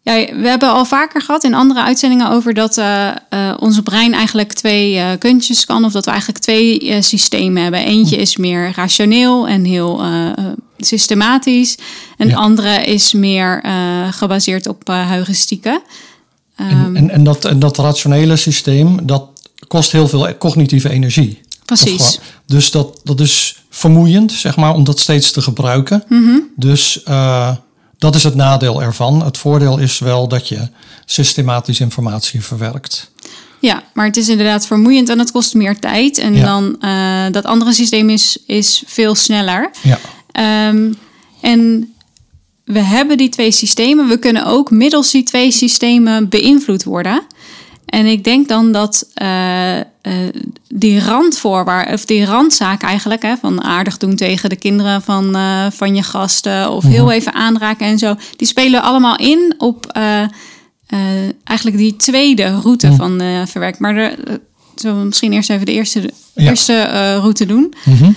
Ja, 0.08 0.36
we 0.36 0.48
hebben 0.48 0.72
al 0.72 0.86
vaker 0.86 1.22
gehad 1.22 1.44
in 1.44 1.54
andere 1.54 1.82
uitzendingen 1.82 2.30
over 2.30 2.54
dat 2.54 2.78
uh, 2.78 3.12
onze 3.60 3.84
brein 3.84 4.14
eigenlijk 4.14 4.54
twee 4.54 4.96
uh, 4.96 5.10
kuntjes 5.20 5.66
kan. 5.66 5.86
Of 5.86 5.92
dat 5.92 6.06
we 6.06 6.12
eigenlijk 6.12 6.44
twee 6.44 7.02
systemen 7.02 7.62
hebben. 7.62 7.86
Eentje 7.86 8.16
is 8.16 8.38
meer 8.38 8.72
rationeel 8.76 9.48
en 9.48 9.64
heel 9.64 10.02
systematisch. 10.78 11.78
En 12.18 12.28
ja. 12.28 12.36
andere 12.36 12.84
is 12.84 13.14
meer 13.14 13.64
gebaseerd 14.12 14.68
op 14.68 14.88
heuristieken. 14.88 15.82
Um, 16.62 16.68
en, 16.68 16.96
en, 16.96 17.10
en, 17.10 17.24
dat, 17.24 17.46
en 17.46 17.60
dat 17.60 17.78
rationele 17.78 18.36
systeem, 18.36 19.06
dat 19.06 19.24
kost 19.68 19.92
heel 19.92 20.08
veel 20.08 20.38
cognitieve 20.38 20.90
energie. 20.90 21.42
Precies. 21.66 22.20
Dus 22.46 22.72
dat, 22.72 23.00
dat 23.04 23.20
is 23.20 23.64
vermoeiend, 23.70 24.32
zeg 24.32 24.56
maar, 24.56 24.74
om 24.74 24.84
dat 24.84 25.00
steeds 25.00 25.32
te 25.32 25.42
gebruiken. 25.42 26.04
Mm 26.08 26.24
-hmm. 26.24 26.44
Dus 26.56 27.04
dat 27.98 28.16
is 28.16 28.24
het 28.24 28.36
nadeel 28.36 28.82
ervan. 28.82 29.24
Het 29.24 29.38
voordeel 29.38 29.78
is 29.78 30.00
wel 30.00 30.28
dat 30.28 30.48
je 30.48 30.68
systematisch 31.06 31.80
informatie 31.80 32.44
verwerkt. 32.44 33.12
Ja, 33.60 33.84
maar 33.94 34.06
het 34.06 34.18
is 34.18 34.30
inderdaad 34.30 34.68
vermoeiend 34.68 35.10
en 35.10 35.20
het 35.20 35.32
kost 35.32 35.54
meer 35.54 35.80
tijd. 35.80 36.18
En 36.18 36.42
dan 36.42 36.76
uh, 36.82 37.26
dat 37.32 37.46
andere 37.46 37.74
systeem 37.74 38.10
is, 38.10 38.38
is 38.46 38.84
veel 38.86 39.16
sneller. 39.16 39.72
Ja. 39.82 40.00
Um, 40.70 40.98
en 41.42 41.94
we 42.64 42.80
hebben 42.80 43.18
die 43.18 43.30
twee 43.30 43.52
systemen. 43.52 44.08
We 44.08 44.18
kunnen 44.18 44.46
ook 44.46 44.72
middels 44.72 45.12
die 45.12 45.24
twee 45.24 45.52
systemen 45.52 46.30
beïnvloed 46.30 46.84
worden. 46.84 47.22
En 47.86 48.06
ik 48.06 48.24
denk 48.24 48.48
dan 48.48 48.72
dat 48.72 49.08
uh, 49.22 49.78
uh, 49.78 49.84
die 50.70 51.00
randvoorwaarden, 51.00 51.94
of 51.94 52.06
die 52.06 52.26
randzaak 52.26 52.82
eigenlijk, 52.82 53.22
hè, 53.22 53.38
van 53.38 53.64
aardig 53.64 53.98
doen 53.98 54.16
tegen 54.16 54.50
de 54.50 54.56
kinderen 54.56 55.02
van, 55.02 55.36
uh, 55.36 55.66
van 55.72 55.96
je 55.96 56.04
gasten, 56.04 56.72
of 56.72 56.84
heel 56.84 57.12
even 57.12 57.34
aanraken 57.34 57.86
en 57.86 57.98
zo, 57.98 58.16
die 58.36 58.48
spelen 58.48 58.82
allemaal 58.82 59.18
in 59.18 59.54
op 59.58 60.00
eigenlijk 61.44 61.78
die 61.78 61.96
tweede 61.96 62.60
route 62.60 62.94
van 62.94 63.22
verwerk. 63.46 63.80
Maar 63.80 63.94
de, 63.94 64.42
zullen 64.76 65.00
we 65.00 65.06
misschien 65.06 65.34
eerst 65.34 65.50
even 65.50 65.66
de 65.66 65.72
eerste, 65.72 66.02
ja. 66.36 66.50
eerste 66.50 66.84
route 67.16 67.46
doen. 67.46 67.74
Mm 67.84 67.98
-hmm. 67.98 68.16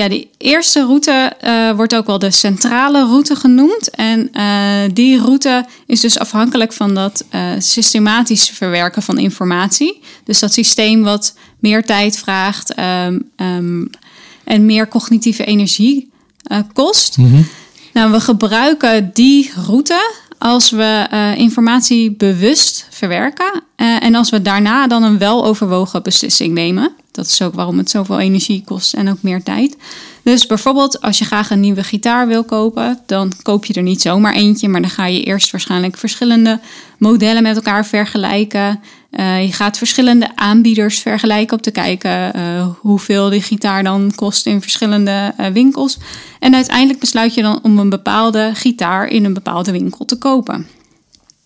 Ja, 0.00 0.08
die 0.08 0.30
eerste 0.38 0.84
route 0.84 1.32
uh, 1.44 1.70
wordt 1.76 1.94
ook 1.94 2.06
wel 2.06 2.18
de 2.18 2.30
centrale 2.30 3.04
route 3.04 3.36
genoemd. 3.36 3.90
En 3.90 4.30
uh, 4.32 4.94
die 4.94 5.18
route 5.18 5.66
is 5.86 6.00
dus 6.00 6.18
afhankelijk 6.18 6.72
van 6.72 6.94
dat 6.94 7.24
uh, 7.34 7.50
systematisch 7.58 8.48
verwerken 8.48 9.02
van 9.02 9.18
informatie. 9.18 10.00
Dus 10.24 10.38
dat 10.38 10.52
systeem 10.52 11.02
wat 11.02 11.34
meer 11.58 11.84
tijd 11.84 12.18
vraagt 12.18 12.78
um, 12.78 13.30
um, 13.36 13.90
en 14.44 14.66
meer 14.66 14.88
cognitieve 14.88 15.44
energie 15.44 16.10
kost. 16.72 17.16
Mm 17.16 17.30
-hmm. 17.30 17.46
Nou, 17.92 18.10
we 18.12 18.20
gebruiken 18.20 19.10
die 19.12 19.52
route 19.66 20.12
als 20.38 20.70
we 20.70 21.06
informatie 21.36 22.12
bewust 22.12 22.86
verwerken. 22.90 23.62
en 23.76 24.14
als 24.14 24.30
we 24.30 24.42
daarna 24.42 24.86
dan 24.86 25.02
een 25.02 25.18
weloverwogen 25.18 26.02
beslissing 26.02 26.54
nemen. 26.54 26.92
Dat 27.12 27.26
is 27.26 27.42
ook 27.42 27.54
waarom 27.54 27.78
het 27.78 27.90
zoveel 27.90 28.18
energie 28.18 28.62
kost 28.64 28.94
en 28.94 29.08
ook 29.08 29.22
meer 29.22 29.42
tijd. 29.42 29.76
Dus 30.22 30.46
bijvoorbeeld 30.46 31.00
als 31.00 31.18
je 31.18 31.24
graag 31.24 31.50
een 31.50 31.60
nieuwe 31.60 31.84
gitaar 31.84 32.26
wil 32.26 32.44
kopen, 32.44 32.98
dan 33.06 33.32
koop 33.42 33.64
je 33.64 33.74
er 33.74 33.82
niet 33.82 34.00
zomaar 34.00 34.34
eentje, 34.34 34.68
maar 34.68 34.80
dan 34.80 34.90
ga 34.90 35.06
je 35.06 35.22
eerst 35.22 35.50
waarschijnlijk 35.50 35.96
verschillende 35.96 36.60
modellen 36.98 37.42
met 37.42 37.56
elkaar 37.56 37.86
vergelijken. 37.86 38.80
Uh, 39.10 39.44
je 39.44 39.52
gaat 39.52 39.78
verschillende 39.78 40.30
aanbieders 40.34 40.98
vergelijken 40.98 41.56
om 41.56 41.62
te 41.62 41.70
kijken 41.70 42.36
uh, 42.36 42.68
hoeveel 42.78 43.28
die 43.28 43.42
gitaar 43.42 43.82
dan 43.82 44.12
kost 44.14 44.46
in 44.46 44.62
verschillende 44.62 45.34
uh, 45.40 45.46
winkels. 45.46 45.98
En 46.38 46.54
uiteindelijk 46.54 47.00
besluit 47.00 47.34
je 47.34 47.42
dan 47.42 47.58
om 47.62 47.78
een 47.78 47.90
bepaalde 47.90 48.50
gitaar 48.54 49.08
in 49.08 49.24
een 49.24 49.34
bepaalde 49.34 49.72
winkel 49.72 50.04
te 50.04 50.18
kopen. 50.18 50.66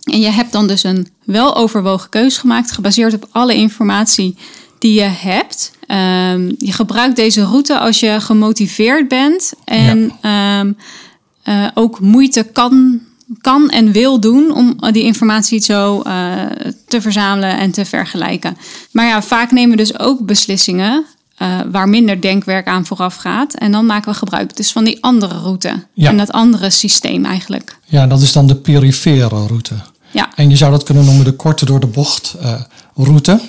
En 0.05 0.20
je 0.20 0.31
hebt 0.31 0.53
dan 0.53 0.66
dus 0.66 0.83
een 0.83 1.09
weloverwogen 1.24 2.11
keus 2.11 2.38
gemaakt, 2.38 2.72
gebaseerd 2.72 3.14
op 3.14 3.29
alle 3.31 3.55
informatie 3.55 4.37
die 4.85 5.01
je 5.01 5.11
hebt. 5.29 5.73
Um, 5.88 6.55
je 6.59 6.73
gebruikt 6.73 7.16
deze 7.16 7.44
route 7.44 7.79
als 7.79 8.01
je 8.01 8.20
gemotiveerd 8.20 9.09
bent 9.09 9.53
en 9.64 10.12
ja. 10.23 10.61
um, 10.61 10.77
uh, 11.44 11.66
ook 11.75 12.01
moeite 12.01 12.42
kan, 12.42 13.01
kan 13.40 13.70
en 13.70 13.92
wil 13.92 14.20
doen 14.20 14.55
om 14.55 14.77
die 14.92 15.03
informatie 15.03 15.61
zo 15.61 16.03
uh, 16.07 16.33
te 16.88 17.01
verzamelen 17.01 17.59
en 17.59 17.70
te 17.70 17.85
vergelijken. 17.85 18.57
Maar 18.90 19.07
ja, 19.07 19.23
vaak 19.23 19.51
nemen 19.51 19.70
we 19.70 19.77
dus 19.77 19.99
ook 19.99 20.27
beslissingen 20.27 21.05
uh, 21.42 21.61
waar 21.70 21.88
minder 21.88 22.20
denkwerk 22.20 22.66
aan 22.66 22.87
vooraf 22.87 23.14
gaat. 23.14 23.55
En 23.55 23.73
dan 23.73 23.87
maken 23.87 24.12
we 24.12 24.18
gebruik 24.18 24.57
dus 24.57 24.73
van 24.73 24.85
die 24.85 24.99
andere 25.01 25.38
route. 25.38 25.87
Ja. 25.92 26.11
En 26.11 26.16
dat 26.16 26.33
andere 26.33 26.70
systeem 26.70 27.25
eigenlijk. 27.25 27.79
Ja, 27.85 28.07
dat 28.07 28.20
is 28.20 28.33
dan 28.33 28.47
de 28.47 28.57
perifere 28.57 29.47
route. 29.47 29.75
Ja. 30.11 30.29
En 30.35 30.51
je 30.51 30.57
zou 30.57 30.70
dat 30.70 30.83
kunnen 30.83 31.05
noemen 31.05 31.25
de 31.25 31.33
korte 31.33 31.64
door 31.64 31.81
de 31.81 31.87
bocht 31.87 32.35
route. 32.94 33.40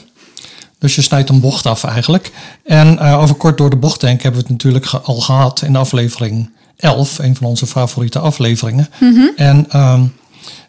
Dus 0.79 0.95
je 0.95 1.01
snijdt 1.01 1.29
een 1.29 1.39
bocht 1.39 1.65
af 1.65 1.83
eigenlijk. 1.83 2.31
En 2.63 2.93
uh, 2.93 3.21
over 3.21 3.35
kort 3.35 3.57
door 3.57 3.69
de 3.69 3.75
bocht 3.75 4.01
denken 4.01 4.21
hebben 4.23 4.41
we 4.41 4.47
het 4.47 4.57
natuurlijk 4.57 4.85
ge 4.85 4.99
al 4.99 5.19
gehad 5.19 5.61
in 5.61 5.75
aflevering 5.75 6.49
11, 6.77 7.19
een 7.19 7.35
van 7.35 7.47
onze 7.47 7.65
favoriete 7.65 8.19
afleveringen. 8.19 8.89
Mm 8.99 9.13
-hmm. 9.13 9.31
En 9.35 9.79
um, 9.79 10.13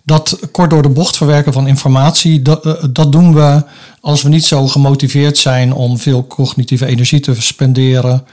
dat 0.02 0.38
kort 0.50 0.70
door 0.70 0.82
de 0.82 0.88
bocht 0.88 1.16
verwerken 1.16 1.52
van 1.52 1.66
informatie, 1.66 2.42
dat, 2.42 2.66
uh, 2.66 2.72
dat 2.90 3.12
doen 3.12 3.34
we 3.34 3.62
als 4.00 4.22
we 4.22 4.28
niet 4.28 4.44
zo 4.44 4.66
gemotiveerd 4.66 5.38
zijn 5.38 5.72
om 5.72 5.98
veel 5.98 6.26
cognitieve 6.26 6.86
energie 6.86 7.20
te 7.20 7.40
spenderen. 7.42 8.24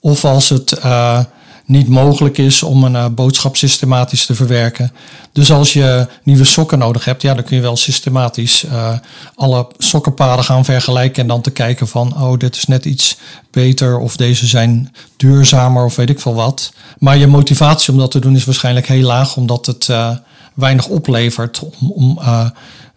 Of 0.00 0.24
als 0.24 0.48
het 0.48 0.72
uh, 0.84 1.20
niet 1.66 1.88
mogelijk 1.88 2.38
is 2.38 2.62
om 2.62 2.84
een 2.84 2.92
uh, 2.92 3.06
boodschap 3.06 3.56
systematisch 3.56 4.26
te 4.26 4.34
verwerken. 4.34 4.92
Dus 5.32 5.52
als 5.52 5.72
je 5.72 6.06
nieuwe 6.22 6.44
sokken 6.44 6.78
nodig 6.78 7.04
hebt, 7.04 7.22
ja, 7.22 7.34
dan 7.34 7.44
kun 7.44 7.56
je 7.56 7.62
wel 7.62 7.76
systematisch 7.76 8.64
uh, 8.64 8.92
alle 9.34 9.66
sokkenpaden 9.78 10.44
gaan 10.44 10.64
vergelijken 10.64 11.22
en 11.22 11.28
dan 11.28 11.40
te 11.40 11.50
kijken 11.50 11.88
van, 11.88 12.22
oh, 12.22 12.38
dit 12.38 12.56
is 12.56 12.64
net 12.64 12.84
iets 12.84 13.16
beter 13.50 13.98
of 13.98 14.16
deze 14.16 14.46
zijn 14.46 14.94
duurzamer 15.16 15.84
of 15.84 15.96
weet 15.96 16.10
ik 16.10 16.20
veel 16.20 16.34
wat. 16.34 16.72
Maar 16.98 17.16
je 17.16 17.26
motivatie 17.26 17.92
om 17.92 17.98
dat 17.98 18.10
te 18.10 18.18
doen 18.18 18.36
is 18.36 18.44
waarschijnlijk 18.44 18.86
heel 18.86 19.06
laag, 19.06 19.36
omdat 19.36 19.66
het 19.66 19.88
uh, 19.90 20.10
weinig 20.54 20.86
oplevert 20.86 21.60
om, 21.60 21.90
om 21.90 22.18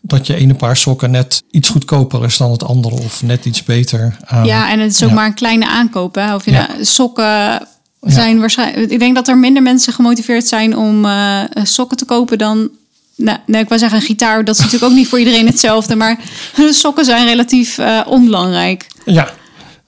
dat 0.01 0.27
je 0.27 0.35
ene 0.35 0.53
paar 0.53 0.77
sokken 0.77 1.11
net 1.11 1.43
iets 1.51 1.69
goedkoper 1.69 2.23
is 2.23 2.37
dan 2.37 2.51
het 2.51 2.63
andere 2.63 2.95
of 2.95 3.23
net 3.23 3.45
iets 3.45 3.63
beter. 3.63 4.17
Ja, 4.43 4.71
en 4.71 4.79
het 4.79 4.91
is 4.91 5.03
ook 5.03 5.09
ja. 5.09 5.15
maar 5.15 5.25
een 5.25 5.33
kleine 5.33 5.67
aankoop. 5.67 6.15
Hè? 6.15 6.35
Of 6.35 6.45
je 6.45 6.51
ja. 6.51 6.67
nou, 6.67 6.85
sokken 6.85 7.67
zijn 8.01 8.39
waarschijnlijk. 8.39 8.91
Ik 8.91 8.99
denk 8.99 9.15
dat 9.15 9.27
er 9.27 9.37
minder 9.37 9.63
mensen 9.63 9.93
gemotiveerd 9.93 10.47
zijn 10.47 10.77
om 10.77 11.05
uh, 11.05 11.41
sokken 11.63 11.97
te 11.97 12.05
kopen 12.05 12.37
dan. 12.37 12.69
Nou, 13.15 13.37
nee, 13.45 13.61
ik 13.61 13.69
wil 13.69 13.79
zeggen, 13.79 13.99
een 13.99 14.05
gitaar, 14.05 14.45
dat 14.45 14.55
is 14.55 14.61
natuurlijk 14.61 14.91
ook 14.91 14.97
niet 14.97 15.07
voor 15.07 15.19
iedereen 15.19 15.45
hetzelfde. 15.45 15.95
Maar 15.95 16.19
sokken 16.69 17.05
zijn 17.05 17.25
relatief 17.25 17.77
uh, 17.77 18.01
onbelangrijk. 18.07 18.87
Ja. 19.05 19.29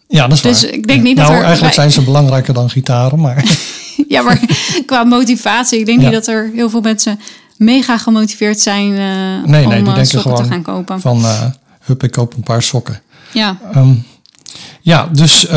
ja, 0.08 0.28
dat 0.28 0.38
is 0.38 0.42
dus 0.42 0.62
waar. 0.62 0.74
ik 0.74 0.88
denk 0.88 1.00
ja. 1.00 1.06
niet 1.06 1.18
dat 1.18 1.26
nou, 1.26 1.38
er. 1.38 1.44
Eigenlijk 1.44 1.74
zijn 1.74 1.92
ze 1.92 2.02
belangrijker 2.02 2.54
dan 2.54 2.70
gitaren, 2.70 3.20
maar. 3.20 3.44
ja, 4.08 4.22
maar 4.22 4.40
qua 4.86 5.04
motivatie, 5.04 5.80
ik 5.80 5.86
denk 5.86 6.00
ja. 6.00 6.06
niet 6.06 6.14
dat 6.14 6.28
er 6.28 6.52
heel 6.54 6.70
veel 6.70 6.82
mensen 6.82 7.20
mega 7.58 7.98
gemotiveerd 7.98 8.60
zijn 8.60 8.92
uh, 8.92 8.98
nee, 8.98 9.64
om 9.64 9.70
nee, 9.70 9.84
die 9.84 9.94
denken 9.94 10.06
sokken 10.06 10.32
gewoon 10.32 10.44
te 10.44 10.50
gaan 10.50 10.62
kopen. 10.62 11.02
Van, 11.02 11.20
uh, 11.20 11.44
hup, 11.82 12.04
ik 12.04 12.12
koop 12.12 12.34
een 12.34 12.44
paar 12.44 12.64
sokken. 12.64 13.02
Ja. 13.32 13.58
Um, 13.76 14.06
ja, 14.82 15.10
dus. 15.12 15.48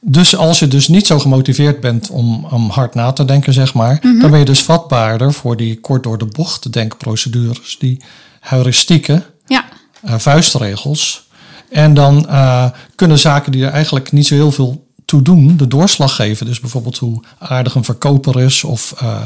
Dus 0.00 0.36
als 0.36 0.58
je 0.58 0.68
dus 0.68 0.88
niet 0.88 1.06
zo 1.06 1.18
gemotiveerd 1.18 1.80
bent 1.80 2.10
om, 2.10 2.44
om 2.50 2.70
hard 2.70 2.94
na 2.94 3.12
te 3.12 3.24
denken, 3.24 3.52
zeg 3.52 3.74
maar, 3.74 3.98
Mhm. 4.02 4.20
dan 4.20 4.30
ben 4.30 4.38
je 4.38 4.44
dus 4.44 4.62
vatbaarder 4.62 5.32
voor 5.32 5.56
die 5.56 5.80
kort 5.80 6.02
door 6.02 6.18
de 6.18 6.26
bocht 6.26 6.72
denkprocedures, 6.72 7.76
die 7.78 8.00
heuristieken, 8.40 9.24
ja. 9.46 9.64
uh, 10.04 10.14
vuistregels. 10.18 11.28
En 11.70 11.94
dan 11.94 12.26
uh, 12.28 12.64
kunnen 12.94 13.18
zaken 13.18 13.52
die 13.52 13.64
er 13.64 13.72
eigenlijk 13.72 14.12
niet 14.12 14.26
zo 14.26 14.34
heel 14.34 14.52
veel 14.52 14.86
toe 15.04 15.22
doen, 15.22 15.56
de 15.56 15.68
doorslag 15.68 16.14
geven. 16.16 16.46
Dus 16.46 16.60
bijvoorbeeld 16.60 16.98
hoe 16.98 17.22
aardig 17.38 17.74
een 17.74 17.84
verkoper 17.84 18.40
is 18.40 18.64
of 18.64 18.94
uh, 19.02 19.16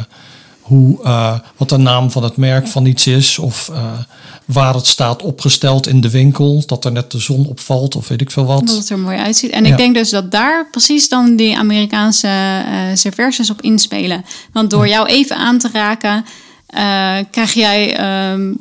hoe, 0.64 0.98
uh, 1.05 1.38
wat 1.57 1.68
de 1.68 1.77
naam 1.77 2.11
van 2.11 2.22
het 2.22 2.37
merk 2.37 2.66
van 2.68 2.87
iets 2.87 3.07
is 3.07 3.38
of 3.38 3.68
uh, 3.72 3.77
waar 4.44 4.74
het 4.74 4.87
staat 4.87 5.22
opgesteld 5.22 5.87
in 5.87 6.00
de 6.00 6.11
winkel, 6.11 6.62
dat 6.66 6.85
er 6.85 6.92
net 6.92 7.11
de 7.11 7.18
zon 7.18 7.46
opvalt 7.46 7.96
of 7.96 8.09
weet 8.09 8.20
ik 8.20 8.31
veel 8.31 8.44
wat. 8.44 8.66
Dat 8.66 8.77
het 8.77 8.90
er 8.90 8.98
mooi 8.98 9.18
uitziet. 9.18 9.50
En 9.50 9.65
Ja. 9.65 9.71
ik 9.71 9.77
denk 9.77 9.94
dus 9.94 10.10
dat 10.10 10.31
daar 10.31 10.69
precies 10.71 11.08
dan 11.08 11.37
die 11.37 11.58
Amerikaanse 11.58 12.27
uh, 12.29 12.75
serveerses 12.94 13.50
op 13.50 13.62
inspelen. 13.62 14.25
Want 14.52 14.71
door 14.71 14.88
jou 14.88 15.06
even 15.08 15.37
aan 15.37 15.58
te 15.58 15.69
raken, 15.73 16.25
krijg 17.31 17.52
jij, 17.52 18.00
um, 18.33 18.58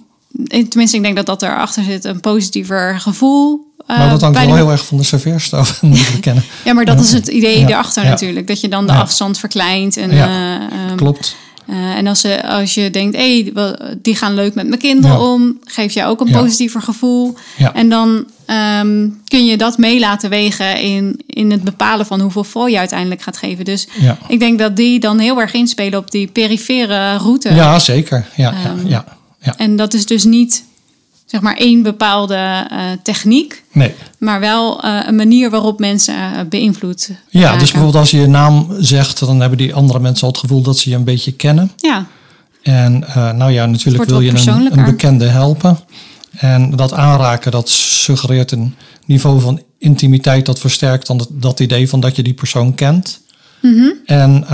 tenminste 0.70 0.98
ik 0.98 1.04
denk 1.04 1.16
dat 1.16 1.26
dat 1.26 1.42
erachter 1.42 1.84
zit, 1.84 2.04
een 2.06 2.20
positiever 2.20 3.00
gevoel. 3.00 3.72
Maar 3.88 4.10
dat 4.10 4.22
hangt 4.22 4.38
wel 4.38 4.48
de- 4.48 4.54
heel 4.54 4.72
erg 4.72 4.86
van 4.86 4.98
de 4.98 5.04
serveerstaf, 5.04 5.82
moet 5.82 5.98
ik 6.00 6.12
bekennen. 6.12 6.44
Ja, 6.66 6.74
maar 6.74 6.86
dat 6.86 7.00
is 7.00 7.12
het 7.12 7.28
idee 7.28 7.60
Ja. 7.60 7.68
erachter 7.68 8.04
natuurlijk. 8.04 8.48
Dat 8.48 8.62
je 8.62 8.68
dan 8.68 8.88
de 8.88 8.94
afstand 8.94 9.40
verkleint. 9.40 9.98
En, 9.98 10.12
Ja. 10.12 10.28
eh, 10.28 10.78
ehm, 10.88 10.96
Klopt. 10.96 11.36
Uh, 11.70 11.76
en 11.96 12.08
als, 12.08 12.20
ze, 12.20 12.48
als 12.48 12.74
je 12.74 12.90
denkt, 12.90 13.16
hé, 13.16 13.42
hey, 13.54 13.76
die 14.02 14.16
gaan 14.16 14.34
leuk 14.34 14.54
met 14.56 14.68
mijn 14.68 14.80
kinderen 14.80 15.18
Ja. 15.18 15.32
om, 15.34 15.60
geeft 15.64 15.94
jou 15.94 16.10
ook 16.12 16.22
een 16.22 16.28
Ja. 16.28 16.40
positiever 16.42 16.82
gevoel. 16.82 17.36
Ja. 17.58 17.74
En 17.74 17.90
dan 17.90 18.26
ehm, 18.46 19.08
kun 19.26 19.46
je 19.46 19.58
dat 19.58 19.78
mee 19.78 20.00
laten 20.00 20.30
wegen 20.30 20.82
in, 20.82 21.20
in 21.28 21.52
het 21.52 21.64
bepalen 21.64 22.06
van 22.06 22.20
hoeveel 22.22 22.44
vol 22.44 22.68
je 22.68 22.78
uiteindelijk 22.78 23.22
gaat 23.22 23.38
geven. 23.38 23.66
Dus 23.66 23.88
ik 24.28 24.40
denk 24.40 24.60
dat 24.60 24.76
die 24.76 25.00
dan 25.00 25.20
heel 25.20 25.40
erg 25.42 25.54
inspelen 25.54 26.00
op 26.00 26.12
die 26.12 26.28
perifere 26.28 27.16
route. 27.18 27.54
Ja, 27.54 27.80
zeker. 27.80 28.26
Ja, 28.36 28.52
ja, 28.64 28.70
Ehm, 28.70 28.88
ja, 28.88 29.06
Ja. 29.42 29.54
En 29.58 29.76
dat 29.76 29.94
is 29.94 30.06
dus 30.06 30.24
niet 30.24 30.64
zeg 31.34 31.42
maar 31.42 31.56
één 31.56 31.84
bepaalde 31.84 32.68
uh, 32.72 32.80
techniek. 33.04 33.64
Nee. 33.72 33.94
Maar 34.18 34.40
wel 34.40 34.86
uh, 34.86 35.00
een 35.08 35.16
manier 35.16 35.50
waarop 35.50 35.80
mensen 35.80 36.16
uh, 36.16 36.40
beïnvloed 36.50 37.10
Ja, 37.30 37.52
dus 37.52 37.72
bijvoorbeeld 37.72 37.96
als 37.96 38.12
je 38.12 38.20
je 38.20 38.28
naam 38.28 38.68
zegt, 38.80 39.20
dan 39.20 39.40
hebben 39.40 39.58
die 39.58 39.74
andere 39.74 40.00
mensen 40.00 40.24
al 40.24 40.30
het 40.30 40.40
gevoel 40.40 40.62
dat 40.62 40.78
ze 40.78 40.90
je 40.90 40.96
een 40.96 41.04
beetje 41.04 41.32
kennen. 41.32 41.72
Ja. 41.76 42.06
En 42.62 43.00
nou 43.14 43.52
ja, 43.52 43.66
natuurlijk 43.66 44.04
wil 44.04 44.22
je 44.22 44.30
een, 44.30 44.78
een, 44.78 44.86
bekende 44.86 45.26
helpen. 45.26 45.80
En 46.32 46.76
dat 46.76 46.94
aanraken, 46.94 47.52
dat 47.52 47.70
suggereert 47.70 48.52
een 48.52 48.76
niveau 49.06 49.40
van 49.40 49.62
intimiteit 49.78 50.46
dat 50.46 50.60
versterkt 50.60 51.08
dan 51.08 51.18
dat, 51.18 51.28
dat 51.32 51.60
idee 51.60 51.90
van 51.90 52.00
dat 52.00 52.16
je 52.16 52.24
die 52.24 52.34
persoon 52.34 52.76
kent. 52.76 53.22
Mm 53.62 53.76
-hmm. 53.76 53.94
En 54.06 54.46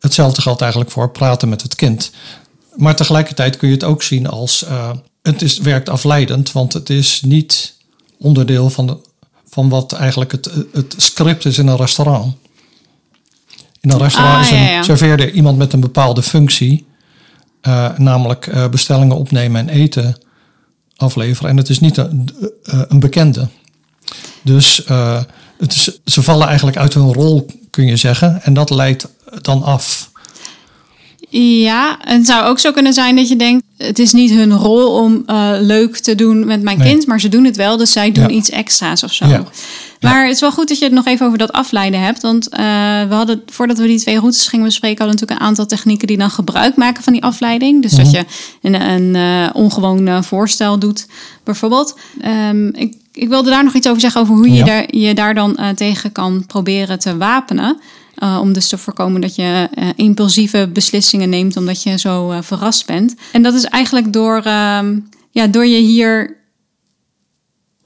hetzelfde 0.00 0.42
geldt 0.42 0.60
eigenlijk 0.60 0.90
voor 0.90 1.10
praten 1.10 1.48
met 1.48 1.62
het 1.62 1.74
kind. 1.74 2.10
Maar 2.76 2.96
tegelijkertijd 2.96 3.56
kun 3.56 3.68
je 3.68 3.74
het 3.74 3.84
ook 3.84 4.02
zien 4.02 4.28
als 4.28 4.64
het 5.32 5.42
is, 5.42 5.58
werkt 5.58 5.88
afleidend, 5.88 6.52
want 6.52 6.72
het 6.72 6.90
is 6.90 7.20
niet 7.20 7.74
onderdeel 8.18 8.70
van, 8.70 8.86
de, 8.86 8.96
van 9.48 9.68
wat 9.68 9.92
eigenlijk 9.92 10.32
het, 10.32 10.50
het 10.72 10.94
script 10.96 11.44
is 11.44 11.58
in 11.58 11.66
een 11.66 11.76
restaurant. 11.76 12.34
In 13.80 13.90
een 13.90 13.98
restaurant 13.98 14.36
ah, 14.36 14.42
is 14.42 14.50
een, 14.50 14.84
serveerde 14.84 15.32
iemand 15.32 15.58
met 15.58 15.72
een 15.72 15.80
bepaalde 15.80 16.22
functie, 16.22 16.86
uh, 17.62 17.98
namelijk 17.98 18.46
uh, 18.46 18.68
bestellingen 18.68 19.16
opnemen 19.16 19.60
en 19.60 19.68
eten 19.68 20.16
afleveren. 20.96 21.50
En 21.50 21.56
het 21.56 21.68
is 21.68 21.80
niet 21.80 21.96
een, 21.96 22.28
uh, 22.64 22.82
een 22.88 23.00
bekende. 23.00 23.48
Dus 24.42 24.82
het 25.58 25.74
is, 25.74 26.00
ze 26.04 26.22
vallen 26.22 26.46
eigenlijk 26.46 26.76
uit 26.76 26.94
hun 26.94 27.12
rol, 27.12 27.46
kun 27.70 27.86
je 27.86 27.96
zeggen. 27.96 28.42
En 28.42 28.54
dat 28.54 28.70
leidt 28.70 29.08
dan 29.40 29.62
af. 29.62 30.09
Ja, 31.38 31.98
het 32.00 32.26
zou 32.26 32.44
ook 32.44 32.58
zo 32.58 32.72
kunnen 32.72 32.92
zijn 32.92 33.16
dat 33.16 33.28
je 33.28 33.36
denkt: 33.36 33.64
het 33.76 33.98
is 33.98 34.12
niet 34.12 34.30
hun 34.30 34.52
rol 34.52 35.02
om 35.02 35.22
uh, 35.26 35.50
leuk 35.60 35.96
te 35.96 36.14
doen 36.14 36.46
met 36.46 36.62
mijn 36.62 36.80
kind, 36.80 37.06
maar 37.06 37.20
ze 37.20 37.28
doen 37.28 37.44
het 37.44 37.56
wel, 37.56 37.76
dus 37.76 37.92
zij 37.92 38.12
doen 38.12 38.30
iets 38.30 38.50
extra's 38.50 39.02
of 39.02 39.12
zo. 39.12 39.26
Ja. 39.26 39.44
Maar 40.00 40.24
het 40.24 40.34
is 40.34 40.40
wel 40.40 40.52
goed 40.52 40.68
dat 40.68 40.78
je 40.78 40.84
het 40.84 40.94
nog 40.94 41.06
even 41.06 41.26
over 41.26 41.38
dat 41.38 41.52
afleiden 41.52 42.00
hebt. 42.00 42.22
Want 42.22 42.48
uh, 42.52 42.58
we 43.08 43.14
hadden, 43.14 43.42
voordat 43.46 43.78
we 43.78 43.86
die 43.86 43.98
twee 43.98 44.18
routes 44.18 44.46
gingen 44.46 44.64
bespreken, 44.64 44.98
hadden 44.98 45.14
we 45.14 45.20
natuurlijk 45.20 45.40
een 45.40 45.46
aantal 45.46 45.76
technieken 45.76 46.06
die 46.06 46.16
dan 46.16 46.30
gebruik 46.30 46.76
maken 46.76 47.02
van 47.02 47.12
die 47.12 47.22
afleiding. 47.22 47.82
Dus 47.82 47.92
dat 47.92 48.06
mhm. 48.06 48.16
je 48.16 48.24
een, 48.62 48.80
een 48.80 49.14
uh, 49.14 49.50
ongewoon 49.52 50.24
voorstel 50.24 50.78
doet, 50.78 51.06
bijvoorbeeld. 51.44 51.98
Um, 52.24 52.74
ik, 52.74 52.94
ik 53.12 53.28
wilde 53.28 53.50
daar 53.50 53.64
nog 53.64 53.74
iets 53.74 53.88
over 53.88 54.00
zeggen 54.00 54.20
over 54.20 54.34
hoe 54.34 54.50
je, 54.50 54.64
daar, 54.64 54.96
je 54.96 55.14
daar 55.14 55.34
dan 55.34 55.58
tegen 55.74 56.12
kan 56.12 56.44
proberen 56.46 56.98
te 56.98 57.16
wapenen. 57.16 57.80
Uh, 58.18 58.38
om 58.40 58.52
dus 58.52 58.68
te 58.68 58.78
voorkomen 58.78 59.20
dat 59.20 59.34
je 59.34 59.68
uh, 59.74 59.88
impulsieve 59.96 60.70
beslissingen 60.72 61.28
neemt 61.28 61.56
omdat 61.56 61.82
je 61.82 61.98
zo 61.98 62.30
uh, 62.30 62.38
verrast 62.40 62.86
bent. 62.86 63.14
En 63.32 63.42
dat 63.42 63.54
is 63.54 63.64
eigenlijk 63.64 64.12
door, 64.12 64.42
ehm, 64.42 64.98
ja, 65.30 65.46
door 65.46 65.66
je 65.66 65.78
hier, 65.78 66.36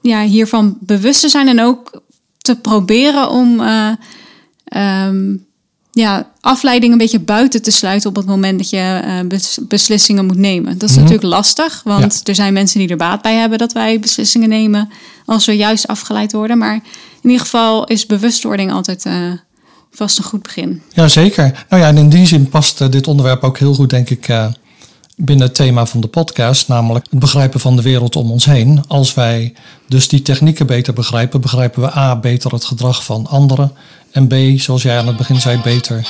ja, 0.01 0.23
hiervan 0.23 0.77
bewust 0.79 1.21
te 1.21 1.29
zijn 1.29 1.47
en 1.47 1.61
ook 1.61 2.01
te 2.37 2.55
proberen 2.55 3.29
om 3.29 3.59
um, 4.75 5.45
ja, 5.91 6.31
afleiding 6.41 6.91
een 6.91 6.97
beetje 6.97 7.19
buiten 7.19 7.61
te 7.61 7.71
sluiten 7.71 8.09
op 8.09 8.15
het 8.15 8.25
moment 8.25 8.57
dat 8.57 8.69
je 8.69 9.25
beslissingen 9.67 10.25
moet 10.25 10.37
nemen. 10.37 10.77
Dat 10.77 10.89
is 10.89 10.95
mhm. 10.95 11.03
natuurlijk 11.03 11.33
lastig, 11.33 11.81
want 11.83 12.27
er 12.27 12.35
zijn 12.35 12.53
mensen 12.53 12.79
die 12.79 12.89
er 12.89 12.97
baat 12.97 13.21
bij 13.21 13.35
hebben 13.35 13.57
dat 13.57 13.73
wij 13.73 13.99
beslissingen 13.99 14.49
nemen 14.49 14.89
als 15.25 15.45
we 15.45 15.55
juist 15.55 15.87
afgeleid 15.87 16.31
worden. 16.31 16.57
Maar 16.57 16.75
in 17.21 17.29
ieder 17.29 17.39
geval 17.39 17.85
is 17.85 18.05
bewustwording 18.05 18.71
altijd 18.71 19.05
vast 19.95 20.17
een 20.17 20.23
goed 20.23 20.43
begin. 20.43 20.81
Jazeker. 20.93 21.65
Nou 21.69 21.81
ja, 21.81 21.87
en 21.87 21.97
in 21.97 22.09
die 22.09 22.27
zin 22.27 22.49
past 22.49 22.81
uh, 22.81 22.89
dit 22.89 23.07
onderwerp 23.07 23.43
ook 23.43 23.57
heel 23.57 23.73
goed, 23.73 23.89
denk 23.89 24.09
ik, 24.09 24.27
uh, 24.27 24.45
binnen 25.15 25.45
het 25.45 25.55
thema 25.55 25.85
van 25.85 26.01
de 26.01 26.07
podcast, 26.07 26.67
namelijk 26.67 27.07
het 27.09 27.19
begrijpen 27.19 27.59
van 27.59 27.75
de 27.75 27.81
wereld 27.81 28.15
om 28.15 28.31
ons 28.31 28.45
heen. 28.45 28.83
Als 28.87 29.13
wij 29.13 29.53
dus 29.87 30.07
die 30.07 30.21
technieken 30.21 30.67
beter 30.67 30.93
begrijpen, 30.93 31.41
begrijpen 31.41 31.81
we 31.81 31.97
A, 31.97 32.19
beter 32.19 32.51
het 32.51 32.65
gedrag 32.65 33.03
van 33.03 33.27
anderen. 33.27 33.71
En 34.11 34.27
B, 34.27 34.59
zoals 34.59 34.81
jij 34.81 34.97
aan 34.97 35.07
het 35.07 35.17
begin 35.17 35.41
zei, 35.41 35.59
beter 35.61 36.07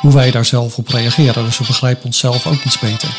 hoe 0.00 0.12
wij 0.12 0.30
daar 0.30 0.44
zelf 0.44 0.78
op 0.78 0.88
reageren. 0.88 1.44
Dus 1.44 1.58
we 1.58 1.64
begrijpen 1.66 2.04
onszelf 2.04 2.46
ook 2.46 2.64
iets 2.64 2.78
beter. 2.78 3.16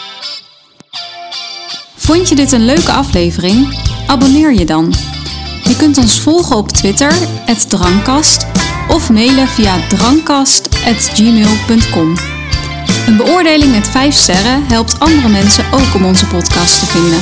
Vond 1.96 2.30
je 2.30 2.36
dit 2.36 2.52
een 2.52 2.66
leuke 2.66 2.92
aflevering? 2.92 3.78
Abonneer 4.08 4.54
je 4.54 4.66
dan. 4.66 4.94
Je 5.64 5.76
kunt 5.78 5.98
ons 5.98 6.20
volgen 6.20 6.56
op 6.56 6.72
Twitter, 6.72 7.14
het 7.46 7.70
Drankast 7.70 8.46
of 8.88 9.12
mailen 9.12 9.48
via 9.48 9.88
drankkast.gmail.com. 9.88 12.14
Een 13.08 13.18
beoordeling 13.18 13.72
met 13.72 13.88
5 13.88 14.16
sterren 14.16 14.64
helpt 14.68 15.00
andere 15.00 15.30
mensen 15.30 15.66
ook 15.72 15.96
om 15.96 16.06
onze 16.06 16.28
podcast 16.28 16.80
te 16.80 16.86
vinden. 16.86 17.20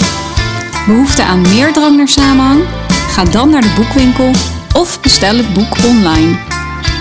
Behoefte 0.87 1.23
aan 1.23 1.41
meer 1.41 1.73
drang 1.73 1.97
naar 1.97 2.07
samenhang? 2.07 2.63
Ga 3.09 3.23
dan 3.23 3.49
naar 3.49 3.61
de 3.61 3.73
boekwinkel 3.75 4.31
of 4.73 5.01
bestel 5.01 5.37
het 5.37 5.53
boek 5.53 5.75
online. 5.85 6.37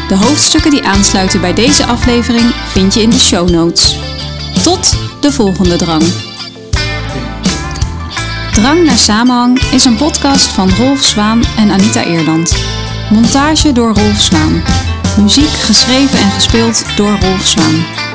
De 0.08 0.16
hoofdstukken 0.16 0.70
die 0.70 0.84
aansluiten 0.84 1.40
bij 1.40 1.54
deze 1.54 1.86
aflevering 1.86 2.54
vind 2.68 2.94
je 2.94 3.02
in 3.02 3.10
de 3.10 3.18
show 3.18 3.50
notes. 3.50 3.96
Tot 4.62 4.96
de 5.20 5.32
volgende 5.32 5.76
drang. 5.76 6.02
Drang 8.52 8.84
naar 8.84 8.98
samenhang 8.98 9.60
is 9.60 9.84
een 9.84 9.96
podcast 9.96 10.46
van 10.46 10.70
Rolf 10.70 11.02
Zwaan 11.02 11.42
en 11.56 11.70
Anita 11.70 12.02
Eerland. 12.02 12.52
Montage 13.10 13.72
door 13.72 13.94
Rolf 13.94 14.20
Zwaan. 14.20 14.62
Muziek 15.20 15.48
geschreven 15.48 16.18
en 16.18 16.30
gespeeld 16.30 16.96
door 16.96 17.18
Rolf 17.20 17.46
Zwaan. 17.46 18.13